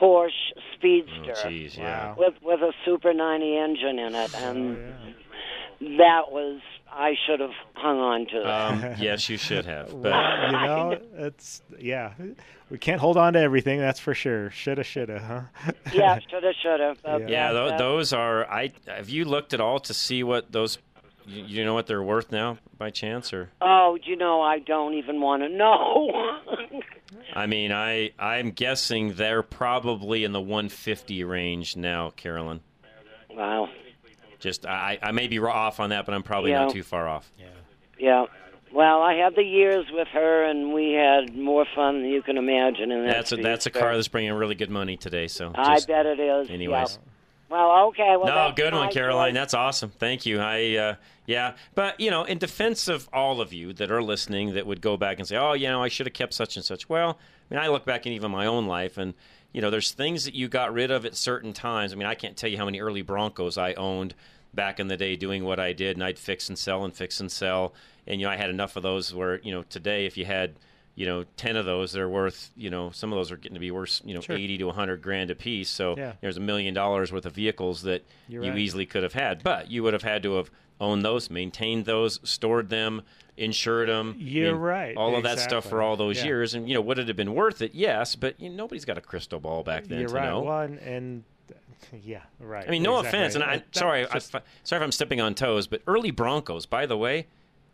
Porsche 0.00 0.30
Speedster 0.74 1.34
Oh, 1.44 1.48
jeez, 1.48 1.76
yeah. 1.76 2.14
with 2.16 2.34
with 2.42 2.60
a 2.60 2.72
Super 2.84 3.12
90 3.12 3.56
engine 3.56 3.98
in 3.98 4.14
it, 4.14 4.30
Oh, 4.34 4.44
and 4.50 4.94
that 5.98 6.30
was 6.30 6.60
I 6.90 7.14
should 7.26 7.40
have 7.40 7.52
hung 7.74 7.98
on 7.98 8.26
to. 8.28 8.40
it. 8.40 8.46
Um, 8.46 8.94
yes, 8.98 9.28
you 9.28 9.36
should 9.36 9.66
have. 9.66 9.88
But 10.02 10.10
Well, 10.12 10.46
you 10.46 10.52
know, 10.52 10.98
it's 11.26 11.62
yeah. 11.78 12.12
We 12.70 12.76
can't 12.78 13.00
hold 13.00 13.16
on 13.16 13.32
to 13.34 13.38
everything. 13.40 13.78
That's 13.78 14.00
for 14.00 14.12
sure. 14.14 14.50
Shoulda, 14.50 14.84
shoulda, 14.84 15.18
huh? 15.54 15.72
yeah, 15.92 16.18
shoulda, 16.30 16.52
shoulda. 16.62 16.96
But 17.02 17.28
yeah, 17.28 17.52
that- 17.52 17.70
tho- 17.70 17.78
those 17.78 18.12
are. 18.12 18.46
I 18.50 18.72
have 18.86 19.08
you 19.08 19.24
looked 19.24 19.54
at 19.54 19.60
all 19.60 19.78
to 19.80 19.94
see 19.94 20.22
what 20.22 20.50
those? 20.52 20.78
You, 21.26 21.44
you 21.44 21.64
know 21.64 21.74
what 21.74 21.86
they're 21.86 22.02
worth 22.02 22.32
now, 22.32 22.56
by 22.78 22.90
chance, 22.90 23.32
or? 23.34 23.50
Oh, 23.60 23.98
you 24.02 24.16
know, 24.16 24.40
I 24.40 24.58
don't 24.60 24.94
even 24.94 25.20
want 25.20 25.42
to 25.42 25.48
know. 25.50 26.10
I 27.34 27.46
mean, 27.46 27.72
I 27.72 28.10
I'm 28.18 28.50
guessing 28.50 29.14
they're 29.14 29.42
probably 29.42 30.24
in 30.24 30.32
the 30.32 30.40
150 30.40 31.24
range 31.24 31.76
now, 31.76 32.10
Carolyn. 32.10 32.60
wow. 33.30 33.68
Just 34.38 34.66
I 34.66 34.98
I 35.02 35.12
may 35.12 35.26
be 35.26 35.38
off 35.40 35.80
on 35.80 35.90
that, 35.90 36.06
but 36.06 36.14
I'm 36.14 36.22
probably 36.22 36.50
Yeah. 36.52 36.64
not 36.64 36.72
too 36.72 36.82
far 36.82 37.08
off. 37.08 37.30
Yeah. 37.38 37.46
Yeah. 37.98 38.26
Well, 38.72 39.02
I 39.02 39.14
had 39.14 39.34
the 39.34 39.42
years 39.42 39.86
with 39.90 40.08
her, 40.08 40.44
and 40.44 40.74
we 40.74 40.92
had 40.92 41.34
more 41.34 41.64
fun 41.74 42.02
than 42.02 42.10
you 42.10 42.20
can 42.22 42.36
imagine. 42.36 42.90
In 42.92 43.06
that 43.06 43.12
That's 43.14 43.32
a 43.32 43.36
that's 43.36 43.66
a 43.66 43.70
car 43.70 43.94
that's 43.94 44.08
bringing 44.08 44.32
really 44.34 44.54
good 44.54 44.70
money 44.70 44.96
today. 44.96 45.26
So 45.26 45.52
I 45.54 45.80
bet 45.86 46.06
it 46.06 46.20
is. 46.20 46.50
Anyways. 46.50 46.98
Yeah. 47.00 47.10
Well, 47.50 47.86
okay. 47.88 48.14
Well, 48.18 48.26
no, 48.26 48.52
good 48.54 48.74
one, 48.74 48.86
my 48.86 48.92
Caroline. 48.92 49.30
choice. 49.30 49.40
That's 49.40 49.54
awesome. 49.54 49.90
Thank 49.90 50.26
you. 50.26 50.38
I 50.40 50.76
uh, 50.76 50.94
yeah, 51.28 51.54
but 51.74 52.00
you 52.00 52.10
know, 52.10 52.24
in 52.24 52.38
defense 52.38 52.88
of 52.88 53.08
all 53.12 53.40
of 53.42 53.52
you 53.52 53.72
that 53.74 53.90
are 53.90 54.02
listening, 54.02 54.54
that 54.54 54.66
would 54.66 54.80
go 54.80 54.96
back 54.96 55.18
and 55.18 55.28
say, 55.28 55.36
"Oh, 55.36 55.52
you 55.52 55.68
know, 55.68 55.82
I 55.82 55.88
should 55.88 56.06
have 56.06 56.14
kept 56.14 56.32
such 56.32 56.56
and 56.56 56.64
such." 56.64 56.88
Well, 56.88 57.18
I 57.50 57.54
mean, 57.54 57.62
I 57.62 57.68
look 57.68 57.84
back 57.84 58.06
in 58.06 58.12
even 58.14 58.30
my 58.30 58.46
own 58.46 58.66
life, 58.66 58.96
and 58.96 59.12
you 59.52 59.60
know, 59.60 59.68
there's 59.70 59.92
things 59.92 60.24
that 60.24 60.34
you 60.34 60.48
got 60.48 60.72
rid 60.72 60.90
of 60.90 61.04
at 61.04 61.14
certain 61.14 61.52
times. 61.52 61.92
I 61.92 61.96
mean, 61.96 62.06
I 62.06 62.14
can't 62.14 62.36
tell 62.36 62.48
you 62.50 62.56
how 62.56 62.64
many 62.64 62.80
early 62.80 63.02
Broncos 63.02 63.58
I 63.58 63.74
owned 63.74 64.14
back 64.54 64.80
in 64.80 64.88
the 64.88 64.96
day 64.96 65.14
doing 65.16 65.44
what 65.44 65.60
I 65.60 65.74
did, 65.74 65.96
and 65.98 66.02
I'd 66.02 66.18
fix 66.18 66.48
and 66.48 66.58
sell 66.58 66.82
and 66.84 66.94
fix 66.94 67.20
and 67.20 67.30
sell, 67.30 67.74
and 68.06 68.18
you 68.20 68.26
know, 68.26 68.32
I 68.32 68.36
had 68.36 68.48
enough 68.48 68.76
of 68.76 68.82
those 68.82 69.12
where 69.14 69.38
you 69.40 69.52
know, 69.52 69.62
today 69.64 70.06
if 70.06 70.16
you 70.16 70.24
had 70.24 70.54
you 70.94 71.06
know, 71.06 71.24
ten 71.36 71.54
of 71.54 71.64
those, 71.64 71.92
they're 71.92 72.08
worth, 72.08 72.50
you 72.56 72.70
know, 72.70 72.90
some 72.90 73.12
of 73.12 73.16
those 73.20 73.30
are 73.30 73.36
getting 73.36 73.54
to 73.54 73.60
be 73.60 73.70
worth, 73.70 74.00
you 74.04 74.14
know, 74.14 74.20
Sure. 74.20 74.34
eighty 74.34 74.58
to 74.58 74.68
hundred 74.72 75.00
grand 75.00 75.30
a 75.30 75.34
piece. 75.36 75.68
So 75.68 75.94
Yeah. 75.96 76.14
there's 76.20 76.36
a 76.38 76.40
million 76.40 76.74
dollars 76.74 77.12
worth 77.12 77.24
of 77.24 77.34
vehicles 77.36 77.82
that 77.82 78.02
You're 78.28 78.42
you 78.42 78.50
right. 78.50 78.58
easily 78.58 78.84
could 78.84 79.04
have 79.04 79.12
had, 79.12 79.44
but 79.44 79.70
you 79.70 79.84
would 79.84 79.92
have 79.92 80.02
had 80.02 80.24
to 80.24 80.34
have 80.34 80.50
owned 80.80 81.02
those, 81.04 81.30
maintained 81.30 81.84
those, 81.84 82.20
stored 82.28 82.68
them, 82.70 83.02
insured 83.36 83.88
them. 83.88 84.14
You're 84.18 84.54
right. 84.54 84.96
All 84.96 85.16
of 85.16 85.22
that 85.24 85.38
stuff 85.38 85.68
for 85.68 85.82
all 85.82 85.96
those 85.96 86.18
Yeah. 86.18 86.24
years, 86.26 86.54
and 86.54 86.68
you 86.68 86.74
know, 86.74 86.80
would 86.80 86.98
it 86.98 87.08
have 87.08 87.16
been 87.16 87.34
worth 87.34 87.62
it? 87.62 87.74
Yes, 87.74 88.14
but 88.16 88.38
you 88.40 88.48
know, 88.50 88.56
nobody's 88.56 88.84
got 88.84 88.98
a 88.98 89.00
crystal 89.00 89.40
ball 89.40 89.62
back 89.62 89.84
then 89.86 90.00
You're 90.00 90.08
to 90.08 90.14
right. 90.14 90.24
know. 90.28 90.40
Well, 90.42 90.60
and, 90.60 90.78
and 90.78 91.24
yeah, 92.02 92.22
right. 92.40 92.66
I 92.66 92.70
mean, 92.70 92.82
no 92.82 92.98
exactly. 92.98 93.18
offense, 93.20 93.34
and 93.36 93.44
I 93.44 93.56
That- 93.58 93.76
sorry, 93.76 94.06
just- 94.12 94.34
I, 94.34 94.40
sorry 94.64 94.80
if 94.80 94.84
I'm 94.84 94.92
stepping 94.92 95.20
on 95.20 95.34
toes, 95.34 95.66
but 95.66 95.82
early 95.86 96.10
Broncos, 96.10 96.66
by 96.66 96.86
the 96.86 96.96
way, 96.96 97.26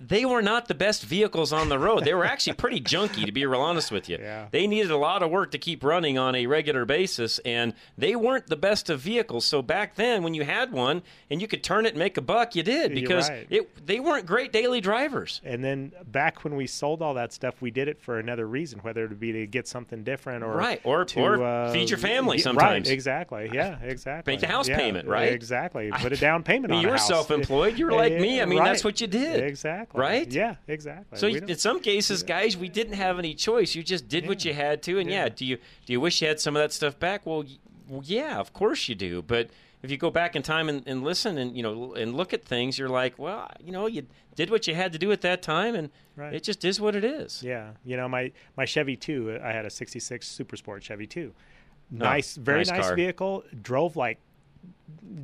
they 0.07 0.24
were 0.24 0.42
not 0.42 0.68
the 0.68 0.74
best 0.74 1.05
vehicles 1.05 1.52
on 1.52 1.68
the 1.68 1.78
road. 1.78 2.05
They 2.05 2.14
were 2.14 2.24
actually 2.24 2.55
pretty 2.55 2.80
junky, 2.80 3.24
to 3.26 3.32
be 3.32 3.46
real 3.46 3.61
honest 3.61 3.90
with 3.90 4.09
you. 4.09 4.18
Yeah. 4.20 4.48
They 4.50 4.66
needed 4.66 4.90
a 4.90 4.96
lot 4.96 5.22
of 5.22 5.30
work 5.30 5.50
to 5.52 5.59
keep 5.59 5.82
running 5.82 6.18
on 6.18 6.34
a 6.34 6.46
regular 6.46 6.84
basis, 6.84 7.38
and 7.40 7.74
they 7.96 8.14
weren't 8.16 8.48
the 8.48 8.57
best 8.57 8.90
of 8.90 9.00
vehicles. 9.00 9.44
So 9.44 9.62
back 9.62 9.94
then, 9.94 10.22
when 10.22 10.34
you 10.34 10.44
had 10.44 10.72
one 10.72 11.02
and 11.30 11.40
you 11.40 11.48
could 11.48 11.62
turn 11.62 11.86
it 11.86 11.90
and 11.90 11.98
make 11.98 12.16
a 12.16 12.20
buck, 12.22 12.55
you 12.55 12.62
did 12.62 12.92
because 12.94 13.30
right. 13.30 13.46
it 13.50 13.86
they 13.86 14.00
weren't 14.00 14.26
great 14.26 14.52
daily 14.52 14.80
drivers. 14.80 15.40
And 15.44 15.64
then 15.64 15.92
back 16.07 16.44
when 16.44 16.57
we 16.57 16.66
sold 16.66 17.00
all 17.02 17.14
that 17.14 17.32
stuff, 17.32 17.61
we 17.62 17.70
did 17.70 17.88
it 17.88 18.00
for 18.00 18.18
another 18.18 18.46
reason, 18.46 18.80
whether 18.80 19.05
it 19.05 19.18
be 19.20 19.32
to 19.32 19.46
get 19.46 19.66
something 19.68 20.05
different 20.05 20.44
or 20.44 20.52
Right, 20.55 20.80
or- 20.84 21.05
to, 21.05 21.20
or 21.20 21.42
uh, 21.42 21.72
feed 21.72 21.88
your 21.90 21.98
family 21.98 22.38
sometimes. 22.38 22.88
Right, 22.88 22.92
exactly. 22.92 23.50
Yeah, 23.52 23.78
exactly. 23.82 24.32
Make 24.32 24.40
the 24.40 24.46
house 24.46 24.68
Yeah, 24.68 24.76
payment, 24.78 25.09
right? 25.09 25.32
Exactly. 25.32 25.90
Put 25.98 26.12
a 26.12 26.16
down 26.16 26.42
payment 26.42 26.72
I 26.72 26.76
mean, 26.76 26.78
on 26.78 26.82
you 26.82 26.88
a 26.88 26.92
were 26.92 26.98
self-employed. 26.98 27.78
You 27.78 27.86
were 27.86 27.92
like 27.92 28.12
me. 28.18 28.40
I 28.40 28.44
mean, 28.44 28.59
Right. 28.59 28.66
that's 28.66 28.84
what 28.84 29.00
you 29.00 29.07
did. 29.07 29.42
Exactly. 29.44 29.93
Right? 29.95 30.30
Yeah, 30.30 30.57
exactly. 30.66 31.18
So 31.18 31.28
We 31.28 31.40
in 31.40 31.57
some 31.57 31.80
cases, 31.80 32.22
guys, 32.22 32.57
we 32.57 32.68
didn't 32.68 32.95
have 32.95 33.18
any 33.18 33.34
choice. 33.34 33.74
You 33.74 33.82
just 33.82 34.09
did 34.09 34.26
what 34.26 34.45
you 34.45 34.53
had 34.53 34.82
to, 34.84 34.99
and 34.99 35.09
yeah. 35.09 35.28
do 35.28 35.45
you 35.47 35.57
do 35.86 35.92
you 35.92 36.01
wish 36.01 36.20
you 36.20 36.28
had 36.28 36.40
some 36.40 36.57
of 36.57 36.62
that 36.62 36.72
stuff 36.72 36.99
back? 36.99 37.24
Well, 37.24 37.45
well, 37.88 38.03
yeah, 38.05 38.38
of 38.38 38.53
course 38.53 38.88
you 38.88 38.95
do. 38.95 39.22
But 39.22 39.51
if 39.82 39.90
you 39.90 39.97
go 39.97 40.11
back 40.11 40.34
in 40.34 40.42
time 40.42 40.68
and, 40.68 40.82
and 40.86 41.05
listen 41.05 41.38
and 41.38 41.57
you 41.57 41.62
know 41.62 41.95
and 41.95 42.14
look 42.16 42.32
at 42.32 42.45
things, 42.45 42.78
you're 42.78 42.88
like, 42.88 43.18
well, 43.18 43.49
you 43.62 43.70
know, 43.72 43.86
you 43.86 44.07
did 44.34 44.51
what 44.51 44.66
you 44.66 44.74
had 44.74 44.92
to 44.95 44.99
do 44.99 45.12
at 45.12 45.20
that 45.20 45.42
time, 45.42 45.74
and 45.74 45.90
Right. 46.16 46.32
it 46.34 46.42
just 46.45 46.64
is 46.64 46.80
what 46.80 46.95
it 46.97 47.05
is. 47.05 47.42
Yeah, 47.42 47.70
you 47.84 47.97
know 47.97 48.09
my 48.09 48.32
my 48.57 48.64
Chevy 48.64 48.97
two. 48.97 49.38
I 49.42 49.53
had 49.53 49.64
a 49.66 49.70
'66 49.70 50.26
Super 50.26 50.57
Sport 50.57 50.82
Chevy 50.82 51.07
two. 51.07 51.32
Oh, 51.36 51.97
nice, 51.99 52.34
very 52.36 52.59
nice 52.61 52.70
nice, 52.70 52.86
car. 52.86 52.97
vehicle. 52.97 53.45
Drove 53.62 53.95
like 53.97 54.18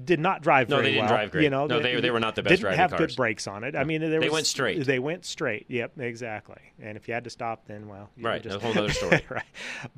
did 0.04 0.20
not 0.20 0.42
drive 0.42 0.68
No, 0.68 0.76
very 0.76 0.86
they 0.88 0.92
didn't 0.94 1.06
well. 1.06 1.16
drive 1.16 1.30
great. 1.32 1.44
You 1.44 1.50
know, 1.50 1.66
No, 1.66 1.80
they- 1.80 2.00
they 2.00 2.10
were 2.10 2.20
not 2.20 2.34
the 2.36 2.42
best 2.42 2.50
didn't 2.50 2.60
driving 2.62 2.78
have 2.78 2.90
cars. 2.90 2.98
good 3.00 3.16
brakes 3.16 3.46
on 3.46 3.64
it. 3.64 3.74
I 3.76 3.84
mean, 3.84 4.00
there 4.00 4.10
They 4.10 4.18
was- 4.20 4.32
went 4.32 4.46
straight. 4.46 4.84
They 4.84 4.98
went 4.98 5.24
straight. 5.24 5.66
Yep, 5.68 5.98
exactly. 6.00 6.60
And 6.80 6.96
if 6.96 7.08
you 7.08 7.14
had 7.14 7.24
to 7.24 7.30
stop, 7.30 7.66
then 7.66 7.88
well, 7.88 8.10
you 8.16 8.24
Right, 8.24 8.42
just, 8.42 8.56
a 8.56 8.58
whole 8.60 8.76
other 8.76 8.92
story. 8.92 9.20
right. 9.28 9.42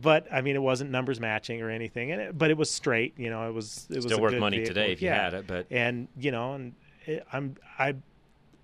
But 0.01 0.27
I 0.33 0.41
mean, 0.41 0.57
it 0.57 0.63
wasn't 0.63 0.91
numbers 0.91 1.21
matching 1.21 1.61
or 1.63 1.71
anything, 1.71 2.11
and 2.13 2.21
it, 2.21 2.39
but 2.39 2.51
it 2.51 2.57
was 2.57 2.71
straight. 2.71 3.15
You 3.19 3.31
know, 3.31 3.49
it 3.49 3.53
was 3.53 3.87
it 3.91 3.97
was 3.97 4.07
Still 4.07 4.21
worth 4.21 4.33
good 4.33 4.41
money 4.41 4.59
vehicle. 4.59 4.75
today 4.75 4.93
if 4.93 5.03
you 5.03 5.09
had 5.11 5.35
it, 5.35 5.47
but- 5.47 5.67
and 5.71 6.09
you 6.17 6.31
know, 6.31 6.55
and 6.55 6.75
it, 7.07 7.25
I'm 7.33 7.57
I. 7.79 7.95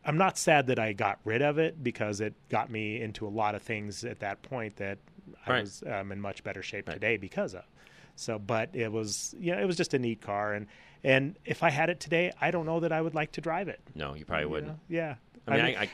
I'm 0.04 0.16
not 0.16 0.38
sad 0.38 0.68
that 0.68 0.78
I 0.78 0.94
got 0.94 1.18
rid 1.24 1.42
of 1.42 1.58
it 1.58 1.82
because 1.84 2.22
it 2.22 2.32
got 2.48 2.70
me 2.70 2.98
into 3.02 3.26
a 3.26 3.28
lot 3.28 3.54
of 3.54 3.60
things 3.60 4.04
at 4.04 4.20
that 4.20 4.40
point 4.40 4.76
that 4.76 4.96
I 5.44 5.60
was 5.60 5.82
um, 5.86 6.12
in 6.12 6.20
much 6.20 6.42
better 6.42 6.62
shape 6.62 6.88
today 6.88 7.18
because 7.18 7.54
of. 7.54 7.64
So, 8.18 8.38
but 8.38 8.70
it 8.74 8.90
was, 8.90 9.34
you 9.38 9.52
know, 9.54 9.60
it 9.60 9.64
was 9.64 9.76
just 9.76 9.94
a 9.94 9.98
neat 9.98 10.20
car, 10.20 10.54
and 10.54 10.66
and 11.04 11.36
if 11.44 11.62
I 11.62 11.70
had 11.70 11.88
it 11.90 12.00
today, 12.00 12.32
I 12.40 12.50
don't 12.50 12.66
know 12.66 12.80
that 12.80 12.92
I 12.92 13.00
would 13.00 13.14
like 13.14 13.32
to 13.32 13.40
drive 13.40 13.68
it. 13.68 13.80
No, 13.94 14.14
you 14.14 14.24
probably 14.24 14.44
You 14.44 14.48
wouldn't. 14.50 14.72
know? 14.72 14.78
Yeah. 14.88 15.14
I 15.46 15.50
mean, 15.52 15.60
I 15.60 15.62
I, 15.62 15.66
mean- 15.68 15.78
I, 15.78 15.88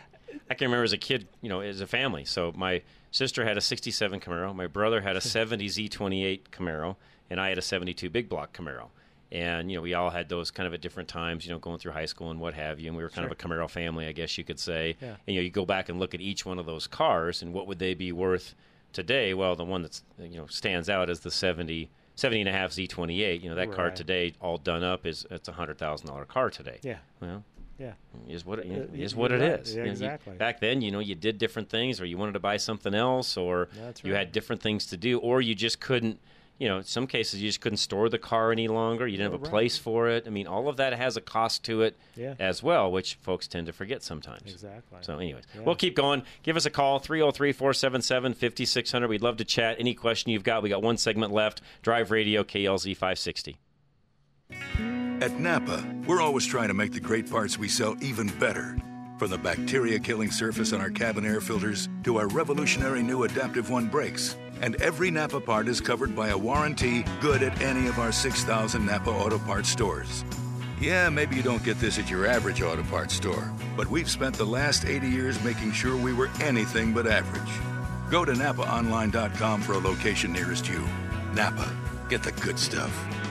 I 0.50 0.54
can 0.54 0.66
remember 0.66 0.84
as 0.84 0.92
a 0.94 0.98
kid, 0.98 1.28
you 1.42 1.48
know, 1.48 1.60
as 1.60 1.80
a 1.80 1.86
family. 1.86 2.24
So 2.24 2.52
my 2.56 2.82
sister 3.10 3.44
had 3.44 3.56
a 3.56 3.60
67 3.60 4.18
Camaro, 4.20 4.54
my 4.54 4.66
brother 4.66 5.00
had 5.02 5.16
a 5.16 5.20
70 5.20 5.66
Z28 5.68 6.40
Camaro, 6.50 6.96
and 7.30 7.38
I 7.40 7.50
had 7.50 7.58
a 7.58 7.62
72 7.62 8.08
big 8.10 8.28
block 8.30 8.56
Camaro. 8.56 8.88
And, 9.30 9.70
you 9.70 9.76
know, 9.76 9.82
we 9.82 9.94
all 9.94 10.10
had 10.10 10.28
those 10.28 10.50
kind 10.50 10.66
of 10.66 10.74
at 10.74 10.80
different 10.80 11.08
times, 11.08 11.44
you 11.44 11.52
know, 11.52 11.58
going 11.58 11.78
through 11.78 11.92
high 11.92 12.06
school 12.06 12.30
and 12.30 12.40
what 12.40 12.54
have 12.54 12.78
you. 12.80 12.88
And 12.88 12.96
we 12.96 13.02
were 13.02 13.10
kind 13.10 13.26
of 13.26 13.32
a 13.32 13.34
Camaro 13.34 13.68
family, 13.68 14.06
I 14.06 14.12
guess 14.12 14.38
you 14.38 14.44
could 14.44 14.58
say. 14.60 14.96
Yeah. 15.02 15.08
And, 15.26 15.34
you 15.34 15.34
know, 15.36 15.40
you 15.44 15.50
go 15.50 15.66
back 15.66 15.88
and 15.88 15.98
look 16.00 16.14
at 16.14 16.20
each 16.20 16.46
one 16.46 16.58
of 16.58 16.66
those 16.66 16.86
cars 16.86 17.42
and 17.42 17.52
what 17.52 17.66
would 17.66 17.78
they 17.80 17.94
be 17.94 18.12
worth 18.12 18.54
today? 18.92 19.34
Well, 19.34 19.56
the 19.56 19.64
one 19.64 19.82
that's, 19.82 20.02
you 20.18 20.36
know, 20.38 20.46
stands 20.46 20.88
out 20.88 21.10
is 21.10 21.20
the 21.20 21.30
70, 21.32 21.90
70 22.16 22.40
and 22.42 22.48
a 22.48 22.52
half 22.52 22.70
Z28. 22.70 23.42
You 23.42 23.50
know, 23.50 23.56
that 23.56 23.72
car 23.72 23.90
today, 23.90 24.32
all 24.40 24.56
done 24.58 24.84
up, 24.84 25.04
is 25.06 25.26
it's 25.30 25.48
a 25.48 25.52
$100,000 25.52 26.26
car 26.28 26.50
today. 26.50 26.78
Yeah. 26.82 26.98
Well, 27.20 27.44
Yeah. 27.78 27.92
is 28.28 28.44
what 28.44 28.60
it, 28.60 28.66
Uh, 28.70 28.94
is 28.96 29.14
y- 29.16 29.20
what 29.20 29.32
it 29.32 29.40
you're 29.40 29.56
is. 29.56 29.70
Yeah, 29.72 29.76
You 29.78 29.80
know, 29.80 29.84
you- 29.86 29.90
exactly. 29.92 30.36
back 30.36 30.60
then, 30.60 30.80
you 30.80 30.92
know, 30.92 31.00
you 31.00 31.16
did 31.16 31.38
different 31.38 31.68
things, 31.70 32.00
or 32.00 32.06
you 32.06 32.16
wanted 32.16 32.32
to 32.32 32.38
buy 32.40 32.56
something 32.56 32.94
else, 32.94 33.36
or 33.36 33.68
That's 33.74 34.04
you 34.04 34.14
had 34.14 34.30
different 34.30 34.62
things 34.62 34.86
to 34.86 34.96
do, 34.96 35.18
or 35.18 35.40
you 35.42 35.54
just 35.56 35.80
couldn't. 35.80 36.20
You 36.59 36.68
know, 36.68 36.78
in 36.78 36.84
some 36.84 37.07
cases 37.09 37.42
you 37.42 37.48
just 37.48 37.61
couldn't 37.61 37.78
store 37.78 38.09
the 38.09 38.18
car 38.18 38.52
any 38.52 38.68
longer. 38.68 39.09
You 39.09 39.16
didn't 39.16 39.32
have 39.32 39.42
a 39.42 39.46
oh, 39.46 39.50
place 39.50 39.76
for 39.76 40.09
it. 40.09 40.24
I 40.26 40.30
mean, 40.30 40.46
all 40.46 40.68
of 40.68 40.76
that 40.76 40.92
has 40.92 41.16
a 41.16 41.20
cost 41.20 41.64
to 41.64 41.82
it 41.82 41.96
Yeah. 42.16 42.34
as 42.38 42.62
well, 42.62 42.92
which 42.92 43.16
folks 43.16 43.48
tend 43.48 43.66
to 43.66 43.72
forget 43.72 44.02
sometimes. 44.05 44.52
Exactly. 44.52 44.98
So, 45.00 45.18
anyways, 45.18 45.44
Yeah. 45.55 45.62
we'll 45.62 45.74
keep 45.74 45.96
going. 45.96 46.22
Give 46.44 46.57
us 46.57 46.64
a 46.64 46.70
call 46.70 47.00
303 47.00 47.52
477 47.52 48.34
5600. 48.34 49.09
We'd 49.09 49.20
love 49.22 49.36
to 49.38 49.44
chat. 49.44 49.76
Any 49.80 49.94
question 49.94 50.30
you've 50.30 50.44
got, 50.44 50.62
we 50.62 50.68
got 50.68 50.82
one 50.82 50.96
segment 50.96 51.32
left. 51.32 51.61
Drive 51.82 52.12
Radio 52.12 52.44
KLZ 52.44 52.94
560. 52.94 53.57
At 55.20 55.38
Napa, 55.40 55.84
we're 56.07 56.20
always 56.20 56.46
trying 56.46 56.68
to 56.68 56.74
make 56.74 56.92
the 56.92 57.00
great 57.00 57.28
parts 57.28 57.59
we 57.59 57.68
sell 57.68 57.96
even 58.00 58.28
better. 58.38 58.76
From 59.18 59.30
the 59.30 59.38
bacteria 59.38 59.98
killing 59.98 60.30
surface 60.30 60.72
on 60.72 60.80
our 60.80 60.90
cabin 60.90 61.24
air 61.24 61.40
filters 61.40 61.88
to 62.02 62.18
our 62.18 62.28
revolutionary 62.28 63.02
new 63.02 63.22
Adaptive 63.24 63.70
One 63.70 63.86
brakes. 63.88 64.36
And 64.64 64.76
every 64.76 65.10
Napa 65.10 65.40
part 65.40 65.68
is 65.68 65.78
covered 65.78 66.16
by 66.16 66.30
a 66.30 66.38
warranty 66.38 67.04
good 67.20 67.42
at 67.42 67.60
any 67.60 67.86
of 67.86 67.98
our 67.98 68.10
6,000 68.10 68.86
Napa 68.86 69.10
Auto 69.10 69.38
Parts 69.38 69.68
stores. 69.68 70.24
Yeah, 70.80 71.10
maybe 71.10 71.36
you 71.36 71.42
don't 71.42 71.62
get 71.62 71.78
this 71.80 71.98
at 71.98 72.08
your 72.08 72.26
average 72.26 72.62
auto 72.62 72.82
parts 72.84 73.12
store, 73.12 73.52
but 73.76 73.90
we've 73.90 74.08
spent 74.08 74.36
the 74.36 74.46
last 74.46 74.86
80 74.86 75.06
years 75.06 75.44
making 75.44 75.72
sure 75.72 75.94
we 75.98 76.14
were 76.14 76.30
anything 76.40 76.94
but 76.94 77.06
average. 77.06 77.42
Go 78.10 78.24
to 78.24 78.32
NapaOnline.com 78.32 79.60
for 79.60 79.74
a 79.74 79.78
location 79.78 80.32
nearest 80.32 80.66
you. 80.66 80.82
Napa, 81.34 81.70
get 82.08 82.22
the 82.22 82.32
good 82.32 82.58
stuff. 82.58 83.23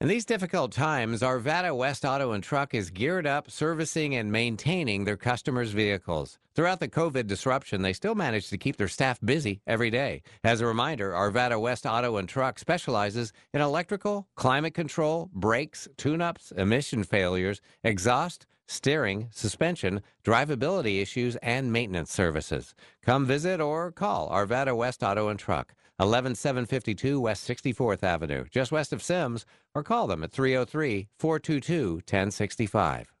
In 0.00 0.08
these 0.08 0.24
difficult 0.24 0.72
times, 0.72 1.20
Arvada 1.20 1.76
West 1.76 2.06
Auto 2.06 2.32
and 2.32 2.42
Truck 2.42 2.72
is 2.72 2.88
geared 2.88 3.26
up 3.26 3.50
servicing 3.50 4.14
and 4.14 4.32
maintaining 4.32 5.04
their 5.04 5.18
customers' 5.18 5.72
vehicles. 5.72 6.38
Throughout 6.54 6.80
the 6.80 6.88
COVID 6.88 7.26
disruption, 7.26 7.82
they 7.82 7.92
still 7.92 8.14
manage 8.14 8.48
to 8.48 8.56
keep 8.56 8.78
their 8.78 8.88
staff 8.88 9.20
busy 9.22 9.60
every 9.66 9.90
day. 9.90 10.22
As 10.42 10.62
a 10.62 10.66
reminder, 10.66 11.12
Arvada 11.12 11.60
West 11.60 11.84
Auto 11.84 12.16
and 12.16 12.26
Truck 12.26 12.58
specializes 12.58 13.34
in 13.52 13.60
electrical, 13.60 14.26
climate 14.36 14.72
control, 14.72 15.28
brakes, 15.34 15.86
tune-ups, 15.98 16.50
emission 16.52 17.04
failures, 17.04 17.60
exhaust, 17.84 18.46
steering, 18.66 19.28
suspension, 19.30 20.00
drivability 20.24 21.02
issues, 21.02 21.36
and 21.42 21.74
maintenance 21.74 22.10
services. 22.10 22.74
Come 23.02 23.26
visit 23.26 23.60
or 23.60 23.92
call 23.92 24.30
Arvada 24.30 24.74
West 24.74 25.02
Auto 25.02 25.28
and 25.28 25.38
Truck. 25.38 25.74
11752 26.00 27.20
West 27.20 27.46
64th 27.46 28.02
Avenue, 28.02 28.46
just 28.50 28.72
west 28.72 28.92
of 28.92 29.02
Simms, 29.02 29.44
or 29.74 29.82
call 29.82 30.06
them 30.06 30.24
at 30.24 30.32
303 30.32 31.08
422 31.18 31.96
1065. 31.96 33.12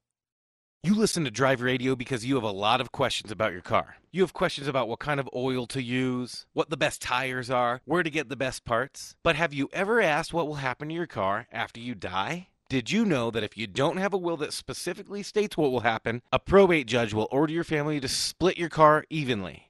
You 0.82 0.94
listen 0.94 1.24
to 1.24 1.30
Drive 1.30 1.60
Radio 1.60 1.94
because 1.94 2.24
you 2.24 2.36
have 2.36 2.42
a 2.42 2.50
lot 2.50 2.80
of 2.80 2.90
questions 2.90 3.30
about 3.30 3.52
your 3.52 3.60
car. 3.60 3.96
You 4.12 4.22
have 4.22 4.32
questions 4.32 4.66
about 4.66 4.88
what 4.88 4.98
kind 4.98 5.20
of 5.20 5.28
oil 5.36 5.66
to 5.66 5.82
use, 5.82 6.46
what 6.54 6.70
the 6.70 6.76
best 6.78 7.02
tires 7.02 7.50
are, 7.50 7.82
where 7.84 8.02
to 8.02 8.08
get 8.08 8.30
the 8.30 8.36
best 8.36 8.64
parts. 8.64 9.14
But 9.22 9.36
have 9.36 9.52
you 9.52 9.68
ever 9.74 10.00
asked 10.00 10.32
what 10.32 10.46
will 10.46 10.54
happen 10.54 10.88
to 10.88 10.94
your 10.94 11.06
car 11.06 11.46
after 11.52 11.80
you 11.80 11.94
die? 11.94 12.48
Did 12.70 12.90
you 12.90 13.04
know 13.04 13.30
that 13.30 13.44
if 13.44 13.58
you 13.58 13.66
don't 13.66 13.98
have 13.98 14.14
a 14.14 14.18
will 14.18 14.38
that 14.38 14.54
specifically 14.54 15.22
states 15.22 15.54
what 15.54 15.70
will 15.70 15.80
happen, 15.80 16.22
a 16.32 16.38
probate 16.38 16.86
judge 16.86 17.12
will 17.12 17.28
order 17.30 17.52
your 17.52 17.64
family 17.64 18.00
to 18.00 18.08
split 18.08 18.56
your 18.56 18.70
car 18.70 19.04
evenly? 19.10 19.69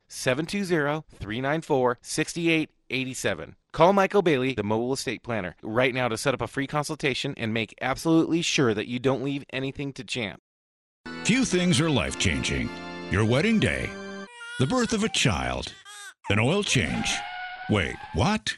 720 0.11 1.03
394 1.19 1.97
6887. 2.01 3.55
Call 3.71 3.93
Michael 3.93 4.21
Bailey, 4.21 4.53
the 4.53 4.63
mobile 4.63 4.91
estate 4.91 5.23
planner, 5.23 5.55
right 5.63 5.93
now 5.93 6.09
to 6.09 6.17
set 6.17 6.33
up 6.33 6.41
a 6.41 6.47
free 6.47 6.67
consultation 6.67 7.33
and 7.37 7.53
make 7.53 7.73
absolutely 7.81 8.41
sure 8.41 8.73
that 8.73 8.87
you 8.87 8.99
don't 8.99 9.23
leave 9.23 9.45
anything 9.51 9.93
to 9.93 10.03
chance. 10.03 10.41
Few 11.23 11.45
things 11.45 11.79
are 11.79 11.89
life 11.89 12.19
changing 12.19 12.69
your 13.09 13.25
wedding 13.25 13.59
day, 13.59 13.89
the 14.59 14.67
birth 14.67 14.93
of 14.93 15.03
a 15.03 15.09
child, 15.09 15.73
an 16.29 16.39
oil 16.39 16.63
change. 16.63 17.13
Wait, 17.69 17.95
what? 18.13 18.57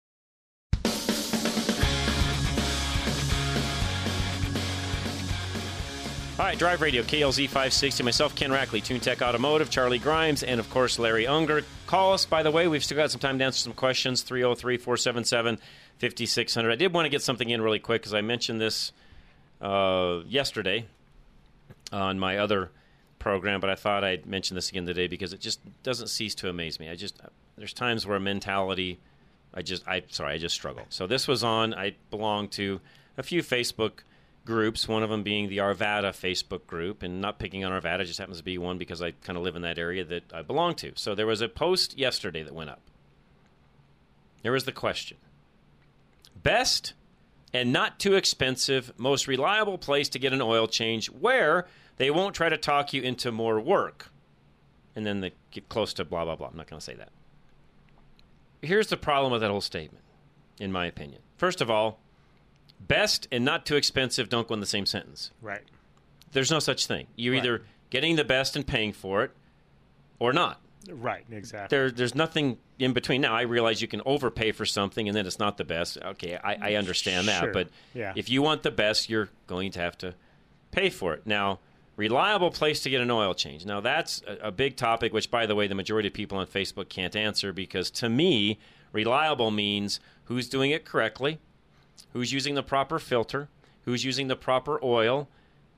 All 6.39 6.47
right, 6.47 6.57
Drive 6.57 6.81
Radio, 6.81 7.03
KLZ 7.03 7.45
560. 7.47 8.03
Myself, 8.03 8.35
Ken 8.35 8.49
Rackley, 8.51 8.81
TuneTech 8.81 9.21
Automotive, 9.21 9.69
Charlie 9.69 9.99
Grimes, 9.99 10.41
and 10.41 10.59
of 10.59 10.69
course, 10.71 10.97
Larry 10.97 11.27
Unger. 11.27 11.63
Call 11.85 12.13
us, 12.13 12.25
by 12.25 12.41
the 12.41 12.49
way. 12.49 12.67
We've 12.67 12.83
still 12.83 12.97
got 12.97 13.11
some 13.11 13.19
time 13.19 13.37
to 13.37 13.45
answer 13.45 13.59
some 13.59 13.73
questions 13.73 14.23
303 14.23 14.77
477 14.77 15.59
5600. 15.99 16.71
I 16.71 16.75
did 16.75 16.93
want 16.93 17.05
to 17.05 17.09
get 17.09 17.21
something 17.21 17.49
in 17.49 17.61
really 17.61 17.77
quick 17.79 18.01
because 18.01 18.15
I 18.15 18.21
mentioned 18.21 18.59
this 18.59 18.91
uh, 19.59 20.21
yesterday 20.25 20.85
on 21.91 22.17
my 22.17 22.37
other 22.37 22.71
program, 23.19 23.59
but 23.59 23.69
I 23.69 23.75
thought 23.75 24.03
I'd 24.03 24.25
mention 24.25 24.55
this 24.55 24.69
again 24.69 24.87
today 24.87 25.07
because 25.07 25.33
it 25.33 25.41
just 25.41 25.59
doesn't 25.83 26.07
cease 26.07 26.33
to 26.35 26.49
amaze 26.49 26.79
me. 26.79 26.89
I 26.89 26.95
just, 26.95 27.19
there's 27.55 27.73
times 27.73 28.07
where 28.07 28.19
mentality, 28.19 28.99
I 29.53 29.61
just, 29.61 29.87
I, 29.87 30.01
sorry, 30.07 30.33
I 30.33 30.37
just 30.39 30.55
struggle. 30.55 30.85
So 30.89 31.05
this 31.05 31.27
was 31.27 31.43
on, 31.43 31.75
I 31.75 31.95
belong 32.09 32.47
to 32.49 32.79
a 33.17 33.21
few 33.21 33.43
Facebook 33.43 33.99
groups, 34.45 34.87
one 34.87 35.03
of 35.03 35.09
them 35.09 35.23
being 35.23 35.49
the 35.49 35.57
Arvada 35.57 36.09
Facebook 36.09 36.65
group, 36.67 37.03
and 37.03 37.21
not 37.21 37.39
picking 37.39 37.63
on 37.63 37.71
Arvada, 37.71 38.05
just 38.05 38.19
happens 38.19 38.37
to 38.37 38.43
be 38.43 38.57
one 38.57 38.77
because 38.77 39.01
I 39.01 39.11
kind 39.11 39.37
of 39.37 39.43
live 39.43 39.55
in 39.55 39.61
that 39.61 39.77
area 39.77 40.03
that 40.05 40.23
I 40.33 40.41
belong 40.41 40.75
to. 40.75 40.93
So 40.95 41.15
there 41.15 41.27
was 41.27 41.41
a 41.41 41.47
post 41.47 41.97
yesterday 41.97 42.43
that 42.43 42.53
went 42.53 42.69
up. 42.69 42.81
There 44.41 44.51
was 44.51 44.65
the 44.65 44.71
question 44.71 45.17
Best 46.35 46.93
and 47.53 47.73
not 47.73 47.99
too 47.99 48.15
expensive, 48.15 48.93
most 48.97 49.27
reliable 49.27 49.77
place 49.77 50.09
to 50.09 50.19
get 50.19 50.33
an 50.33 50.41
oil 50.41 50.67
change 50.67 51.07
where 51.07 51.67
they 51.97 52.09
won't 52.09 52.33
try 52.33 52.49
to 52.49 52.57
talk 52.57 52.93
you 52.93 53.01
into 53.01 53.31
more 53.31 53.59
work. 53.59 54.09
And 54.95 55.05
then 55.05 55.21
they 55.21 55.33
get 55.51 55.69
close 55.69 55.93
to 55.95 56.05
blah, 56.05 56.25
blah, 56.25 56.35
blah. 56.35 56.47
I'm 56.47 56.57
not 56.57 56.69
going 56.69 56.79
to 56.79 56.83
say 56.83 56.95
that. 56.95 57.09
Here's 58.61 58.87
the 58.87 58.97
problem 58.97 59.31
with 59.31 59.41
that 59.41 59.49
whole 59.49 59.61
statement, 59.61 60.03
in 60.59 60.71
my 60.71 60.85
opinion. 60.85 61.21
First 61.37 61.61
of 61.61 61.69
all, 61.69 61.99
best 62.87 63.27
and 63.31 63.45
not 63.45 63.65
too 63.65 63.75
expensive 63.75 64.29
don't 64.29 64.47
go 64.47 64.53
in 64.53 64.59
the 64.59 64.65
same 64.65 64.85
sentence. 64.85 65.31
Right. 65.41 65.63
There's 66.31 66.51
no 66.51 66.59
such 66.59 66.87
thing. 66.87 67.07
You're 67.15 67.35
either 67.35 67.63
getting 67.89 68.15
the 68.15 68.23
best 68.23 68.55
and 68.55 68.65
paying 68.65 68.93
for 68.93 69.23
it 69.23 69.31
or 70.19 70.33
not. 70.33 70.61
Right, 70.89 71.25
exactly. 71.29 71.77
There, 71.77 71.91
there's 71.91 72.15
nothing 72.15 72.57
in 72.79 72.93
between. 72.93 73.21
Now, 73.21 73.35
I 73.35 73.41
realize 73.41 73.81
you 73.81 73.87
can 73.87 74.01
overpay 74.05 74.51
for 74.53 74.65
something 74.65 75.07
and 75.07 75.15
then 75.15 75.27
it's 75.27 75.37
not 75.37 75.57
the 75.57 75.63
best. 75.63 75.97
Okay, 76.01 76.37
I, 76.43 76.71
I 76.71 76.75
understand 76.75 77.27
that. 77.27 77.43
Sure, 77.43 77.53
But 77.53 77.69
yeah. 77.93 78.13
if 78.15 78.29
you 78.29 78.41
want 78.41 78.63
the 78.63 78.71
best, 78.71 79.09
you're 79.09 79.29
going 79.47 79.71
to 79.73 79.79
have 79.79 79.97
to 79.99 80.15
pay 80.71 80.89
for 80.89 81.13
it. 81.13 81.27
Now, 81.27 81.59
reliable 81.97 82.49
place 82.49 82.81
to 82.81 82.89
get 82.89 83.01
an 83.01 83.11
oil 83.11 83.33
change. 83.33 83.65
Now, 83.65 83.79
that's 83.81 84.23
a, 84.25 84.47
a 84.47 84.51
big 84.51 84.75
topic, 84.75 85.13
which, 85.13 85.29
by 85.29 85.45
the 85.45 85.53
way, 85.53 85.67
the 85.67 85.75
majority 85.75 86.07
of 86.07 86.13
people 86.13 86.37
on 86.39 86.47
Facebook 86.47 86.89
can't 86.89 87.15
answer 87.15 87.53
because 87.53 87.91
to 87.91 88.09
me, 88.09 88.57
reliable 88.91 89.51
means 89.51 89.99
who's 90.25 90.49
doing 90.49 90.71
it 90.71 90.85
correctly, 90.85 91.39
who's 92.13 92.33
using 92.33 92.55
the 92.55 92.63
proper 92.63 92.99
filter, 92.99 93.49
who's 93.85 94.03
using 94.05 94.27
the 94.27 94.35
proper 94.35 94.79
oil. 94.83 95.27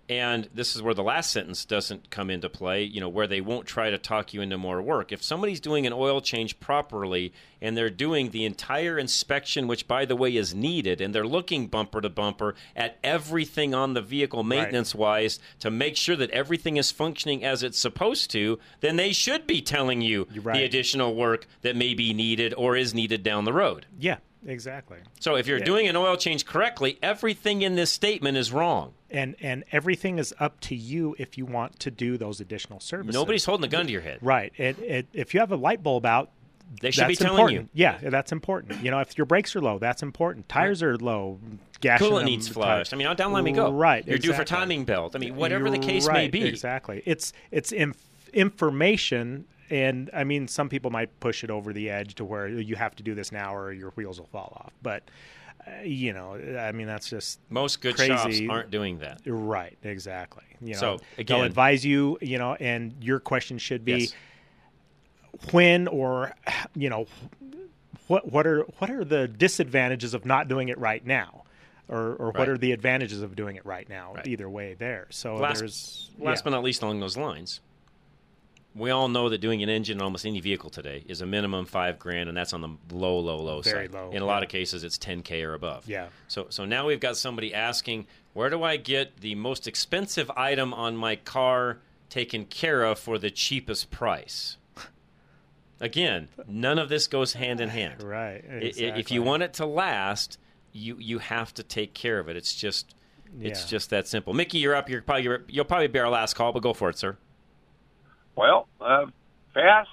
And 0.09 0.49
this 0.53 0.75
is 0.75 0.81
where 0.81 0.93
the 0.93 1.01
last 1.01 1.31
sentence 1.31 1.63
doesn't 1.63 2.09
come 2.09 2.29
into 2.29 2.49
play, 2.49 2.83
you 2.83 2.99
know, 2.99 3.07
where 3.07 3.25
they 3.25 3.39
won't 3.39 3.65
try 3.65 3.89
to 3.89 3.97
talk 3.97 4.33
you 4.33 4.41
into 4.41 4.57
more 4.57 4.81
work. 4.81 5.13
If 5.13 5.23
somebody's 5.23 5.61
doing 5.61 5.87
an 5.87 5.93
oil 5.93 6.19
change 6.19 6.59
properly 6.59 7.31
and 7.61 7.77
they're 7.77 7.89
doing 7.89 8.31
the 8.31 8.43
entire 8.43 8.99
inspection, 8.99 9.65
which 9.65 9.87
by 9.87 10.03
the 10.03 10.17
way 10.17 10.35
is 10.35 10.53
needed, 10.53 10.99
and 10.99 11.15
they're 11.15 11.25
looking 11.25 11.67
bumper 11.67 12.01
to 12.01 12.09
bumper 12.09 12.53
at 12.75 12.97
everything 13.01 13.73
on 13.73 13.93
the 13.93 14.01
vehicle 14.01 14.43
maintenance 14.43 14.93
wise 14.93 15.39
to 15.59 15.71
make 15.71 15.95
sure 15.95 16.17
that 16.17 16.31
everything 16.31 16.75
is 16.75 16.91
functioning 16.91 17.45
as 17.45 17.63
it's 17.63 17.79
supposed 17.79 18.29
to, 18.31 18.59
then 18.81 18.97
they 18.97 19.13
should 19.13 19.47
be 19.47 19.61
telling 19.61 20.01
you 20.01 20.27
right. 20.41 20.57
the 20.57 20.63
additional 20.65 21.15
work 21.15 21.47
that 21.61 21.77
may 21.77 21.93
be 21.93 22.13
needed 22.13 22.53
or 22.55 22.75
is 22.75 22.93
needed 22.93 23.23
down 23.23 23.45
the 23.45 23.53
road. 23.53 23.85
Yeah, 23.97 24.17
exactly. 24.45 24.97
So 25.21 25.35
if 25.35 25.47
you're 25.47 25.59
Yeah. 25.59 25.63
doing 25.63 25.87
an 25.87 25.95
oil 25.95 26.17
change 26.17 26.45
correctly, 26.45 26.99
everything 27.01 27.61
in 27.61 27.75
this 27.75 27.91
statement 27.91 28.35
is 28.35 28.51
wrong. 28.51 28.93
And 29.13 29.35
and 29.41 29.63
everything 29.71 30.17
is 30.17 30.33
up 30.39 30.59
to 30.61 30.75
you 30.75 31.15
if 31.19 31.37
you 31.37 31.45
want 31.45 31.79
to 31.81 31.91
do 31.91 32.17
those 32.17 32.41
additional 32.41 32.79
services. 32.79 33.13
Nobody's 33.13 33.45
holding 33.45 33.63
a 33.65 33.67
gun 33.67 33.85
to 33.85 33.91
your 33.91 34.01
head. 34.01 34.17
Right. 34.21 34.51
It, 34.57 34.79
it, 34.79 35.07
if 35.13 35.33
you 35.35 35.39
have 35.39 35.51
a 35.51 35.55
light 35.55 35.83
bulb 35.83 36.05
out, 36.05 36.31
They 36.81 36.89
should 36.89 37.07
be 37.07 37.15
telling 37.15 37.33
important. 37.39 37.69
you. 37.73 37.83
Yeah, 37.83 37.99
that's 38.09 38.31
important. 38.31 38.83
You 38.83 38.89
know, 38.89 38.99
if 38.99 39.15
your 39.15 39.25
brakes 39.25 39.55
are 39.55 39.61
low, 39.61 39.77
that's 39.77 40.01
important. 40.01 40.49
Tires 40.49 40.81
are 40.81 40.97
low. 40.97 41.39
Coolant 41.79 42.25
needs 42.25 42.47
flushed. 42.47 42.93
I 42.93 42.97
mean, 42.97 43.15
down 43.15 43.33
let 43.33 43.43
me 43.43 43.51
go. 43.51 43.71
Right. 43.71 44.07
You're 44.07 44.17
due 44.17 44.33
for 44.33 44.43
timing 44.43 44.83
belt. 44.83 45.15
I 45.15 45.19
mean, 45.19 45.35
whatever 45.35 45.69
the 45.69 45.77
You're 45.77 45.85
case 45.85 46.07
may 46.07 46.27
be. 46.27 46.45
Exactly. 46.47 47.03
It's 47.05 47.33
it's 47.51 47.71
inf- 47.71 48.09
information, 48.33 49.45
and 49.69 50.09
I 50.13 50.23
mean, 50.23 50.47
some 50.47 50.69
people 50.69 50.89
might 50.91 51.19
push 51.19 51.43
it 51.43 51.51
over 51.51 51.73
the 51.73 51.89
edge 51.89 52.15
to 52.15 52.25
where 52.25 52.47
you 52.47 52.75
have 52.75 52.95
to 52.95 53.03
do 53.03 53.13
this 53.13 53.31
now 53.31 53.55
or 53.55 53.71
your 53.71 53.91
wheels 53.91 54.19
will 54.19 54.27
fall 54.27 54.57
off. 54.63 54.73
But 54.81 55.03
you 55.83 56.13
know, 56.13 56.35
I 56.59 56.71
mean, 56.71 56.87
that's 56.87 57.09
just 57.09 57.39
Most 57.49 57.81
good 57.81 57.95
crazy. 57.95 58.13
shops 58.13 58.41
aren't 58.49 58.71
doing 58.71 58.99
that. 58.99 59.21
Right. 59.25 59.77
Exactly. 59.83 60.43
You 60.61 60.73
know, 60.73 60.79
So, 60.79 60.99
they'll 61.23 61.43
advise 61.43 61.85
you. 61.85 62.17
You 62.21 62.37
know, 62.37 62.55
and 62.55 62.93
your 63.01 63.19
question 63.19 63.57
should 63.57 63.83
be 63.85 63.93
Yes. 63.93 64.13
when 65.51 65.87
or 65.87 66.33
you 66.75 66.89
know 66.89 67.07
what 68.07 68.31
what 68.31 68.45
are 68.47 68.61
what 68.79 68.89
are 68.89 69.03
the 69.03 69.27
disadvantages 69.27 70.13
of 70.13 70.25
not 70.25 70.47
doing 70.47 70.69
it 70.69 70.77
right 70.77 71.05
now 71.05 71.43
or 71.89 72.13
or 72.15 72.31
what 72.31 72.49
are 72.49 72.57
the 72.57 72.71
advantages 72.71 73.21
of 73.21 73.35
doing 73.35 73.55
it 73.55 73.65
right 73.65 73.89
now 73.89 74.15
either 74.25 74.49
way 74.49 74.73
there 74.73 75.07
so 75.09 75.35
last, 75.35 75.59
there's 75.59 76.11
last 76.19 76.39
yeah. 76.39 76.43
but 76.43 76.49
not 76.51 76.63
least, 76.63 76.81
along 76.83 76.99
those 76.99 77.17
lines, 77.17 77.61
we 78.75 78.89
all 78.89 79.07
know 79.07 79.29
that 79.29 79.39
doing 79.39 79.61
an 79.63 79.69
engine 79.69 79.97
in 79.97 80.01
almost 80.01 80.25
any 80.25 80.39
vehicle 80.39 80.69
today 80.69 81.03
is 81.07 81.21
a 81.21 81.25
minimum 81.25 81.65
five 81.65 81.99
grand, 81.99 82.27
and 82.29 82.37
that's 82.37 82.53
on 82.53 82.61
the 82.61 82.69
low, 82.95 83.19
low, 83.19 83.39
low 83.39 83.61
Very 83.61 83.85
side. 83.87 83.93
low, 83.93 84.09
In 84.11 84.21
a 84.21 84.25
lot 84.25 84.37
yeah. 84.39 84.45
of 84.45 84.49
cases, 84.49 84.83
it's 84.83 84.97
10k 84.97 85.43
or 85.47 85.53
above. 85.53 85.87
Yeah. 85.87 86.07
So, 86.27 86.47
so 86.49 86.65
now 86.65 86.87
we've 86.87 86.99
got 86.99 87.15
somebody 87.17 87.53
asking, 87.53 88.07
where 88.33 88.49
do 88.49 88.63
I 88.63 88.77
get 88.77 89.17
the 89.21 89.35
most 89.35 89.67
expensive 89.67 90.31
item 90.31 90.73
on 90.73 90.95
my 90.97 91.15
car 91.17 91.79
taken 92.09 92.45
care 92.45 92.83
of 92.83 92.97
for 92.97 93.17
the 93.19 93.29
cheapest 93.29 93.91
price? 93.91 94.57
Again, 95.79 96.29
none 96.47 96.79
of 96.79 96.87
this 96.89 97.07
goes 97.07 97.33
hand 97.33 97.59
in 97.59 97.69
hand. 97.69 98.01
Right, 98.03 98.43
i- 98.49 98.53
If 98.97 99.11
you 99.11 99.21
want 99.21 99.43
it 99.43 99.53
to 99.55 99.65
last, 99.65 100.37
you 100.71 100.97
you 100.99 101.19
have 101.19 101.53
to 101.55 101.63
take 101.63 101.93
care 101.93 102.19
of 102.19 102.29
it. 102.29 102.35
It's 102.35 102.55
just 102.55 102.95
it's 103.41 103.65
just 103.65 103.89
that 103.89 104.07
simple. 104.07 104.33
Mickey, 104.33 104.59
you're 104.59 104.75
up. 104.75 104.89
You're 104.89 105.01
probably 105.01 105.23
you're, 105.23 105.43
you'll 105.47 105.65
probably 105.65 105.87
be 105.87 105.99
our 105.99 106.09
last 106.09 106.35
call, 106.35 106.51
but 106.53 106.61
go 106.63 106.73
for 106.73 106.89
it, 106.89 106.97
sir. 106.97 107.17
Well, 108.35 108.67
uh, 108.81 109.05
fast, 109.53 109.89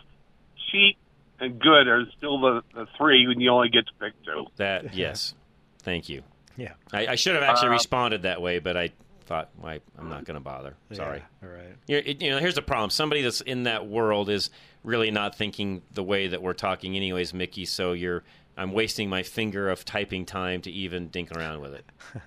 cheap, 0.70 0.96
and 1.38 1.58
good 1.58 1.88
are 1.88 2.04
still 2.16 2.40
the, 2.40 2.62
the 2.74 2.86
three 2.96 3.26
when 3.26 3.40
you 3.40 3.50
only 3.50 3.68
get 3.68 3.86
to 3.86 3.92
pick 4.00 4.12
two. 4.24 4.46
That 4.56 4.94
yes, 4.94 5.34
thank 5.82 6.08
you. 6.08 6.22
Yeah. 6.56 6.72
I, 6.92 7.08
I 7.08 7.14
should 7.14 7.34
have 7.34 7.42
actually 7.44 7.68
Uh, 7.68 7.72
responded 7.72 8.22
that 8.22 8.42
way, 8.42 8.58
but 8.58 8.76
I 8.76 8.90
thought 9.24 9.48
why 9.56 9.80
I'm 9.98 10.08
not 10.08 10.24
going 10.24 10.34
to 10.34 10.40
bother. 10.40 10.74
Sorry. 10.92 11.22
Yeah, 11.42 11.48
all 11.48 11.54
right. 11.54 11.76
You 11.86 11.96
know, 12.02 12.12
you 12.20 12.30
know, 12.30 12.38
here's 12.38 12.56
the 12.56 12.62
problem. 12.62 12.90
Somebody 12.90 13.22
that's 13.22 13.40
in 13.40 13.62
that 13.62 13.86
world 13.86 14.28
is 14.28 14.50
really 14.82 15.10
not 15.10 15.36
thinking 15.36 15.82
the 15.92 16.02
way 16.02 16.26
that 16.26 16.42
we're 16.42 16.52
talking, 16.52 16.96
anyways, 16.96 17.32
Mickey. 17.32 17.64
So 17.64 17.92
you're, 17.92 18.24
I'm 18.56 18.72
wasting 18.72 19.08
my 19.08 19.22
finger 19.22 19.70
of 19.70 19.84
typing 19.84 20.26
time 20.26 20.60
to 20.62 20.70
even 20.70 21.08
dink 21.08 21.30
around 21.32 21.60
with 21.60 21.74
it. 21.74 21.84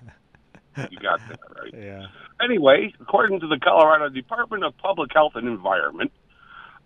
You 0.90 0.98
got 0.98 1.20
that 1.28 1.40
right. 1.60 1.74
Yeah. 1.84 2.06
Anyway, 2.42 2.92
according 3.00 3.40
to 3.40 3.46
the 3.46 3.58
Colorado 3.58 4.08
Department 4.08 4.64
of 4.64 4.76
Public 4.78 5.10
Health 5.14 5.32
and 5.36 5.46
Environment, 5.48 6.10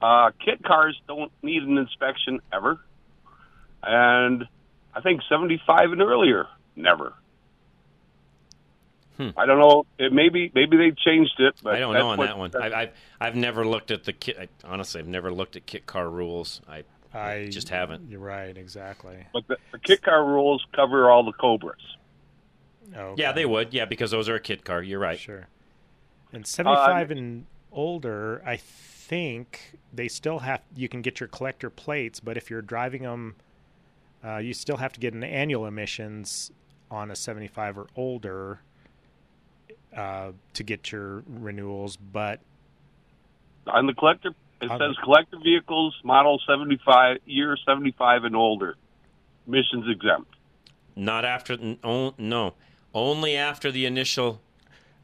uh, 0.03 0.31
kit 0.45 0.63
cars 0.63 1.01
don't 1.09 1.33
need 1.43 1.63
an 1.63 1.79
inspection 1.79 2.41
ever, 2.53 2.79
and 3.83 4.45
I 4.95 5.01
think 5.01 5.23
75 5.29 5.93
and 5.93 6.03
earlier 6.03 6.47
never. 6.77 7.15
Hmm. 9.17 9.31
I 9.37 9.47
don't 9.47 9.59
know. 9.59 9.85
It 9.99 10.13
maybe 10.13 10.53
maybe 10.55 10.77
they 10.77 10.93
changed 10.93 11.41
it, 11.41 11.55
but 11.63 11.75
I 11.75 11.81
don't 11.81 11.95
know 11.95 12.11
on 12.11 12.19
what- 12.19 12.27
that 12.27 12.39
one. 12.39 12.51
I, 12.55 12.83
I've 12.83 12.91
I've 13.21 13.35
never 13.35 13.67
looked 13.67 13.91
at 13.91 14.05
the 14.05 14.13
kit. 14.13 14.39
I, 14.39 14.49
honestly, 14.65 15.01
I've 15.01 15.09
never 15.09 15.33
looked 15.33 15.57
at 15.57 15.67
kit 15.67 15.87
car 15.87 16.09
rules. 16.09 16.61
I, 16.69 16.85
I 17.13 17.49
just 17.51 17.69
haven't. 17.71 18.11
You're 18.11 18.21
right. 18.21 18.57
Exactly. 18.57 19.27
But 19.33 19.49
the, 19.49 19.57
the 19.73 19.79
kit 19.81 20.03
car 20.03 20.25
rules 20.25 20.65
cover 20.73 21.11
all 21.11 21.25
the 21.25 21.33
Cobras. 21.33 21.81
Oh, 22.97 23.15
Yeah, 23.17 23.33
they 23.33 23.45
would. 23.47 23.73
Yeah, 23.75 23.85
because 23.85 24.11
those 24.11 24.29
are 24.29 24.35
a 24.37 24.41
kit 24.41 24.65
car. 24.65 24.83
You're 24.83 24.99
right. 24.99 25.19
Sure. 25.19 25.47
And 26.33 26.47
75 26.47 27.11
and 27.11 27.47
older, 27.73 28.43
I 28.45 28.57
think 28.57 29.79
they 29.93 30.09
still 30.09 30.41
have. 30.41 30.63
You 30.77 30.89
can 30.89 31.03
get 31.03 31.21
your 31.21 31.29
collector 31.29 31.71
plates, 31.71 32.21
but 32.21 32.37
if 32.37 32.51
you're 32.51 32.63
driving 32.63 33.03
them, 33.03 33.37
uh, 34.25 34.37
you 34.39 34.53
still 34.55 34.77
have 34.79 34.93
to 34.95 35.01
get 35.01 35.15
an 35.15 35.23
annual 35.25 35.67
emissions 35.67 36.51
on 36.91 37.11
a 37.11 37.17
75 37.17 37.79
or 37.79 37.87
older 37.97 38.61
uh, 39.97 40.33
to 40.55 40.63
get 40.63 40.93
your 40.93 41.23
renewals. 41.27 41.97
But 41.97 42.41
On 43.67 43.87
the 43.87 43.95
collector, 43.95 44.31
it 44.61 44.69
says 44.69 44.79
the- 44.79 44.97
collector 45.03 45.39
vehicles 45.43 45.99
model 46.05 46.41
75 46.47 47.19
year 47.27 47.57
75 47.67 48.25
and 48.25 48.35
older, 48.37 48.77
emissions 49.47 49.85
exempt. 49.89 50.35
Not 50.97 51.25
after. 51.25 51.53
n- 51.55 51.79
o- 51.85 52.15
No, 52.19 52.55
only 52.99 53.37
after 53.37 53.71
the 53.71 53.87
initial 53.87 54.41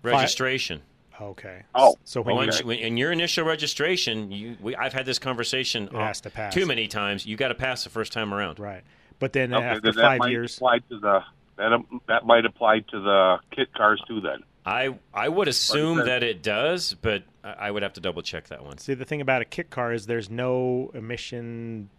registration. 0.03 0.83
okay. 1.21 1.63
Oh, 1.75 1.97
so 2.05 2.21
when 2.21 2.37
Once- 2.37 2.61
you 2.61 2.67
when- 2.67 2.79
in 2.79 2.97
your 2.97 3.13
initial 3.13 3.45
registration, 3.47 4.31
you, 4.33 4.57
we, 4.61 4.75
I've 4.77 4.93
had 4.93 5.07
this 5.07 5.19
conversation 5.19 5.85
It 5.85 5.93
has 5.95 6.21
to 6.23 6.31
pass. 6.31 6.53
too 6.53 6.67
many 6.67 6.89
times. 6.89 7.25
You 7.27 7.37
got 7.37 7.49
to 7.49 7.55
pass 7.55 7.85
the 7.85 7.91
first 7.91 8.13
time 8.13 8.35
around. 8.35 8.59
Right. 8.59 8.83
But 9.21 9.33
then 9.33 9.55
Okay, 9.55 9.65
after 9.65 9.81
then 9.81 9.95
that 9.97 10.03
five 10.03 10.19
might 10.19 10.31
years, 10.31 10.57
apply 10.57 10.79
to 10.91 10.99
the 10.99 11.21
that 11.57 11.73
um, 11.73 12.01
that 12.09 12.27
might 12.27 12.45
apply 12.45 12.81
to 12.81 13.01
the 13.01 13.39
kit 13.55 13.73
cars 13.75 14.03
too. 14.09 14.21
Then 14.21 14.43
I 14.67 14.97
I 15.15 15.29
would 15.29 15.47
assume 15.47 15.99
that 15.99 16.23
it 16.25 16.43
does, 16.43 16.95
but 17.01 17.23
I 17.45 17.53
I 17.53 17.71
would 17.71 17.85
have 17.85 17.93
to 17.93 18.01
double 18.01 18.23
check 18.23 18.49
that 18.49 18.65
one. 18.65 18.79
See, 18.79 18.95
the 18.95 19.05
thing 19.05 19.21
about 19.21 19.41
a 19.41 19.45
kit 19.45 19.71
car 19.71 19.93
is 19.93 20.07
there's 20.07 20.29
no 20.29 20.91
emission. 20.95 21.91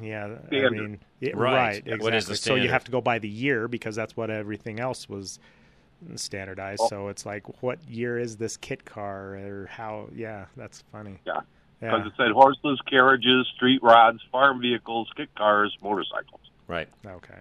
Yeah, 0.00 0.36
I 0.52 0.68
mean, 0.70 0.98
yeah, 1.20 1.32
Right. 1.34 1.52
right. 1.54 1.76
Exactly. 1.78 1.98
What 2.04 2.14
is 2.14 2.26
the 2.26 2.36
standard? 2.36 2.60
So 2.60 2.62
you 2.64 2.70
have 2.70 2.84
to 2.84 2.90
go 2.90 3.00
by 3.00 3.18
the 3.18 3.28
year 3.28 3.68
because 3.68 3.94
that's 3.96 4.16
what 4.16 4.30
everything 4.30 4.80
else 4.80 5.08
was 5.08 5.38
standardized. 6.16 6.80
Oh. 6.84 6.88
So 6.88 7.08
it's 7.08 7.24
like, 7.26 7.62
what 7.62 7.78
year 7.88 8.18
is 8.18 8.36
this 8.36 8.56
kit 8.56 8.84
car, 8.84 9.34
or 9.36 9.68
how? 9.70 10.08
Yeah, 10.14 10.46
that's 10.56 10.82
funny. 10.92 11.18
yeah, 11.26 11.40
because 11.80 12.00
Yeah. 12.00 12.06
it 12.06 12.12
said 12.16 12.30
horseless 12.32 12.80
carriages, 12.88 13.46
street 13.56 13.82
rods, 13.82 14.20
farm 14.30 14.60
vehicles, 14.60 15.10
kit 15.16 15.34
cars, 15.34 15.76
motorcycles. 15.82 16.40
Right. 16.66 16.88
Okay. 17.06 17.38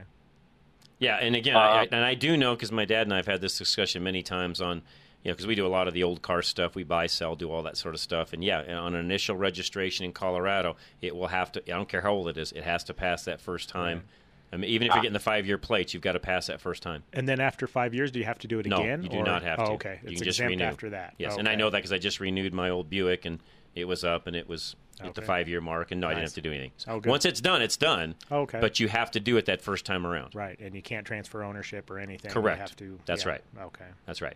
Yeah, 1.00 1.16
and 1.18 1.36
again, 1.36 1.56
uh, 1.56 1.60
I, 1.60 1.82
I, 1.82 1.88
and 1.92 2.06
I 2.06 2.14
do 2.14 2.38
know 2.38 2.56
because 2.56 2.72
my 2.72 2.86
dad 2.86 3.02
and 3.08 3.14
I 3.14 3.18
have 3.18 3.26
had 3.26 3.42
this 3.42 3.58
discussion 3.58 4.04
many 4.04 4.24
times 4.24 4.62
on, 4.62 4.84
you 5.24 5.32
know, 5.32 5.34
because 5.36 5.48
we 5.48 5.56
do 5.56 5.66
a 5.66 5.70
lot 5.70 5.88
of 5.88 5.94
the 5.94 6.04
old 6.04 6.22
car 6.22 6.42
stuff. 6.42 6.76
We 6.76 6.84
buy, 6.84 7.08
sell, 7.08 7.36
do 7.36 7.52
all 7.52 7.64
that 7.64 7.78
sort 7.78 7.96
of 7.96 8.02
stuff. 8.02 8.34
And 8.34 8.44
yeah, 8.44 8.62
on 8.78 8.94
an 8.94 9.06
initial 9.06 9.36
registration 9.36 10.06
in 10.06 10.12
Colorado, 10.12 10.76
it 11.02 11.16
will 11.16 11.28
have 11.28 11.52
to. 11.54 11.62
I 11.62 11.76
don't 11.76 11.90
care 11.90 12.02
how 12.02 12.12
old 12.12 12.28
it 12.28 12.38
is, 12.38 12.52
it 12.52 12.64
has 12.64 12.84
to 12.86 12.94
pass 12.94 13.26
that 13.26 13.42
first 13.42 13.70
time. 13.70 14.04
I 14.52 14.58
mean, 14.58 14.70
even 14.70 14.86
if 14.86 14.92
you're 14.92 15.00
uh, 15.00 15.02
getting 15.02 15.14
the 15.14 15.20
five 15.20 15.48
year 15.48 15.58
plates, 15.58 15.94
you've 15.94 16.04
got 16.04 16.12
to 16.12 16.20
pass 16.20 16.48
that 16.48 16.62
first 16.62 16.84
time. 16.84 17.04
And 17.12 17.28
then 17.28 17.40
after 17.40 17.66
five 17.66 17.96
years, 17.96 18.12
do 18.12 18.20
you 18.20 18.26
have 18.26 18.38
to 18.40 18.48
do 18.48 18.60
it 18.60 18.68
no, 18.68 18.78
again? 18.78 19.02
you 19.02 19.10
do 19.10 19.18
or- 19.18 19.26
not 19.26 19.42
have 19.42 19.58
to. 19.58 19.66
Oh, 19.66 19.74
okay. 19.74 20.00
You 20.04 20.12
It's 20.12 20.20
can 20.20 20.26
just 20.26 20.40
exempt 20.40 20.52
renew 20.52 20.64
after 20.66 20.90
that. 20.92 21.16
Yes, 21.18 21.34
Oh, 21.36 21.40
and 21.40 21.50
I 21.50 21.56
know 21.56 21.72
that 21.72 21.78
because 21.80 21.92
I 21.92 21.98
just 21.98 22.20
renewed 22.20 22.54
my 22.54 22.70
old 22.70 22.88
Buick 22.88 23.26
and 23.26 23.40
it 23.74 23.86
was 23.86 24.04
up 24.04 24.28
and 24.28 24.36
it 24.36 24.48
was 24.48 24.76
at 25.02 25.16
the 25.16 25.22
five 25.22 25.50
year 25.50 25.60
mark, 25.60 25.92
and 25.92 26.00
no, 26.00 26.08
I 26.08 26.12
didn't 26.12 26.26
have 26.26 26.34
to 26.34 26.42
do 26.42 26.52
anything. 26.52 26.72
Oh, 26.88 27.00
good. 27.00 27.10
Once 27.10 27.26
it's 27.26 27.42
done, 27.42 27.62
it's 27.64 27.78
done. 27.78 28.14
Okay. 28.32 28.60
But 28.60 28.80
you 28.80 28.88
have 28.88 29.10
to 29.12 29.20
do 29.20 29.38
it 29.38 29.46
that 29.48 29.62
first 29.62 29.86
time 29.86 30.06
around. 30.06 30.36
Right, 30.36 30.60
and 30.60 30.76
you 30.76 30.84
can't 30.84 31.06
transfer 31.06 31.44
ownership 31.44 31.90
or 31.90 31.98
anything. 31.98 32.30
You 32.30 32.34
Correct. 32.34 32.60
have 32.60 32.76
to. 32.78 33.00
That's 33.06 33.26
yeah. 33.26 33.32
right. 33.32 33.44
Okay. 33.60 33.86
That's 34.06 34.22
right. 34.22 34.36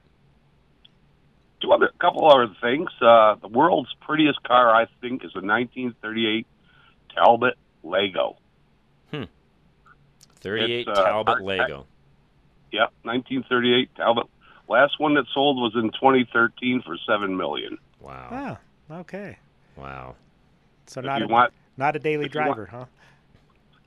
Two 1.62 1.72
other, 1.72 1.88
a 1.88 1.97
couple 1.99 2.30
other 2.30 2.53
things. 2.62 2.89
Uh, 3.01 3.36
the 3.41 3.47
world's 3.47 3.93
prettiest 4.01 4.43
car, 4.43 4.74
I 4.76 4.86
think, 5.01 5.24
is 5.26 5.32
a 5.36 5.41
1938 5.41 6.45
Talbot 7.16 7.55
Lago. 7.84 8.38
Hmm. 9.12 9.24
38 10.41 10.88
uh, 10.88 10.93
Talbot 10.93 11.34
art- 11.36 11.43
Lago. 11.43 11.86
Yep, 12.72 12.91
1938 13.03 13.89
Talbot. 13.95 14.28
Last 14.70 14.99
one 14.99 15.16
that 15.16 15.26
sold 15.34 15.58
was 15.58 15.74
in 15.76 15.89
2013 15.91 16.84
for 16.86 16.97
seven 17.08 17.36
million. 17.38 17.78
Wow. 18.01 18.58
Ah, 18.91 18.97
okay. 18.99 19.38
Wow. 19.76 20.16
So 20.86 20.99
If 20.99 21.05
not 21.05 21.20
you 21.20 21.26
a, 21.26 21.30
want- 21.30 21.53
not 21.78 21.95
a 21.95 21.99
daily 21.99 22.26
if 22.26 22.36
you 22.36 22.41
want- 22.41 22.55
driver, 22.55 22.66
huh? 22.70 22.86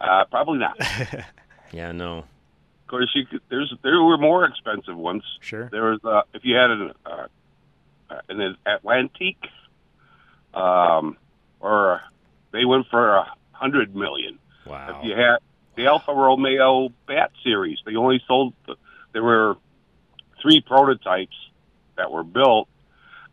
Uh, 0.01 0.25
probably 0.31 0.59
not. 0.59 0.79
Yeah, 1.73 1.93
no. 1.93 2.18
Of 2.18 2.87
course, 2.89 3.12
you 3.14 3.25
could, 3.27 3.43
there's 3.49 3.73
there 3.85 4.03
were 4.03 4.18
more 4.18 4.45
expensive 4.45 4.97
ones. 4.97 5.23
Sure. 5.39 5.68
There 5.71 5.85
was 5.93 6.01
uh, 6.05 6.23
if 6.35 6.45
you 6.45 6.57
had 6.57 6.68
a, 6.73 6.95
uh, 7.07 7.27
an 8.31 8.57
Atlantique, 8.66 9.49
um, 10.55 11.16
or 11.61 12.01
they 12.53 12.64
went 12.64 12.87
for 12.91 13.16
a 13.16 13.26
hundred 13.53 13.95
million. 13.95 14.39
Wow. 14.66 14.99
If 15.01 15.05
you 15.07 15.14
had 15.16 15.39
the 15.76 15.87
Alfa 15.87 16.12
Romeo 16.12 16.91
Bat 17.07 17.33
series, 17.43 17.78
they 17.85 17.97
only 17.97 18.22
sold. 18.26 18.55
There 19.12 19.22
were 19.22 19.57
three 20.41 20.61
prototypes 20.61 21.35
that 21.97 22.11
were 22.11 22.24
built, 22.24 22.68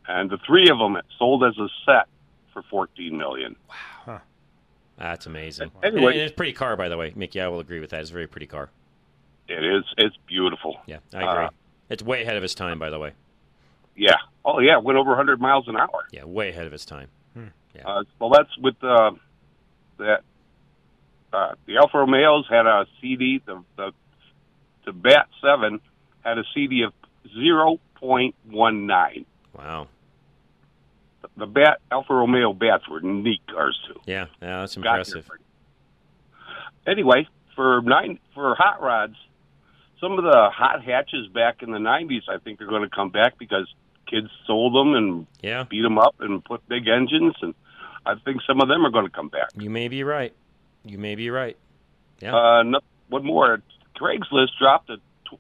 and 0.07 0.29
the 0.29 0.37
three 0.45 0.69
of 0.69 0.77
them 0.77 0.97
sold 1.17 1.43
as 1.43 1.57
a 1.57 1.67
set 1.85 2.07
for 2.53 2.63
fourteen 2.63 3.17
million. 3.17 3.55
Wow! 4.07 4.21
That's 4.97 5.25
amazing. 5.27 5.71
Anyway- 5.83 6.13
and 6.13 6.21
it's 6.21 6.31
a 6.31 6.35
pretty 6.35 6.53
car, 6.53 6.75
by 6.75 6.89
the 6.89 6.97
way, 6.97 7.13
Mickey. 7.15 7.39
I 7.39 7.47
will 7.47 7.59
agree 7.59 7.79
with 7.79 7.91
that. 7.91 8.01
It's 8.01 8.09
a 8.09 8.13
very 8.13 8.27
pretty 8.27 8.47
car. 8.47 8.69
It 9.47 9.63
is. 9.63 9.83
It's 9.97 10.17
beautiful. 10.27 10.77
Yeah, 10.87 10.97
I 11.13 11.17
agree. 11.17 11.45
Uh, 11.45 11.49
it's 11.89 12.03
way 12.03 12.23
ahead 12.23 12.35
of 12.35 12.43
its 12.43 12.53
time, 12.55 12.79
by 12.79 12.89
the 12.89 12.99
way. 12.99 13.13
Yeah. 13.97 14.15
Oh 14.45 14.59
yeah, 14.59 14.77
went 14.77 14.97
over 14.97 15.09
100 15.09 15.41
miles 15.41 15.67
an 15.67 15.75
hour. 15.75 16.07
Yeah, 16.11 16.23
way 16.23 16.49
ahead 16.49 16.67
of 16.67 16.73
its 16.73 16.85
time. 16.85 17.09
Uh, 17.85 18.03
well, 18.19 18.29
that's 18.29 18.55
with 18.57 18.75
uh, 18.83 19.11
that. 19.97 20.21
Uh, 21.33 21.53
the 21.65 21.75
Alfa 21.75 21.97
Romeos 21.97 22.45
had 22.49 22.65
a 22.65 22.85
CD. 23.01 23.41
The 23.45 23.63
the 23.75 23.91
the 24.85 24.93
Bat 24.93 25.27
Seven 25.41 25.81
had 26.23 26.37
a 26.37 26.43
CD 26.53 26.83
of 26.83 26.93
0.19. 27.37 29.25
Wow. 29.53 29.87
The 31.35 31.45
Bat 31.45 31.81
Alfa 31.91 32.13
Romeo 32.13 32.53
Bats 32.53 32.87
were 32.87 33.01
neat 33.01 33.41
cars 33.47 33.77
too. 33.87 33.99
Yeah, 34.05 34.27
yeah, 34.41 34.61
that's 34.61 34.75
Got 34.75 34.83
here 34.83 35.17
impressive. 35.17 35.29
Anyway, 36.87 37.27
for 37.55 37.81
nine 37.81 38.19
for 38.33 38.55
hot 38.55 38.81
rods, 38.81 39.15
some 39.99 40.13
of 40.13 40.23
the 40.23 40.49
hot 40.53 40.83
hatches 40.83 41.27
back 41.33 41.61
in 41.61 41.71
the 41.71 41.79
90s, 41.79 42.29
I 42.29 42.37
think, 42.37 42.61
are 42.61 42.67
going 42.67 42.83
to 42.83 42.89
come 42.89 43.09
back 43.09 43.37
because 43.37 43.67
kids 44.07 44.29
sold 44.45 44.73
them 44.73 44.93
and 44.95 45.27
Yeah. 45.41 45.63
beat 45.63 45.81
them 45.81 45.97
up 45.97 46.15
and 46.19 46.43
put 46.43 46.67
big 46.67 46.87
engines, 46.87 47.35
and 47.41 47.53
I 48.05 48.15
think 48.15 48.41
some 48.47 48.61
of 48.61 48.67
them 48.67 48.85
are 48.85 48.89
going 48.89 49.05
to 49.05 49.11
come 49.11 49.29
back. 49.29 49.49
You 49.57 49.69
may 49.69 49.87
be 49.87 50.03
right. 50.03 50.33
You 50.85 50.97
may 50.97 51.15
be 51.15 51.29
right. 51.29 51.57
Yeah. 52.21 52.35
Uh, 52.35 52.63
no, 52.63 52.79
one 53.09 53.23
more. 53.25 53.61
Craigslist 53.99 54.49
dropped 54.59 54.89
it 54.89 54.99
tw- 55.25 55.39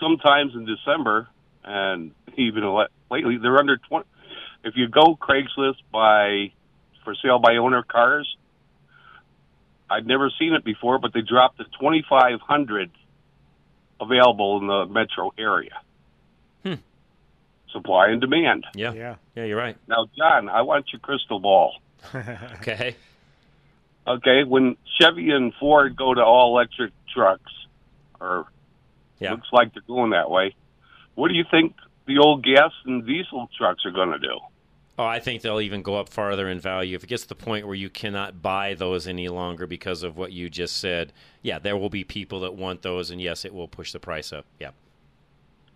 sometimes 0.00 0.54
in 0.54 0.64
December, 0.66 1.28
and 1.64 2.12
even 2.36 2.64
le- 2.66 2.88
lately 3.10 3.36
they're 3.38 3.58
under 3.58 3.76
twenty. 3.76 4.06
If 4.62 4.74
you 4.76 4.88
go 4.88 5.16
Craigslist 5.16 5.78
by 5.90 6.52
for 7.04 7.14
sale 7.22 7.38
by 7.38 7.56
owner 7.56 7.82
cars, 7.82 8.36
I'd 9.88 10.06
never 10.06 10.30
seen 10.38 10.52
it 10.54 10.64
before, 10.64 10.98
but 10.98 11.12
they 11.12 11.22
dropped 11.22 11.58
to 11.58 11.64
twenty 11.78 12.04
five 12.08 12.40
hundred 12.40 12.90
available 14.00 14.58
in 14.58 14.66
the 14.66 14.86
metro 14.86 15.32
area. 15.38 15.80
Supply 17.72 18.08
and 18.08 18.20
demand. 18.20 18.66
Yeah. 18.74 18.92
Yeah. 18.92 19.14
Yeah, 19.36 19.44
you're 19.44 19.56
right. 19.58 19.76
Now, 19.86 20.06
John, 20.16 20.48
I 20.48 20.62
want 20.62 20.86
your 20.92 21.00
crystal 21.00 21.40
ball. 21.40 21.74
Okay. 22.14 22.96
Okay, 24.06 24.44
when 24.44 24.76
Chevy 24.98 25.30
and 25.30 25.52
Ford 25.60 25.94
go 25.96 26.14
to 26.14 26.22
all 26.24 26.56
electric 26.56 26.92
trucks, 27.14 27.52
or 28.20 28.46
Yeah. 29.20 29.32
looks 29.32 29.48
like 29.52 29.72
they're 29.74 29.82
going 29.86 30.10
that 30.10 30.30
way, 30.30 30.54
what 31.14 31.28
do 31.28 31.34
you 31.34 31.44
think 31.50 31.74
the 32.06 32.18
old 32.18 32.42
gas 32.42 32.72
and 32.86 33.06
diesel 33.06 33.48
trucks 33.56 33.84
are 33.84 33.90
going 33.90 34.10
to 34.10 34.18
do? 34.18 34.40
Oh, 34.98 35.04
I 35.04 35.20
think 35.20 35.42
they'll 35.42 35.60
even 35.60 35.82
go 35.82 35.96
up 35.96 36.08
farther 36.08 36.48
in 36.48 36.58
value. 36.60 36.94
If 36.96 37.04
it 37.04 37.08
gets 37.08 37.22
to 37.22 37.28
the 37.28 37.34
point 37.34 37.66
where 37.66 37.74
you 37.74 37.88
cannot 37.88 38.42
buy 38.42 38.74
those 38.74 39.06
any 39.06 39.28
longer 39.28 39.66
because 39.66 40.02
of 40.02 40.16
what 40.16 40.32
you 40.32 40.50
just 40.50 40.76
said, 40.78 41.12
yeah, 41.42 41.58
there 41.58 41.76
will 41.76 41.88
be 41.90 42.04
people 42.04 42.40
that 42.40 42.54
want 42.54 42.82
those, 42.82 43.10
and 43.10 43.20
yes, 43.20 43.44
it 43.44 43.54
will 43.54 43.68
push 43.68 43.92
the 43.92 44.00
price 44.00 44.32
up. 44.32 44.44
Yeah. 44.58 44.70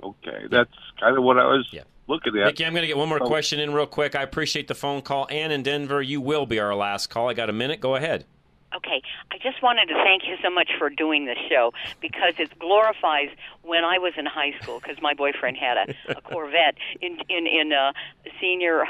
Okay, 0.04 0.46
that's 0.50 0.70
kind 1.00 1.16
of 1.16 1.24
what 1.24 1.38
I 1.38 1.46
was 1.46 1.66
yeah. 1.72 1.82
looking 2.08 2.36
at. 2.36 2.44
Mickey, 2.44 2.64
I'm 2.66 2.74
going 2.74 2.82
to 2.82 2.86
get 2.86 2.98
one 2.98 3.08
more 3.08 3.20
question 3.20 3.58
in 3.58 3.72
real 3.72 3.86
quick. 3.86 4.14
I 4.14 4.22
appreciate 4.22 4.68
the 4.68 4.74
phone 4.74 5.00
call. 5.00 5.26
Ann 5.30 5.50
in 5.50 5.62
Denver, 5.62 6.02
you 6.02 6.20
will 6.20 6.44
be 6.44 6.60
our 6.60 6.74
last 6.74 7.08
call. 7.08 7.30
I 7.30 7.34
got 7.34 7.48
a 7.48 7.54
minute. 7.54 7.80
Go 7.80 7.96
ahead. 7.96 8.26
Okay, 8.74 9.02
I 9.30 9.38
just 9.38 9.62
wanted 9.62 9.86
to 9.86 9.94
thank 9.94 10.22
you 10.26 10.36
so 10.42 10.50
much 10.50 10.70
for 10.78 10.90
doing 10.90 11.26
this 11.26 11.38
show 11.48 11.72
because 12.00 12.34
it 12.38 12.58
glorifies 12.58 13.28
when 13.62 13.84
I 13.84 13.98
was 13.98 14.14
in 14.16 14.26
high 14.26 14.52
school 14.60 14.80
because 14.80 15.00
my 15.00 15.14
boyfriend 15.14 15.56
had 15.56 15.76
a, 15.76 16.18
a 16.18 16.20
Corvette 16.28 16.76
in 17.00 17.18
in 17.28 17.46
in 17.46 17.72
uh, 17.72 17.92
senior 18.40 18.84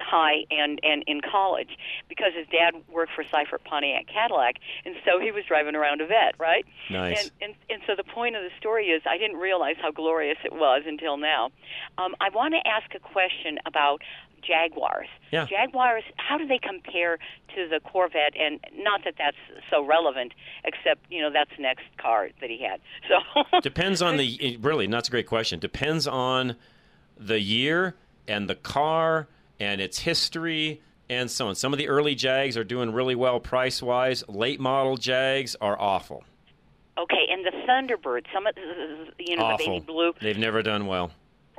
high 0.00 0.44
and 0.50 0.78
and 0.82 1.02
in 1.06 1.20
college 1.20 1.70
because 2.08 2.32
his 2.36 2.46
dad 2.48 2.74
worked 2.92 3.12
for 3.14 3.24
Seifert 3.24 3.64
Pontiac 3.64 4.06
Cadillac 4.06 4.56
and 4.84 4.94
so 5.04 5.20
he 5.20 5.30
was 5.30 5.44
driving 5.44 5.74
around 5.74 6.00
a 6.00 6.06
vet, 6.06 6.34
right? 6.38 6.64
Nice. 6.90 7.22
And 7.22 7.30
and 7.40 7.54
and 7.70 7.82
so 7.86 7.94
the 7.96 8.04
point 8.04 8.36
of 8.36 8.42
the 8.42 8.50
story 8.58 8.88
is 8.88 9.02
I 9.08 9.16
didn't 9.18 9.38
realize 9.38 9.76
how 9.80 9.90
glorious 9.90 10.38
it 10.44 10.52
was 10.52 10.82
until 10.86 11.16
now. 11.16 11.50
Um, 11.98 12.14
I 12.20 12.28
want 12.30 12.54
to 12.54 12.68
ask 12.68 12.94
a 12.94 13.00
question 13.00 13.58
about 13.66 14.02
Jaguars. 14.42 15.08
Yeah. 15.30 15.46
Jaguars, 15.46 16.04
how 16.16 16.38
do 16.38 16.46
they 16.46 16.58
compare 16.58 17.18
to 17.54 17.68
the 17.68 17.80
Corvette? 17.80 18.34
And 18.38 18.60
not 18.76 19.02
that 19.04 19.14
that's 19.18 19.36
so 19.70 19.84
relevant, 19.84 20.32
except 20.64 21.00
you 21.10 21.20
know 21.22 21.30
that's 21.32 21.50
the 21.56 21.62
next 21.62 21.84
car 21.98 22.28
that 22.40 22.50
he 22.50 22.62
had. 22.64 22.80
So 23.52 23.60
Depends 23.60 24.02
on 24.02 24.16
the 24.16 24.56
really. 24.62 24.86
That's 24.86 25.08
a 25.08 25.10
great 25.10 25.26
question. 25.26 25.58
Depends 25.58 26.06
on 26.06 26.56
the 27.16 27.40
year 27.40 27.94
and 28.28 28.48
the 28.48 28.54
car 28.54 29.28
and 29.58 29.80
its 29.80 30.00
history 30.00 30.80
and 31.08 31.30
so 31.30 31.48
on. 31.48 31.54
Some 31.56 31.72
of 31.72 31.78
the 31.78 31.88
early 31.88 32.14
Jags 32.14 32.56
are 32.56 32.64
doing 32.64 32.92
really 32.92 33.14
well 33.16 33.40
price 33.40 33.82
wise. 33.82 34.22
Late 34.28 34.60
model 34.60 34.96
Jags 34.96 35.56
are 35.60 35.78
awful. 35.80 36.22
okay, 36.96 37.26
and 37.30 37.44
the 37.44 37.50
Thunderbird, 37.66 38.26
some 38.32 38.46
of 38.46 38.54
the, 38.54 38.60
you 39.18 39.36
know 39.36 39.56
the 39.56 39.64
baby 39.64 39.80
blue, 39.80 40.12
They've 40.20 40.38
never 40.38 40.62
done 40.62 40.86
well. 40.86 41.10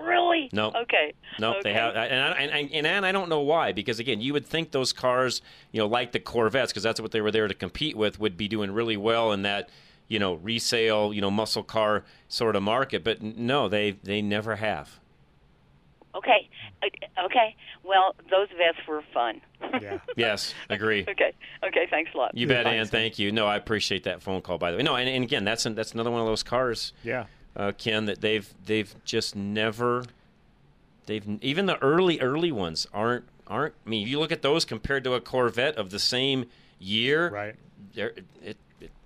Really? 0.03 0.49
No. 0.51 0.67
Okay. 0.69 1.13
No, 1.39 1.51
okay. 1.51 1.59
they 1.63 1.73
have, 1.73 1.95
and 1.95 2.21
I, 2.21 2.31
and, 2.37 2.71
and, 2.73 2.85
and 2.85 3.05
I 3.05 3.11
don't 3.11 3.29
know 3.29 3.41
why. 3.41 3.71
Because 3.71 3.99
again, 3.99 4.21
you 4.21 4.33
would 4.33 4.45
think 4.45 4.71
those 4.71 4.93
cars, 4.93 5.41
you 5.71 5.79
know, 5.79 5.87
like 5.87 6.11
the 6.11 6.19
Corvettes, 6.19 6.71
because 6.71 6.83
that's 6.83 6.99
what 6.99 7.11
they 7.11 7.21
were 7.21 7.31
there 7.31 7.47
to 7.47 7.53
compete 7.53 7.95
with, 7.95 8.19
would 8.19 8.37
be 8.37 8.47
doing 8.47 8.71
really 8.71 8.97
well 8.97 9.31
in 9.31 9.41
that, 9.43 9.69
you 10.07 10.19
know, 10.19 10.35
resale, 10.35 11.13
you 11.13 11.21
know, 11.21 11.31
muscle 11.31 11.63
car 11.63 12.03
sort 12.27 12.55
of 12.55 12.63
market. 12.63 13.03
But 13.03 13.21
no, 13.21 13.69
they 13.69 13.91
they 14.03 14.21
never 14.21 14.57
have. 14.57 14.99
Okay. 16.15 16.49
Okay. 17.23 17.55
Well, 17.83 18.15
those 18.29 18.47
vets 18.57 18.85
were 18.87 19.03
fun. 19.13 19.41
Yeah. 19.81 19.99
Yes, 20.17 20.53
agree. 20.69 21.01
okay. 21.07 21.33
Okay. 21.65 21.87
Thanks 21.89 22.11
a 22.13 22.17
lot. 22.17 22.35
You 22.35 22.47
bet, 22.47 22.67
Ann. 22.67 22.85
Thank 22.87 23.17
you. 23.19 23.31
No, 23.31 23.47
I 23.47 23.55
appreciate 23.55 24.03
that 24.03 24.21
phone 24.21 24.41
call. 24.41 24.57
By 24.57 24.71
the 24.71 24.77
way, 24.77 24.83
no, 24.83 24.95
and, 24.95 25.07
and 25.07 25.23
again, 25.23 25.43
that's 25.43 25.63
that's 25.63 25.93
another 25.93 26.11
one 26.11 26.21
of 26.21 26.27
those 26.27 26.43
cars. 26.43 26.93
Yeah. 27.03 27.25
Uh, 27.55 27.71
Ken, 27.77 28.05
that 28.05 28.21
they've 28.21 28.53
they've 28.65 28.93
just 29.03 29.35
never 29.35 30.05
they've 31.05 31.25
even 31.41 31.65
the 31.65 31.77
early 31.81 32.19
early 32.19 32.51
ones 32.51 32.87
aren't 32.93 33.25
aren't. 33.47 33.73
I 33.85 33.89
mean, 33.89 34.03
if 34.03 34.09
you 34.09 34.19
look 34.19 34.31
at 34.31 34.41
those 34.41 34.65
compared 34.65 35.03
to 35.03 35.13
a 35.13 35.21
Corvette 35.21 35.75
of 35.75 35.89
the 35.91 35.99
same 35.99 36.45
year, 36.79 37.29
right? 37.29 37.55
It, 37.95 38.25
it, 38.43 38.57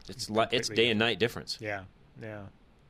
it's 0.07 0.29
li- 0.29 0.47
it's 0.51 0.69
day 0.69 0.89
and 0.89 0.99
night 0.99 1.19
difference. 1.19 1.57
Yeah. 1.59 1.81
Yeah. 2.21 2.41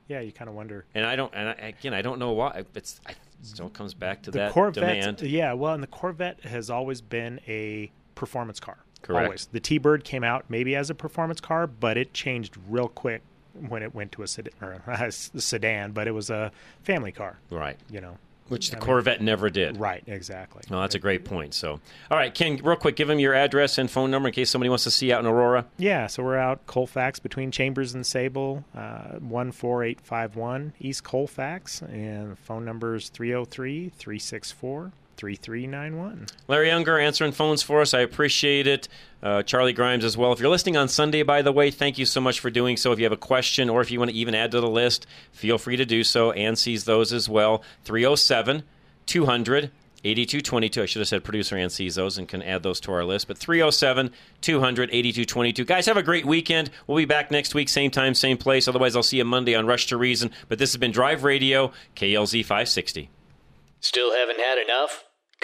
Yeah. 0.07 0.19
You 0.19 0.31
kind 0.31 0.49
of 0.49 0.55
wonder. 0.55 0.85
And 0.93 1.05
I 1.05 1.15
don't. 1.15 1.33
And 1.33 1.49
I, 1.49 1.53
again, 1.53 1.93
I 1.93 2.01
don't 2.01 2.19
know 2.19 2.31
why. 2.31 2.63
It's 2.75 2.99
I, 3.05 3.11
it 3.11 3.17
still 3.41 3.69
comes 3.69 3.93
back 3.93 4.23
to 4.23 4.31
the 4.31 4.39
that 4.39 4.51
Corvette, 4.51 4.75
demand. 4.75 5.21
yeah, 5.21 5.53
well, 5.53 5.73
and 5.73 5.81
the 5.83 5.87
Corvette 5.87 6.41
has 6.41 6.69
always 6.69 7.01
been 7.01 7.39
a 7.47 7.91
performance 8.15 8.59
car. 8.59 8.77
Correct. 9.01 9.25
Always. 9.25 9.49
The 9.51 9.59
T-Bird 9.59 10.03
came 10.03 10.23
out 10.23 10.45
maybe 10.49 10.75
as 10.75 10.89
a 10.89 10.95
performance 10.95 11.39
car, 11.39 11.67
but 11.67 11.95
it 11.97 12.13
changed 12.13 12.57
real 12.67 12.87
quick 12.87 13.21
when 13.67 13.83
it 13.83 13.93
went 13.95 14.11
to 14.13 14.23
a 14.23 14.27
sedan, 14.27 14.53
or 14.61 14.81
a 14.87 15.11
sedan, 15.11 15.91
but 15.91 16.07
it 16.07 16.11
was 16.11 16.29
a 16.29 16.51
family 16.83 17.11
car. 17.11 17.37
Right. 17.49 17.77
You 17.89 18.01
know. 18.01 18.17
Which 18.47 18.69
the 18.69 18.77
I 18.77 18.79
mean- 18.79 18.85
Corvette 18.85 19.21
never 19.21 19.49
did. 19.49 19.77
Right, 19.77 20.03
exactly. 20.05 20.61
Well, 20.69 20.81
that's 20.81 20.93
a 20.93 20.99
great 20.99 21.25
point. 21.25 21.55
So, 21.55 21.79
all 22.11 22.17
right, 22.17 22.31
Ken, 22.31 22.57
real 22.63 22.75
quick, 22.75 22.95
give 22.95 23.09
him 23.09 23.17
your 23.17 23.33
address 23.33 23.79
and 23.79 23.89
phone 23.89 24.11
number 24.11 24.29
in 24.29 24.35
case 24.35 24.51
somebody 24.51 24.69
wants 24.69 24.83
to 24.83 24.91
see 24.91 25.07
you 25.07 25.15
out 25.15 25.21
in 25.21 25.25
Aurora. 25.25 25.65
Yeah, 25.79 26.05
so 26.05 26.21
we're 26.21 26.37
out 26.37 26.63
Colfax 26.67 27.17
between 27.17 27.49
Chambers 27.49 27.95
and 27.95 28.05
Sable, 28.05 28.63
uh, 28.75 29.17
14851 29.19 30.73
East 30.79 31.03
Colfax, 31.03 31.81
and 31.81 32.37
phone 32.37 32.65
number 32.65 32.93
is 32.95 33.09
303 33.09 33.89
364 33.97 34.91
3391. 35.17 36.27
Larry 36.47 36.71
Unger 36.71 36.99
answering 36.99 37.31
phones 37.31 37.61
for 37.61 37.81
us. 37.81 37.93
I 37.93 37.99
appreciate 38.01 38.67
it. 38.67 38.87
Uh, 39.23 39.43
Charlie 39.43 39.73
Grimes 39.73 40.03
as 40.03 40.17
well. 40.17 40.31
If 40.33 40.39
you're 40.39 40.49
listening 40.49 40.77
on 40.77 40.87
Sunday, 40.87 41.23
by 41.23 41.41
the 41.41 41.51
way, 41.51 41.71
thank 41.71 41.97
you 41.97 42.05
so 42.05 42.21
much 42.21 42.39
for 42.39 42.49
doing 42.49 42.77
so. 42.77 42.91
If 42.91 42.99
you 42.99 43.05
have 43.05 43.11
a 43.11 43.17
question 43.17 43.69
or 43.69 43.81
if 43.81 43.89
you 43.89 43.99
want 43.99 44.11
to 44.11 44.17
even 44.17 44.35
add 44.35 44.51
to 44.51 44.61
the 44.61 44.69
list, 44.69 45.07
feel 45.31 45.57
free 45.57 45.77
to 45.77 45.85
do 45.85 46.03
so. 46.03 46.31
Ann 46.31 46.55
sees 46.55 46.83
those 46.83 47.11
as 47.11 47.27
well. 47.27 47.63
307 47.85 48.63
200 49.05 49.71
8222. 50.05 50.83
I 50.83 50.85
should 50.85 50.99
have 50.99 51.07
said 51.07 51.23
producer 51.23 51.57
Ann 51.57 51.69
sees 51.71 51.95
those 51.95 52.17
and 52.17 52.27
can 52.27 52.43
add 52.43 52.61
those 52.61 52.79
to 52.81 52.91
our 52.91 53.03
list. 53.03 53.27
But 53.27 53.37
307 53.37 54.11
200 54.41 54.89
8222. 54.91 55.65
Guys, 55.65 55.87
have 55.87 55.97
a 55.97 56.03
great 56.03 56.25
weekend. 56.25 56.69
We'll 56.85 56.97
be 56.97 57.05
back 57.05 57.31
next 57.31 57.55
week, 57.55 57.69
same 57.69 57.89
time, 57.89 58.13
same 58.13 58.37
place. 58.37 58.67
Otherwise, 58.67 58.95
I'll 58.95 59.03
see 59.03 59.17
you 59.17 59.25
Monday 59.25 59.55
on 59.55 59.65
Rush 59.65 59.87
to 59.87 59.97
Reason. 59.97 60.29
But 60.47 60.59
this 60.59 60.71
has 60.73 60.77
been 60.77 60.91
Drive 60.91 61.23
Radio, 61.23 61.71
KLZ 61.95 62.41
560. 62.41 63.09
Still 63.79 64.13
haven't 64.13 64.39
had 64.39 64.59
enough? 64.59 65.04